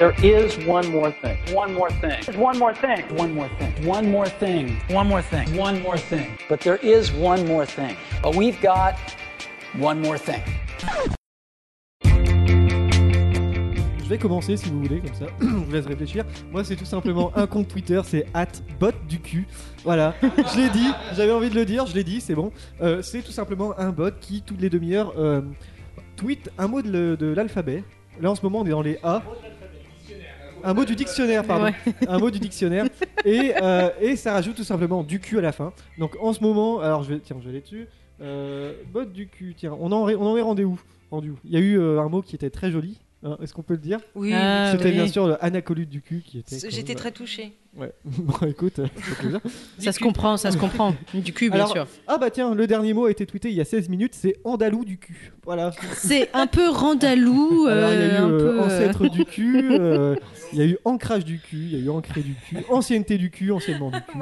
There 0.00 0.16
is 0.22 0.56
one 0.64 0.90
more 0.90 1.10
thing. 1.10 1.36
One 1.52 1.74
more 1.74 1.90
thing. 1.90 2.24
One 2.40 2.58
more 2.58 2.72
thing. 2.72 3.04
One 3.14 3.34
more 3.34 3.50
thing. 3.58 3.84
One 3.84 4.10
more 4.10 4.30
thing. 4.30 4.80
One 4.88 5.06
more 5.06 5.20
thing. 5.20 5.54
One 5.54 5.82
more 5.82 5.98
thing. 5.98 6.38
But 6.48 6.60
there 6.60 6.78
is 6.78 7.12
one 7.12 7.46
more 7.46 7.66
thing. 7.66 7.98
But 8.22 8.34
we've 8.34 8.58
got 8.62 8.94
one 9.76 10.00
more 10.00 10.16
thing. 10.16 10.40
Je 12.02 12.08
vais 14.08 14.16
commencer 14.16 14.56
si 14.56 14.70
vous 14.70 14.80
voulez, 14.80 15.02
comme 15.02 15.12
ça. 15.12 15.26
je 15.38 15.46
vous 15.46 15.70
laisse 15.70 15.84
réfléchir. 15.84 16.24
Moi, 16.50 16.64
c'est 16.64 16.76
tout 16.76 16.86
simplement 16.86 17.30
un 17.36 17.46
compte 17.46 17.68
Twitter, 17.68 18.00
c'est 18.02 18.24
bot 18.80 18.92
du 19.06 19.20
cul. 19.20 19.46
Voilà, 19.84 20.14
je 20.22 20.56
l'ai 20.56 20.70
dit, 20.70 20.90
j'avais 21.14 21.32
envie 21.32 21.50
de 21.50 21.54
le 21.54 21.66
dire, 21.66 21.84
je 21.84 21.94
l'ai 21.94 22.04
dit, 22.04 22.22
c'est 22.22 22.34
bon. 22.34 22.52
Euh, 22.80 23.02
c'est 23.02 23.20
tout 23.20 23.32
simplement 23.32 23.78
un 23.78 23.90
bot 23.90 24.12
qui, 24.18 24.40
toutes 24.40 24.62
les 24.62 24.70
demi-heures, 24.70 25.12
euh, 25.18 25.42
tweet 26.16 26.50
un 26.56 26.68
mot 26.68 26.80
de 26.80 27.34
l'alphabet. 27.36 27.84
Là, 28.18 28.30
en 28.30 28.34
ce 28.34 28.42
moment, 28.42 28.60
on 28.60 28.66
est 28.66 28.70
dans 28.70 28.80
les 28.80 28.98
A. 29.02 29.22
Un 30.64 30.74
mot 30.74 30.84
du 30.84 30.94
dictionnaire, 30.96 31.44
pardon. 31.44 31.64
Ouais. 31.66 31.74
Un 32.08 32.18
mot 32.18 32.30
du 32.30 32.38
dictionnaire. 32.38 32.86
Et, 33.24 33.52
euh, 33.62 33.90
et 34.00 34.16
ça 34.16 34.32
rajoute 34.32 34.56
tout 34.56 34.64
simplement 34.64 35.02
du 35.02 35.20
cul 35.20 35.38
à 35.38 35.42
la 35.42 35.52
fin. 35.52 35.72
Donc 35.98 36.16
en 36.20 36.32
ce 36.32 36.40
moment, 36.42 36.80
alors 36.80 37.02
je 37.02 37.14
vais, 37.14 37.20
tiens, 37.20 37.36
je 37.40 37.44
vais 37.44 37.50
aller 37.50 37.60
dessus. 37.60 37.86
Euh, 38.22 38.74
bot 38.92 39.04
du 39.04 39.28
cul, 39.28 39.54
tiens, 39.56 39.76
on 39.80 39.92
en, 39.92 40.08
on 40.08 40.26
en 40.26 40.36
est 40.36 40.42
rendu 40.42 40.64
où 40.64 40.78
Rendu 41.10 41.30
où 41.30 41.38
Il 41.44 41.52
y 41.52 41.56
a 41.56 41.60
eu 41.60 41.78
euh, 41.78 42.00
un 42.00 42.08
mot 42.08 42.22
qui 42.22 42.34
était 42.36 42.50
très 42.50 42.70
joli. 42.70 42.98
hein, 43.24 43.36
Est-ce 43.42 43.52
qu'on 43.54 43.62
peut 43.62 43.74
le 43.74 43.80
dire? 43.80 43.98
Oui, 44.14 44.32
Ah, 44.34 44.68
C'était 44.72 44.86
oui. 44.86 44.92
bien 44.92 45.06
sûr 45.08 45.26
le 45.26 45.42
anacolute 45.44 45.88
du 45.88 46.02
cul 46.02 46.22
qui 46.24 46.38
était. 46.38 46.58
j'étais 46.70 46.94
très 46.94 47.10
touchée. 47.12 47.52
Ouais. 47.76 47.92
bon, 48.04 48.46
écoute, 48.48 48.80
euh, 48.80 49.38
ça 49.78 49.92
se 49.92 50.00
comprend, 50.00 50.36
ça 50.36 50.50
se 50.50 50.56
comprend. 50.56 50.94
Du 51.14 51.32
cul, 51.32 51.50
bien 51.50 51.60
Alors, 51.60 51.72
sûr. 51.72 51.86
Ah 52.06 52.18
bah 52.18 52.30
tiens, 52.30 52.54
le 52.54 52.66
dernier 52.66 52.94
mot 52.94 53.06
a 53.06 53.10
été 53.10 53.26
tweeté 53.26 53.50
il 53.50 53.54
y 53.54 53.60
a 53.60 53.64
16 53.64 53.88
minutes, 53.88 54.14
c'est 54.14 54.36
andalou 54.44 54.84
du 54.84 54.98
cul. 54.98 55.32
Voilà. 55.44 55.70
C'est 55.94 56.30
un 56.34 56.46
peu 56.46 56.68
randalou. 56.68 57.66
Alors 57.70 57.92
il 57.92 57.98
y 57.98 58.02
a 58.02 58.06
eu 58.06 58.10
euh, 58.10 58.22
un 58.22 58.30
euh, 58.30 58.38
peu, 58.38 58.60
ancêtre 58.60 59.08
du 59.08 59.24
cul, 59.24 59.68
euh, 59.70 60.16
il 60.52 60.58
y 60.58 60.62
a 60.62 60.64
eu 60.66 60.78
ancrage 60.84 61.24
du 61.24 61.38
cul, 61.38 61.58
il 61.58 61.72
y 61.72 61.76
a 61.76 61.84
eu 61.84 61.90
ancré 61.90 62.22
du 62.22 62.34
cul, 62.34 62.58
ancienneté 62.68 63.18
du 63.18 63.30
cul, 63.30 63.52
anciennement 63.52 63.90
du 63.90 64.00
cul. 64.00 64.18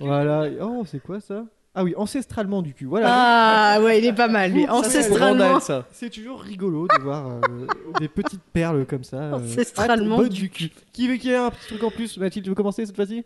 Voilà. 0.00 0.48
Oh, 0.62 0.84
c'est 0.86 1.02
quoi 1.02 1.20
ça? 1.20 1.44
Ah 1.80 1.84
oui, 1.84 1.94
ancestralement 1.96 2.60
du 2.60 2.74
cul. 2.74 2.86
Voilà. 2.86 3.06
Ah 3.08 3.80
ouais, 3.80 4.00
il 4.00 4.04
est 4.04 4.12
pas 4.12 4.26
mal 4.26 4.50
lui. 4.52 4.64
Ça, 4.64 4.74
Ancestralement. 4.74 5.60
C'est 5.92 6.10
toujours 6.10 6.40
rigolo 6.40 6.88
de 6.88 7.00
voir 7.00 7.28
euh, 7.28 7.66
des 8.00 8.08
petites 8.08 8.42
perles 8.52 8.84
comme 8.84 9.04
ça. 9.04 9.16
euh, 9.16 9.34
Ancestralement 9.34 10.24
du 10.24 10.50
cul. 10.50 10.70
Qui 10.92 11.06
veut 11.06 11.14
qui 11.18 11.32
a 11.32 11.44
un 11.46 11.50
petit 11.50 11.68
truc 11.68 11.84
en 11.84 11.90
plus 11.92 12.18
Mathilde, 12.18 12.44
tu 12.46 12.48
veux 12.48 12.56
commencer 12.56 12.84
cette 12.84 12.96
fois-ci? 12.96 13.22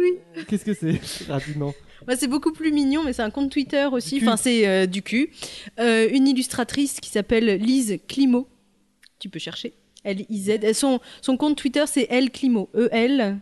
Oui. 0.00 0.18
Qu'est-ce 0.48 0.64
que 0.64 0.74
c'est 0.74 1.00
Rapidement? 1.30 1.72
Bah, 2.08 2.14
c'est 2.16 2.26
beaucoup 2.26 2.50
plus 2.52 2.72
mignon, 2.72 3.02
mais 3.04 3.12
c'est 3.12 3.22
un 3.22 3.30
compte 3.30 3.52
Twitter 3.52 3.86
aussi. 3.92 4.18
Enfin, 4.20 4.36
c'est 4.36 4.66
euh, 4.66 4.86
du 4.86 5.02
cul. 5.02 5.30
Une 5.78 6.26
illustratrice 6.26 6.98
qui 6.98 7.08
s'appelle 7.08 7.46
Lise 7.60 8.00
Climo. 8.08 8.48
Tu 9.20 9.28
peux 9.28 9.38
chercher. 9.38 9.74
L-I-Z. 10.02 10.72
Son, 10.72 10.98
son 11.22 11.36
compte 11.36 11.56
Twitter, 11.56 11.84
c'est 11.86 12.08
L 12.10 12.32
Climo. 12.32 12.68
E 12.74 12.88
E-L. 12.92 13.38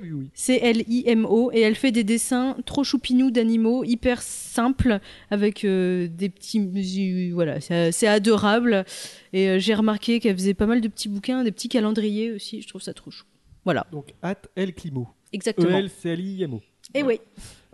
Ah 0.00 0.04
oui. 0.14 0.30
C-L-I-M-O. 0.34 1.50
Et 1.52 1.60
elle 1.60 1.74
fait 1.74 1.92
des 1.92 2.04
dessins 2.04 2.56
trop 2.64 2.84
choupinous 2.84 3.30
d'animaux, 3.30 3.84
hyper 3.84 4.22
simples, 4.22 5.00
avec 5.30 5.64
euh, 5.64 6.08
des 6.08 6.28
petits. 6.28 7.30
Voilà, 7.32 7.60
c'est 7.60 8.06
adorable. 8.06 8.84
Et 9.32 9.48
euh, 9.48 9.58
j'ai 9.58 9.74
remarqué 9.74 10.20
qu'elle 10.20 10.36
faisait 10.36 10.54
pas 10.54 10.66
mal 10.66 10.80
de 10.80 10.88
petits 10.88 11.08
bouquins, 11.08 11.44
des 11.44 11.52
petits 11.52 11.68
calendriers 11.68 12.32
aussi. 12.32 12.62
Je 12.62 12.68
trouve 12.68 12.82
ça 12.82 12.94
trop 12.94 13.10
chou. 13.10 13.24
Voilà, 13.64 13.86
Donc, 13.92 14.14
at 14.22 14.36
El 14.56 14.72
Climo. 14.74 15.08
exactement. 15.32 15.76
E-L-C-L-I-M-O. 15.78 16.60
Et 16.94 17.02
oui. 17.02 17.20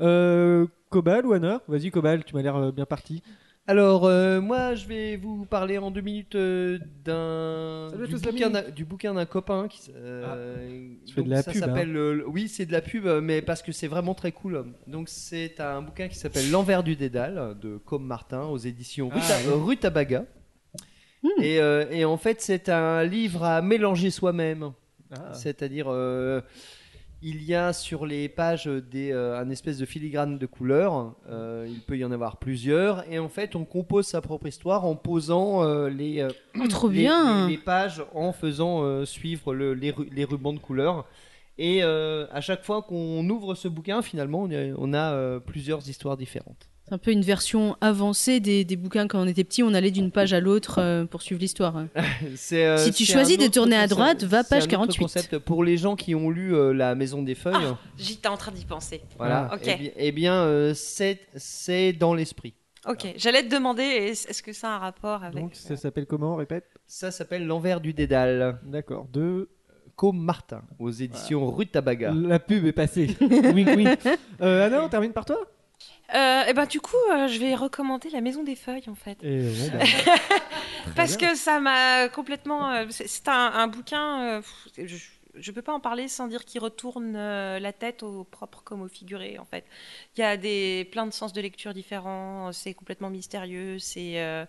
Euh, 0.01 0.67
Cobal 0.91 1.25
ou 1.27 1.33
Anna 1.33 1.63
Vas-y, 1.69 1.91
Cobal, 1.91 2.25
tu 2.25 2.35
m'as 2.35 2.43
l'air 2.43 2.73
bien 2.73 2.87
parti. 2.87 3.23
Alors, 3.67 4.05
euh, 4.05 4.43
moi, 4.43 4.75
je 4.75 4.87
vais 4.87 5.17
vous 5.17 5.47
parler 5.47 5.79
en 5.79 5.91
deux 5.91 6.03
minutes 6.03 6.35
euh, 6.35 6.79
d'un 7.03 7.89
du 8.07 8.17
bouquin, 8.17 8.51
d'un- 8.51 8.69
du 8.71 8.85
bouquin 8.85 9.15
d'un 9.15 9.25
copain. 9.25 9.69
Qui, 9.69 9.79
s- 9.79 9.91
euh, 9.97 10.89
tu 11.07 11.15
fais 11.15 11.23
de 11.23 11.27
donc 11.29 11.35
la 11.37 11.43
ça 11.43 11.51
pub, 11.53 11.63
hein. 11.63 11.67
s'appelle, 11.67 11.97
euh, 11.97 12.25
oui, 12.27 12.49
c'est 12.49 12.67
de 12.67 12.73
la 12.73 12.83
pub, 12.83 13.07
mais 13.23 13.41
parce 13.41 13.63
que 13.63 13.73
c'est 13.73 13.87
vraiment 13.89 14.15
très 14.15 14.33
cool. 14.33 14.67
Donc, 14.87 15.09
c'est 15.09 15.61
un 15.61 15.81
bouquin 15.81 16.09
qui 16.09 16.17
s'appelle 16.19 16.51
L'envers 16.51 16.83
du 16.83 16.95
dédale 16.95 17.57
de 17.59 17.79
Com 17.79 18.05
Martin 18.05 18.43
aux 18.43 18.59
éditions 18.59 19.09
Ah, 19.13 19.19
Ruta- 19.19 19.51
Rutabaga. 19.65 20.25
Et, 21.41 21.59
euh, 21.59 21.87
et 21.91 22.05
en 22.05 22.19
fait, 22.19 22.43
c'est 22.43 22.69
un 22.69 23.03
livre 23.03 23.45
à 23.45 23.63
mélanger 23.63 24.11
soi-même. 24.11 24.73
Ah. 25.11 25.33
C'est-à-dire, 25.33 25.87
euh, 25.89 26.43
il 27.27 27.43
y 27.43 27.55
a 27.55 27.73
sur 27.73 28.05
les 28.07 28.29
pages 28.29 28.67
des, 28.67 29.11
euh, 29.11 29.41
un 29.41 29.49
espèce 29.49 29.79
de 29.79 29.87
filigrane 29.87 30.37
de 30.39 30.47
couleurs. 30.47 31.15
Euh, 31.29 31.67
il 31.69 31.81
peut 31.81 31.97
y 31.97 32.05
en 32.05 32.13
avoir 32.13 32.37
plusieurs. 32.37 33.11
Et 33.11 33.19
en 33.19 33.29
fait, 33.31 33.57
on 33.57 33.65
compose 33.65 34.07
sa 34.07 34.21
propre 34.21 34.47
histoire 34.47 34.85
en 34.85 34.95
posant 34.95 35.65
euh, 35.65 35.89
les, 35.89 36.27
Oh, 36.61 36.69
trop 36.69 36.89
les- 36.89 36.99
bien. 37.01 37.47
les- 37.47 37.53
les 37.57 37.59
pages, 37.59 38.05
en 38.15 38.33
faisant 38.33 39.05
suivre 39.07 39.55
le- 39.55 39.73
les, 39.75 39.91
ru- 39.91 40.09
les 40.13 40.25
rubans 40.25 40.53
de 40.53 40.59
couleurs. 40.59 41.07
Et 41.57 41.83
à 41.83 42.41
chaque 42.41 42.63
fois 42.65 42.83
qu'on 42.83 43.29
ouvre 43.29 43.55
ce 43.55 43.69
bouquin, 43.69 44.03
finalement, 44.03 44.43
on 44.43 44.51
a, 44.51 44.75
on 44.77 44.93
a, 44.93 45.41
plusieurs 45.41 45.89
histoires 45.89 46.17
différentes. 46.17 46.69
C'est 46.87 46.95
un 46.95 46.99
peu 46.99 47.13
une 47.13 47.23
version 47.23 47.77
avancée 47.81 48.41
des, 48.41 48.65
des 48.67 48.77
bouquins 48.77 49.09
quand 49.09 49.19
on 49.19 49.27
était 49.27 49.43
petit, 49.45 49.63
on 49.63 49.73
allait 49.73 49.91
d'une 49.91 50.11
page 50.11 50.35
à 50.35 50.41
l'autre 50.41 50.79
euh, 50.81 51.07
pour 51.07 51.23
suivre 51.23 51.41
l'histoire. 51.41 51.77
euh, 52.53 52.77
Si 52.77 52.93
tu 52.93 53.07
choisis 53.07 53.39
de 53.39 53.47
tourner 53.47 53.77
à 53.77 53.87
droite, 53.87 54.23
va 54.25 54.45
page 54.45 54.65
un 54.65 54.67
autre 54.67 54.71
48. 54.95 54.99
concept 54.99 55.39
pour 55.39 55.65
les 55.65 55.79
gens 55.79 55.97
qui 55.97 56.15
ont 56.15 56.29
lu 56.29 56.55
euh, 56.55 56.73
La 56.75 56.95
Maison 56.95 57.23
des 57.23 57.35
Feuilles. 57.35 57.55
Ah. 57.57 57.79
J'étais 57.97 58.29
en 58.29 58.37
train 58.37 58.53
d'y 58.53 58.67
penser. 58.67 59.01
Voilà. 59.17 59.49
Ah, 59.51 59.55
ok. 59.55 59.63
Eh 59.67 59.77
bien, 59.77 59.91
eh 59.97 60.13
bien, 60.13 60.35
euh, 60.43 60.75
c'est, 60.75 61.93
dans 61.95 62.13
l'esprit. 62.13 62.53
Ok, 62.87 63.15
j'allais 63.17 63.43
te 63.43 63.55
demander, 63.55 63.83
est- 63.83 64.29
est-ce 64.29 64.43
que 64.43 64.53
ça 64.53 64.69
a 64.73 64.77
un 64.77 64.79
rapport 64.79 65.25
avec... 65.25 65.41
Donc, 65.43 65.55
ça 65.55 65.77
s'appelle 65.77 66.05
comment 66.05 66.37
Répète? 66.37 66.67
Ça 66.87 67.11
s'appelle 67.11 67.47
L'envers 67.47 67.81
du 67.81 67.95
dédale. 67.95 68.59
D'accord. 68.63 69.07
De. 69.11 69.49
Com 69.97 70.19
Martin, 70.19 70.63
aux 70.81 70.91
éditions 70.91 71.51
Rutabaga. 71.51 72.13
La 72.13 72.41
pub 72.41 72.67
est 72.67 72.73
passée. 72.73 73.17
wink 73.21 73.69
wink. 73.77 73.99
Euh, 74.43 74.67
Anna, 74.67 74.83
on 74.85 74.89
termine 74.89 75.13
par 75.13 75.25
toi? 75.25 75.39
Euh, 76.15 76.45
et 76.45 76.53
ben 76.53 76.67
du 76.67 76.81
coup, 76.81 76.97
euh, 77.13 77.29
je 77.29 77.39
vais 77.39 77.55
recommander 77.55 78.11
La 78.11 78.21
Maison 78.21 78.43
des 78.43 78.57
Feuilles 78.57 78.89
en 78.89 78.95
fait. 78.95 79.17
Et 79.23 79.41
bon, 79.41 79.71
bah, 79.79 79.85
Parce 80.97 81.17
que 81.17 81.35
ça 81.35 81.61
m'a 81.61 82.09
complètement. 82.09 82.71
euh, 82.73 82.87
c'est 82.91 83.29
un, 83.29 83.33
un 83.55 83.67
bouquin. 83.69 84.43
je, 84.77 84.97
je 85.37 85.51
peux 85.53 85.63
pas 85.63 85.73
en 85.73 85.81
parler 85.81 86.07
sans 86.09 86.29
dire 86.29 86.45
qu'il 86.45 86.61
retourne 86.61 87.15
la 87.15 87.73
tête 87.73 88.03
au 88.03 88.25
propre 88.25 88.63
comme 88.65 88.83
au 88.83 88.89
figuré 88.89 89.39
en 89.39 89.45
fait. 89.47 89.65
Il 90.17 90.21
y 90.21 90.25
a 90.25 90.37
des 90.37 90.89
plein 90.93 91.07
de 91.07 91.13
sens 91.13 91.33
de 91.33 91.41
lecture 91.41 91.73
différents. 91.73 92.53
C'est 92.53 92.75
complètement 92.75 93.11
mystérieux. 93.11 93.79
C'est 93.79 94.47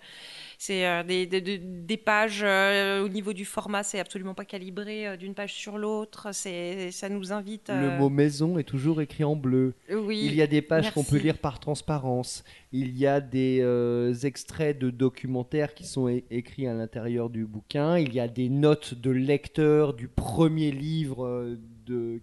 c'est 0.58 0.88
euh, 0.88 1.04
des, 1.04 1.26
des, 1.26 1.98
pages 1.98 2.42
euh, 2.44 3.04
au 3.04 3.10
niveau 3.10 3.34
du 3.34 3.46
format, 3.46 3.84
c'est 3.84 4.00
absolument 4.00 4.34
pas 4.34 4.46
calibré 4.46 5.08
euh, 5.08 5.18
d'une 5.18 5.34
page 5.34 5.54
sur 5.54 5.78
l'autre. 5.78 6.30
C'est 6.34 6.92
ça 6.92 7.10
nous 7.10 7.34
invite. 7.34 7.70
Le 7.70 7.98
mot 7.98 8.10
maison 8.10 8.58
est 8.58 8.64
toujours 8.64 9.02
écrit 9.02 9.24
en 9.24 9.36
bleu. 9.36 9.74
Oui. 9.92 10.22
Il 10.26 10.36
y 10.36 10.42
a 10.42 10.48
des 10.48 10.62
pages 10.62 10.92
qu'on 10.92 11.04
peut 11.04 11.18
lire 11.18 11.38
par 11.38 11.60
transparence. 11.60 12.44
Il 12.72 12.98
y 12.98 13.08
a 13.08 13.22
des 13.22 13.60
euh, 13.62 14.14
extraits 14.14 14.78
de 14.78 14.90
documentaires 14.90 15.74
qui 15.74 15.86
sont 15.86 16.08
écrits 16.30 16.68
à 16.68 16.74
l'intérieur 16.74 17.30
du 17.30 17.46
bouquin. 17.46 17.98
Il 17.98 18.14
y 18.14 18.20
a 18.20 18.28
des 18.28 18.50
notes 18.50 18.94
de 18.94 19.12
lecteurs 19.12 19.94
du 19.94 20.08
premier 20.08 20.72
livre 20.72 21.58
de... 21.86 22.22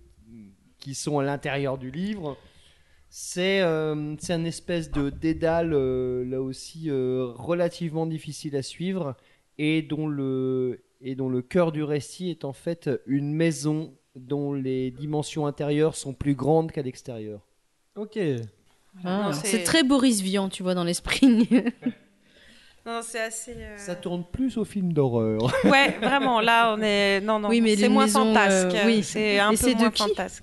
qui 0.79 0.95
sont 0.95 1.19
à 1.19 1.25
l'intérieur 1.25 1.79
du 1.79 1.91
livre. 1.91 2.37
C'est 3.15 3.61
euh, 3.61 4.17
c'est 4.19 4.33
un 4.33 4.45
espèce 4.47 4.91
de 4.91 5.11
dédale, 5.11 5.75
euh, 5.75 6.25
là 6.25 6.41
aussi, 6.41 6.89
euh, 6.89 7.27
relativement 7.35 8.07
difficile 8.07 8.57
à 8.57 8.63
suivre 8.63 9.17
et 9.59 9.83
dont, 9.83 10.09
le, 10.09 10.83
et 11.03 11.15
dont 11.15 11.29
le 11.29 11.43
cœur 11.43 11.73
du 11.73 11.83
récit 11.83 12.31
est 12.31 12.47
en 12.47 12.55
fait 12.55 12.89
une 13.05 13.35
maison 13.35 13.93
dont 14.17 14.55
les 14.55 14.91
dimensions 14.91 15.47
intérieures 15.47 15.95
sont 15.95 16.15
plus 16.15 16.35
grandes 16.35 16.73
qu'à 16.73 16.81
l'extérieur. 16.81 17.43
Ok. 17.97 18.19
Ah, 19.05 19.33
c'est 19.45 19.63
très 19.63 19.83
Boris 19.83 20.23
Vian, 20.23 20.49
tu 20.49 20.63
vois, 20.63 20.73
dans 20.73 20.85
l'esprit. 20.85 21.51
Non, 22.85 23.01
c'est 23.03 23.21
assez. 23.21 23.55
euh, 23.59 23.77
Ça 23.77 23.95
tourne 23.95 24.25
plus 24.25 24.57
au 24.59 24.65
film 24.65 24.93
d'horreur. 24.93 25.39
Ouais, 25.65 25.97
vraiment, 26.01 26.41
là, 26.41 26.75
on 26.77 26.83
est. 26.83 27.21
Non, 27.21 27.39
non, 27.39 27.49
Oui, 27.49 27.61
mais 27.61 27.77
c'est 27.77 27.89
moins 27.89 28.05
maisons, 28.07 28.35
fantasque. 28.35 28.75
euh, 28.75 28.87
oui. 28.87 29.03
C'est 29.05 29.39
un 29.39 29.51
Et 29.53 29.57
peu 29.57 29.57
c'est 29.57 29.75
de 29.75 29.81
moins 29.81 29.91
qui 29.91 30.03
fantasque. 30.03 30.43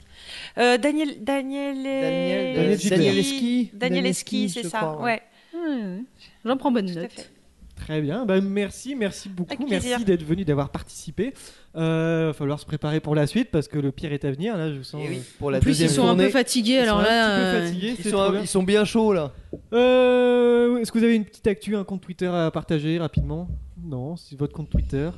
Euh, 0.58 0.78
Daniel. 0.78 1.22
Daniel. 1.24 1.76
Daniel- 1.84 2.56
Daniel 2.56 2.80
Gilbert. 2.80 2.98
Danielewski. 3.00 3.72
Danielewski, 3.74 4.50
c'est 4.50 4.64
je 4.64 4.68
ça. 4.70 4.78
crois, 4.80 5.02
ouais. 5.02 5.22
Ouais, 5.54 6.04
J'en 6.46 6.56
prends 6.58 6.72
bonne 6.72 6.86
tout 6.92 6.98
à 6.98 7.02
note. 7.04 7.32
Très 7.80 8.02
bien, 8.02 8.26
bah, 8.26 8.40
merci, 8.42 8.94
merci 8.94 9.30
beaucoup, 9.30 9.66
merci 9.68 10.04
d'être 10.06 10.24
venu, 10.24 10.46
d'avoir 10.46 10.70
participé. 10.70 11.34
Euh, 11.76 12.28
va 12.28 12.34
falloir 12.34 12.60
se 12.60 12.66
préparer 12.66 13.00
pour 13.00 13.16
la 13.16 13.26
suite 13.26 13.50
parce 13.52 13.68
que 13.68 13.80
le 13.80 13.92
pire 13.92 14.12
est 14.14 14.26
à 14.26 14.32
venir. 14.32 14.56
Là, 14.58 14.72
je 14.74 14.82
sens. 14.82 15.02
Et 15.04 15.10
oui, 15.10 15.16
euh, 15.18 15.22
pour 15.40 15.50
la 15.50 15.58
En 15.58 15.62
plus, 15.62 15.72
deuxième 15.72 15.90
ils 15.90 15.94
sont 15.94 16.08
un 16.08 16.16
peu 16.16 16.30
fatigués, 16.30 16.74
ils 16.74 16.78
alors 16.80 17.02
sont 17.02 17.08
un 17.08 17.10
là. 17.10 17.30
petit 17.30 17.40
peu 17.40 17.46
euh, 17.58 17.66
fatigués, 17.68 17.96
Ils 17.98 18.04
c'est 18.04 18.10
sont, 18.10 18.30
bien. 18.32 18.42
ils 18.42 18.48
sont 18.48 18.64
bien 18.64 18.86
chauds 18.86 19.14
là. 19.14 19.32
Euh, 19.74 20.78
Est-ce 20.78 20.92
que 20.92 20.98
vous 21.00 21.04
avez 21.04 21.16
une 21.16 21.26
petite 21.26 21.48
actu, 21.48 21.76
un 21.76 21.84
compte 21.84 22.02
Twitter 22.02 22.28
à 22.28 22.52
partager 22.52 23.00
rapidement? 23.00 23.48
Non, 23.84 24.16
c'est 24.18 24.38
votre 24.38 24.54
compte 24.54 24.70
Twitter. 24.70 25.10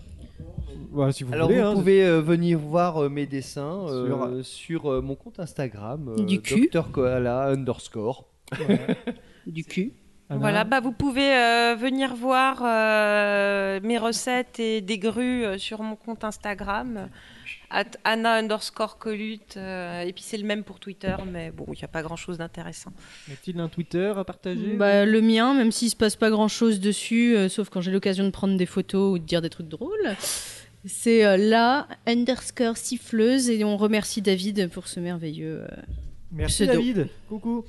Voilà, 0.91 1.11
si 1.13 1.23
vous 1.23 1.33
Alors 1.33 1.47
voulez. 1.47 1.61
vous 1.61 1.67
hein. 1.67 1.73
pouvez 1.73 2.05
euh, 2.05 2.21
venir 2.21 2.59
voir 2.59 2.97
euh, 3.03 3.09
mes 3.09 3.25
dessins 3.25 3.85
euh, 3.87 4.43
Sur- 4.43 4.45
sur, 4.45 4.91
euh, 4.91 5.01
mon 5.01 5.15
compte 5.15 5.39
Instagram, 5.39 6.13
euh, 6.17 6.23
Du 6.25 6.41
cul. 6.41 6.69
Dr 6.71 6.91
Koala 6.91 7.47
underscore. 7.47 8.27
Du 9.47 9.63
cul. 9.63 9.93
Anna. 10.31 10.39
Voilà, 10.39 10.63
bah 10.63 10.79
vous 10.79 10.91
pouvez 10.93 11.33
euh, 11.35 11.75
venir 11.77 12.15
voir 12.15 12.61
euh, 12.63 13.79
mes 13.83 13.97
recettes 13.97 14.59
et 14.59 14.81
des 14.81 14.97
grues 14.97 15.45
euh, 15.45 15.57
sur 15.57 15.81
mon 15.81 15.95
compte 15.95 16.23
Instagram, 16.23 17.09
at 17.69 17.85
Anna 18.03 18.35
underscore 18.35 18.97
Colute, 18.97 19.55
euh, 19.57 20.01
et 20.01 20.11
puis 20.13 20.23
c'est 20.25 20.37
le 20.37 20.45
même 20.45 20.63
pour 20.63 20.79
Twitter, 20.79 21.15
mais 21.31 21.51
bon, 21.51 21.65
il 21.69 21.77
n'y 21.77 21.83
a 21.83 21.87
pas 21.87 22.01
grand 22.01 22.15
chose 22.15 22.37
d'intéressant. 22.37 22.91
Y 23.29 23.33
a-t-il 23.33 23.59
un 23.59 23.67
Twitter 23.69 24.11
à 24.15 24.23
partager 24.23 24.73
Bah, 24.75 25.05
le 25.05 25.21
mien, 25.21 25.53
même 25.53 25.71
s'il 25.71 25.89
se 25.89 25.95
passe 25.95 26.15
pas 26.15 26.29
grand 26.29 26.47
chose 26.47 26.79
dessus, 26.79 27.35
euh, 27.35 27.49
sauf 27.49 27.69
quand 27.69 27.81
j'ai 27.81 27.91
l'occasion 27.91 28.23
de 28.23 28.29
prendre 28.31 28.57
des 28.57 28.65
photos 28.65 29.13
ou 29.15 29.19
de 29.19 29.23
dire 29.25 29.41
des 29.41 29.49
trucs 29.49 29.67
drôles, 29.69 30.15
c'est 30.85 31.25
euh, 31.25 31.37
la 31.37 31.87
underscore 32.07 32.77
siffleuse 32.77 33.49
et 33.49 33.63
on 33.63 33.77
remercie 33.77 34.21
David 34.21 34.69
pour 34.69 34.87
ce 34.87 34.99
merveilleux. 34.99 35.61
euh, 35.63 35.67
Merci 36.31 36.63
pseudo. 36.65 36.73
David. 36.79 37.07
Coucou. 37.29 37.65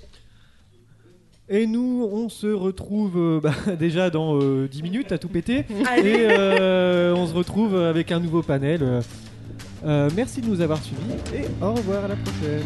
Et 1.54 1.66
nous, 1.66 2.08
on 2.10 2.30
se 2.30 2.46
retrouve 2.46 3.18
euh, 3.18 3.38
bah, 3.38 3.52
déjà 3.78 4.08
dans 4.08 4.40
euh, 4.40 4.66
10 4.68 4.82
minutes 4.82 5.12
à 5.12 5.18
tout 5.18 5.28
péter. 5.28 5.66
Et 5.98 6.26
euh, 6.30 7.14
on 7.14 7.26
se 7.26 7.34
retrouve 7.34 7.76
avec 7.76 8.10
un 8.10 8.20
nouveau 8.20 8.40
panel. 8.42 8.80
Euh, 8.82 9.02
euh, 9.84 10.08
merci 10.16 10.40
de 10.40 10.46
nous 10.46 10.62
avoir 10.62 10.82
suivis 10.82 11.12
et 11.34 11.44
au 11.62 11.74
revoir 11.74 12.06
à 12.06 12.08
la 12.08 12.16
prochaine. 12.16 12.62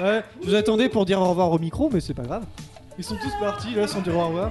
Ouais, 0.00 0.22
je 0.40 0.48
vous 0.48 0.54
attendais 0.54 0.88
pour 0.88 1.04
dire 1.04 1.20
au 1.20 1.28
revoir 1.28 1.52
au 1.52 1.58
micro, 1.58 1.90
mais 1.92 2.00
c'est 2.00 2.14
pas 2.14 2.22
grave. 2.22 2.44
Ils 2.96 3.04
sont 3.04 3.16
tous 3.16 3.38
partis 3.38 3.74
là 3.74 3.86
sans 3.86 4.00
dire 4.00 4.16
au 4.16 4.26
revoir. 4.28 4.50